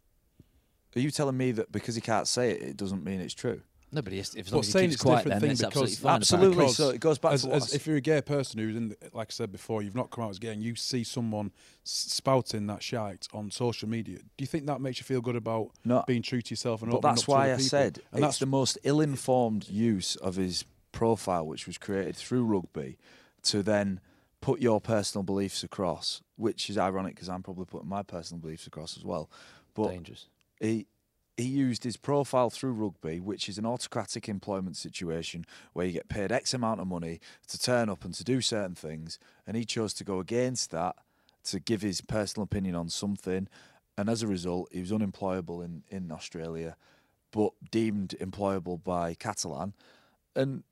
[0.97, 3.62] Are you telling me that because he can't say it, it doesn't mean it's true?
[3.95, 5.16] No, but he has, if as But long as he saying keeps it's a quiet,
[5.24, 6.14] different then thing it's absolutely fine.
[6.16, 6.68] Absolutely.
[6.68, 8.74] So it goes back as, to as what I if you're a gay person who's
[8.74, 11.05] in, the, like I said before, you've not come out as gay, and you see
[11.05, 11.53] someone
[11.84, 14.18] spouting that shite on social media.
[14.18, 16.05] Do you think that makes you feel good about No.
[16.07, 17.68] being true to yourself and But opening that's up to why other I people?
[17.68, 22.45] said and it's that's the most ill-informed use of his profile, which was created through
[22.45, 22.97] rugby,
[23.43, 24.01] to then
[24.40, 26.22] put your personal beliefs across.
[26.36, 29.30] Which is ironic because I'm probably putting my personal beliefs across as well.
[29.74, 30.28] But dangerous.
[30.62, 30.86] He
[31.36, 36.08] he used his profile through rugby, which is an autocratic employment situation where you get
[36.08, 39.64] paid X amount of money to turn up and to do certain things, and he
[39.64, 40.96] chose to go against that
[41.44, 43.48] to give his personal opinion on something,
[43.98, 46.76] and as a result, he was unemployable in in Australia,
[47.32, 49.74] but deemed employable by Catalan,
[50.36, 50.62] and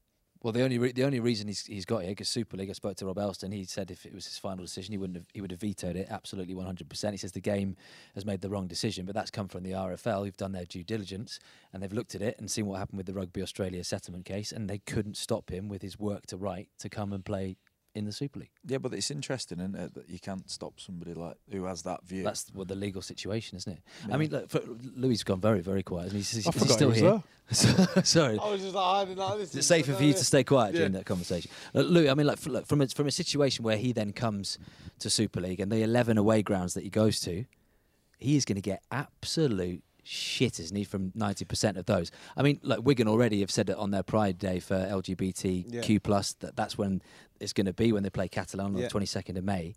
[0.43, 2.71] Well, the only re- the only reason he's he's got here because Super League.
[2.71, 3.53] I spoke to Rob Elstone.
[3.53, 5.97] He said if it was his final decision, he wouldn't have he would have vetoed
[5.97, 6.89] it absolutely 100.
[6.89, 7.77] percent He says the game
[8.15, 10.25] has made the wrong decision, but that's come from the RFL.
[10.25, 11.41] Who've done their due diligence
[11.73, 14.51] and they've looked at it and seen what happened with the Rugby Australia settlement case,
[14.51, 17.59] and they couldn't stop him with his work to right to come and play
[17.95, 18.51] in the Super League.
[18.67, 22.05] yeah, but it's interesting, isn't it, that you can't stop somebody like who has that
[22.05, 22.23] view.
[22.23, 23.81] That's well, the legal situation, isn't it?
[24.09, 24.15] Yeah.
[24.15, 24.61] I mean, look, for,
[24.95, 27.23] Louie has gone very very quiet, and he's, he's, I he's still he here.
[27.53, 28.39] Sorry.
[28.39, 29.51] I was just like hiding like this.
[29.51, 30.99] Is it safer for you to stay quiet during Yeah.
[31.01, 31.51] that conversation?
[31.75, 34.13] Uh, Louie, I mean, like, f- look, from a, from a situation where he then
[34.13, 34.57] comes
[35.01, 37.45] to Super League and the 11 away grounds that he goes to,
[38.19, 42.11] he is going to get absolute shit, isn't he, from 90% of those?
[42.37, 45.99] I mean, like, Wigan already have said it on their Pride Day for LGBTQ+, Yeah.
[46.03, 47.01] plus that that's when
[47.39, 48.89] it's going to be when they play Catalan on Yeah.
[48.89, 49.75] the 22nd of May.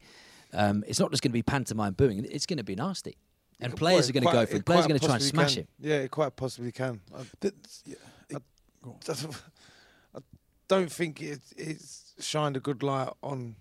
[0.51, 3.17] Um, it's not just going to be pantomime booing, it's going to be nasty.
[3.59, 4.59] And Well, players it are going to go for it.
[4.59, 5.63] it Players are going to try and smash can.
[5.63, 5.67] him.
[5.79, 6.99] Yeah, it quite possibly can.
[7.15, 7.19] I,
[7.85, 7.95] yeah,
[8.29, 8.41] it-
[8.81, 8.97] go.
[10.15, 10.19] I
[10.67, 13.55] don't think it, it's shined a good light on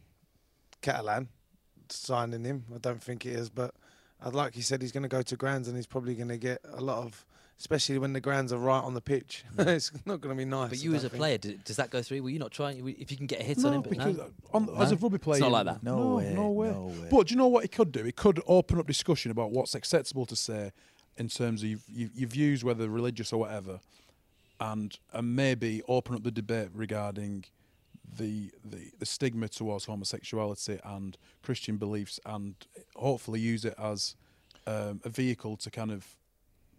[0.81, 1.29] Catalan
[1.91, 2.65] signing him.
[2.75, 3.82] I don't think it is, but I'd
[4.31, 6.61] like he said he's going to go to grounds and he's probably going to get
[6.73, 7.25] a lot of,
[7.59, 9.45] especially when the grounds are right on the pitch.
[9.59, 10.71] it's not going to be nice.
[10.71, 11.19] But you as a think.
[11.21, 12.23] player, do, does that go through?
[12.23, 12.87] Were you not trying?
[12.89, 14.31] If you can get a hit on No, him, but no?
[14.53, 15.83] on, as a rugby player, It's not like that.
[15.83, 16.71] No no, way, no way.
[16.71, 17.09] no way.
[17.11, 18.05] But do you know what he could do?
[18.05, 20.73] He could open up discussion about what's acceptable to say
[21.17, 23.81] in terms of your, your, your views, whether religious or whatever,
[24.61, 27.45] and and maybe open up the debate regarding
[28.17, 32.55] the the, the stigma towards homosexuality and Christian beliefs, and
[32.97, 34.17] hopefully use it as
[34.67, 36.07] um, a vehicle to kind of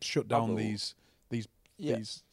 [0.02, 0.56] shut down Abel.
[0.58, 0.96] these
[1.30, 1.96] these Yeah.
[1.98, 2.24] these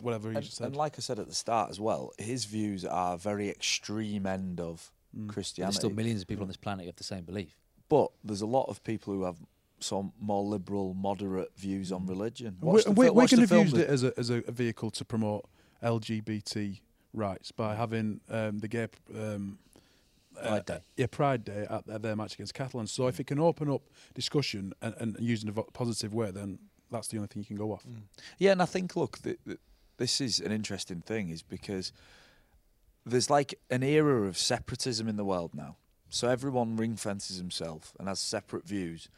[0.00, 0.66] whatever he and, just said.
[0.68, 4.60] and like I said at the start as well, his views are very extreme end
[4.60, 5.32] of Mm.
[5.56, 7.54] There's still millions of people on this planet who have the same belief.
[7.88, 9.36] But there's a lot of people who have
[9.78, 12.56] some more liberal, moderate views on religion.
[12.60, 14.02] We, Watch the we, fil- we're watch the going to have used with- it as
[14.02, 15.44] a, as a, a vehicle to promote
[15.84, 16.80] LGBT
[17.14, 19.58] rights by having um, the gay um,
[20.34, 20.78] Pride Day.
[20.96, 22.86] yeah, Pride Day at, at their match against Catalan.
[22.86, 23.82] So if it can open up
[24.14, 26.58] discussion and, and using a positive way, then
[26.90, 27.84] that's the only thing you can go off.
[28.38, 29.58] Yeah, and I think look, th- th-
[29.96, 31.92] this is an interesting thing, is because
[33.06, 35.76] there's like an era of separatism in the world now.
[36.08, 39.08] So everyone ring fences himself and has separate views,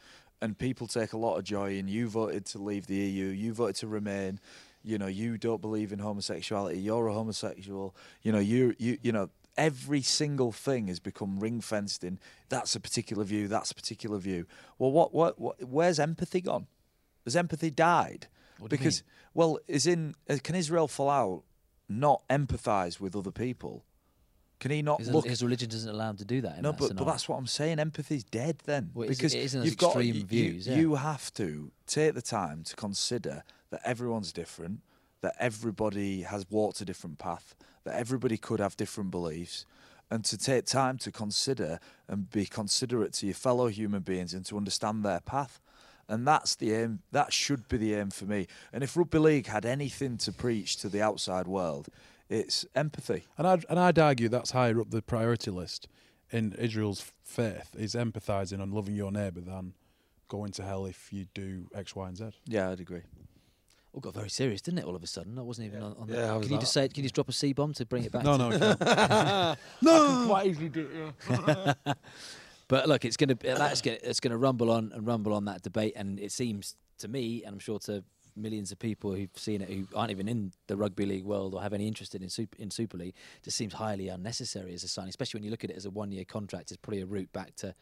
[0.40, 3.52] and people take a lot of joy in you voted to leave the EU, you
[3.52, 4.40] voted to remain.
[4.86, 6.78] You know, you don't believe in homosexuality.
[6.78, 7.94] You're a homosexual.
[8.22, 9.30] You know, you you you know.
[9.58, 12.18] Every single thing has become ring fenced in.
[12.50, 13.48] That's a particular view.
[13.48, 14.44] That's a particular view.
[14.78, 16.66] Well, what, what, what where's empathy gone?
[17.24, 18.26] Has empathy died?
[18.58, 19.02] What do you because
[19.32, 21.42] well, is in uh, can Israel Folau
[21.88, 23.84] not empathise with other people?
[24.58, 25.26] Can he not His, look?
[25.26, 26.62] his religion doesn't allow him to do that.
[26.62, 27.78] No, that but, but that's what I'm saying.
[27.78, 28.90] Empathy's dead then.
[28.94, 30.76] Well, because it is in those you've got you- views, yeah.
[30.76, 34.80] You have to take the time to consider that everyone's different,
[35.20, 37.54] that everybody has walked a different path,
[37.84, 39.66] that everybody could have different beliefs,
[40.10, 41.78] and to take time to consider
[42.08, 45.60] and be considerate to your fellow human beings and to understand their path.
[46.08, 47.00] And that's the aim.
[47.10, 48.46] That should be the aim for me.
[48.72, 51.88] And if rugby league had anything to preach to the outside world,
[52.28, 53.24] it's empathy.
[53.39, 55.89] And I'd, and I'd argue that's higher up the priority list
[56.31, 59.74] in Israel's faith is empathizing and loving your neighbour than
[60.28, 62.31] going to hell if you do X, Y, and Z.
[62.47, 63.03] Yeah, I'd agree.
[63.93, 64.85] all got very serious, didn't it?
[64.86, 65.94] All of a sudden, I wasn't even on.
[66.01, 66.89] on Yeah, the, I was can you like- just say?
[66.89, 68.24] Can you just drop a C bomb to bring it back?
[68.24, 70.27] No, no, no, we can't.
[70.28, 70.89] Quite easily do
[71.28, 71.94] it, yeah.
[72.69, 75.44] But look, it's going to that's going it's going to rumble on and rumble on
[75.44, 78.03] that debate, and it seems to me, and I'm sure to
[78.36, 81.62] millions of people who've seen it who aren't even in the rugby league world or
[81.62, 85.08] have any interest in super, in Super League, just seems highly unnecessary as a signing,
[85.08, 86.70] especially when you look at it as a one year contract.
[86.70, 87.74] It's probably a route back to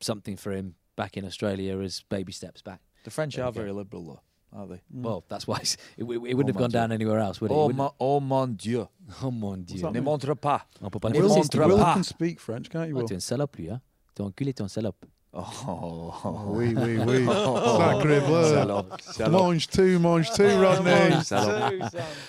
[0.00, 2.80] something for him back in Australia as baby steps back.
[3.04, 4.20] The French There are very liberal, though,
[4.58, 4.76] aren't they?
[4.94, 5.02] Mm.
[5.02, 6.78] Well, that's why it's, it, it oh, wouldn't have mon gone Dieu.
[6.80, 7.54] down anywhere else, would it?
[7.54, 8.88] It Oh, wouldn't- mon, oh mon Dieu.
[9.22, 9.80] oh mon Dieu.
[9.82, 10.62] that Ne montre pas.
[10.82, 11.68] On peut pas Ne le Will, faire, montre c'est tout.
[11.68, 12.94] Will can speak French, can't you?
[12.94, 13.08] Ouais, Will?
[13.08, 13.80] tu es une salope, lui, hein?
[14.14, 15.04] T'es enculé, t'es un salope.
[15.34, 17.24] Oh, Oui, oui, oui.
[17.26, 18.44] Sacré bleu.
[18.54, 19.32] Salope, salope.
[19.32, 21.14] Mange two, mange two, Rodney.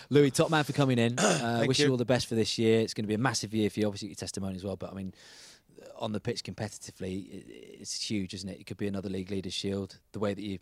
[0.09, 1.15] Louie, top man for coming in.
[1.39, 1.85] Uh, wish you.
[1.85, 1.91] you.
[1.91, 2.81] all the best for this year.
[2.81, 3.87] It's going to be a massive year for you.
[3.87, 4.75] Obviously, your testimony as well.
[4.75, 5.13] But I mean,
[5.97, 7.27] on the pitch competitively,
[7.79, 8.59] it's huge, isn't it?
[8.59, 9.97] It could be another league leaders shield.
[10.11, 10.59] The way that you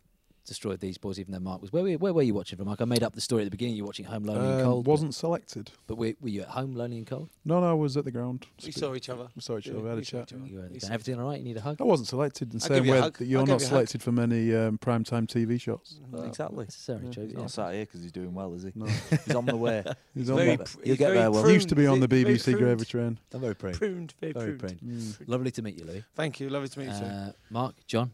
[0.47, 2.67] destroyed these boys, even though Mark was where were you, where were you watching from?
[2.67, 3.75] Mark, I made up the story at the beginning.
[3.75, 4.87] You were watching Home Lonely and Um, Cold.
[4.87, 5.71] wasn't selected.
[5.85, 7.29] But were, were you at home Lonely and Cold?
[7.45, 8.47] No, no, I was at the ground.
[8.65, 9.27] We Spe- saw each other.
[9.35, 9.79] We saw each other.
[9.79, 10.31] We had a chat.
[10.31, 10.51] each.
[10.51, 11.37] You were He Everything all right?
[11.39, 11.77] You need a hug?
[11.79, 14.01] I wasn't selected, and I'll same give you a way that you're not you selected
[14.01, 15.99] for many um, primetime TV shows.
[16.25, 16.65] Exactly.
[16.65, 17.21] Necessary, Joe.
[17.21, 17.39] He's yeah.
[17.39, 18.71] not sat here because he's doing well, is he?
[18.75, 18.85] No,
[19.25, 19.83] He's on the way.
[20.15, 21.41] he's Very on the, pr- You'll get there, Will.
[21.41, 22.59] pruned, used to be on the BBC pruned.
[22.59, 23.19] Gravy Train.
[23.33, 23.55] I'm very.
[23.55, 24.79] Pruned, very, Very pruned.
[24.79, 25.17] pruned.
[25.27, 26.03] Lovely to meet you, Louie.
[26.15, 26.49] Thank you.
[26.49, 26.91] Lovely to meet you.
[26.91, 28.11] Uh, Mark, Jon,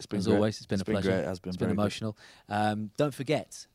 [0.00, 0.34] It's been as great.
[0.36, 1.10] always, it's been a pleasure.
[1.10, 1.18] Great.
[1.20, 2.16] It has been, It's been emotional.
[2.48, 3.66] Um, don't forget,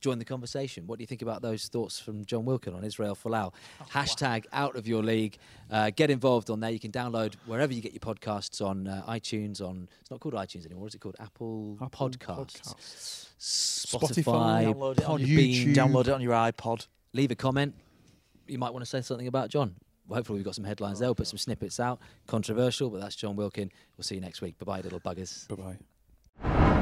[0.00, 0.86] join the conversation.
[0.86, 3.52] What do you think about those thoughts from Jon Wilkin on Israel Folau?
[3.90, 5.36] Hashtag out of your league.
[5.70, 6.70] Uh, get involved on there.
[6.70, 9.60] You can download wherever you get your podcasts on uh, iTunes.
[9.60, 10.86] On it's not called iTunes anymore.
[10.86, 13.28] Is it called Apple, Apple Podcasts?
[13.38, 14.74] Spotify, Spotify.
[14.74, 15.36] Download it on your YouTube.
[15.36, 15.74] Bean.
[15.74, 16.86] Download it on your iPod.
[17.12, 17.74] Leave a comment.
[18.46, 19.74] You might want to say something about Jon
[20.08, 21.08] hopefully we've got some headlines oh, there.
[21.08, 22.00] We'll put some snippets out.
[22.26, 23.70] Controversial, but that's Jon Wilkin.
[23.96, 24.58] We'll see you next week.
[24.58, 25.48] Bye bye, little buggers.
[25.48, 25.76] Bye
[26.42, 26.73] bye.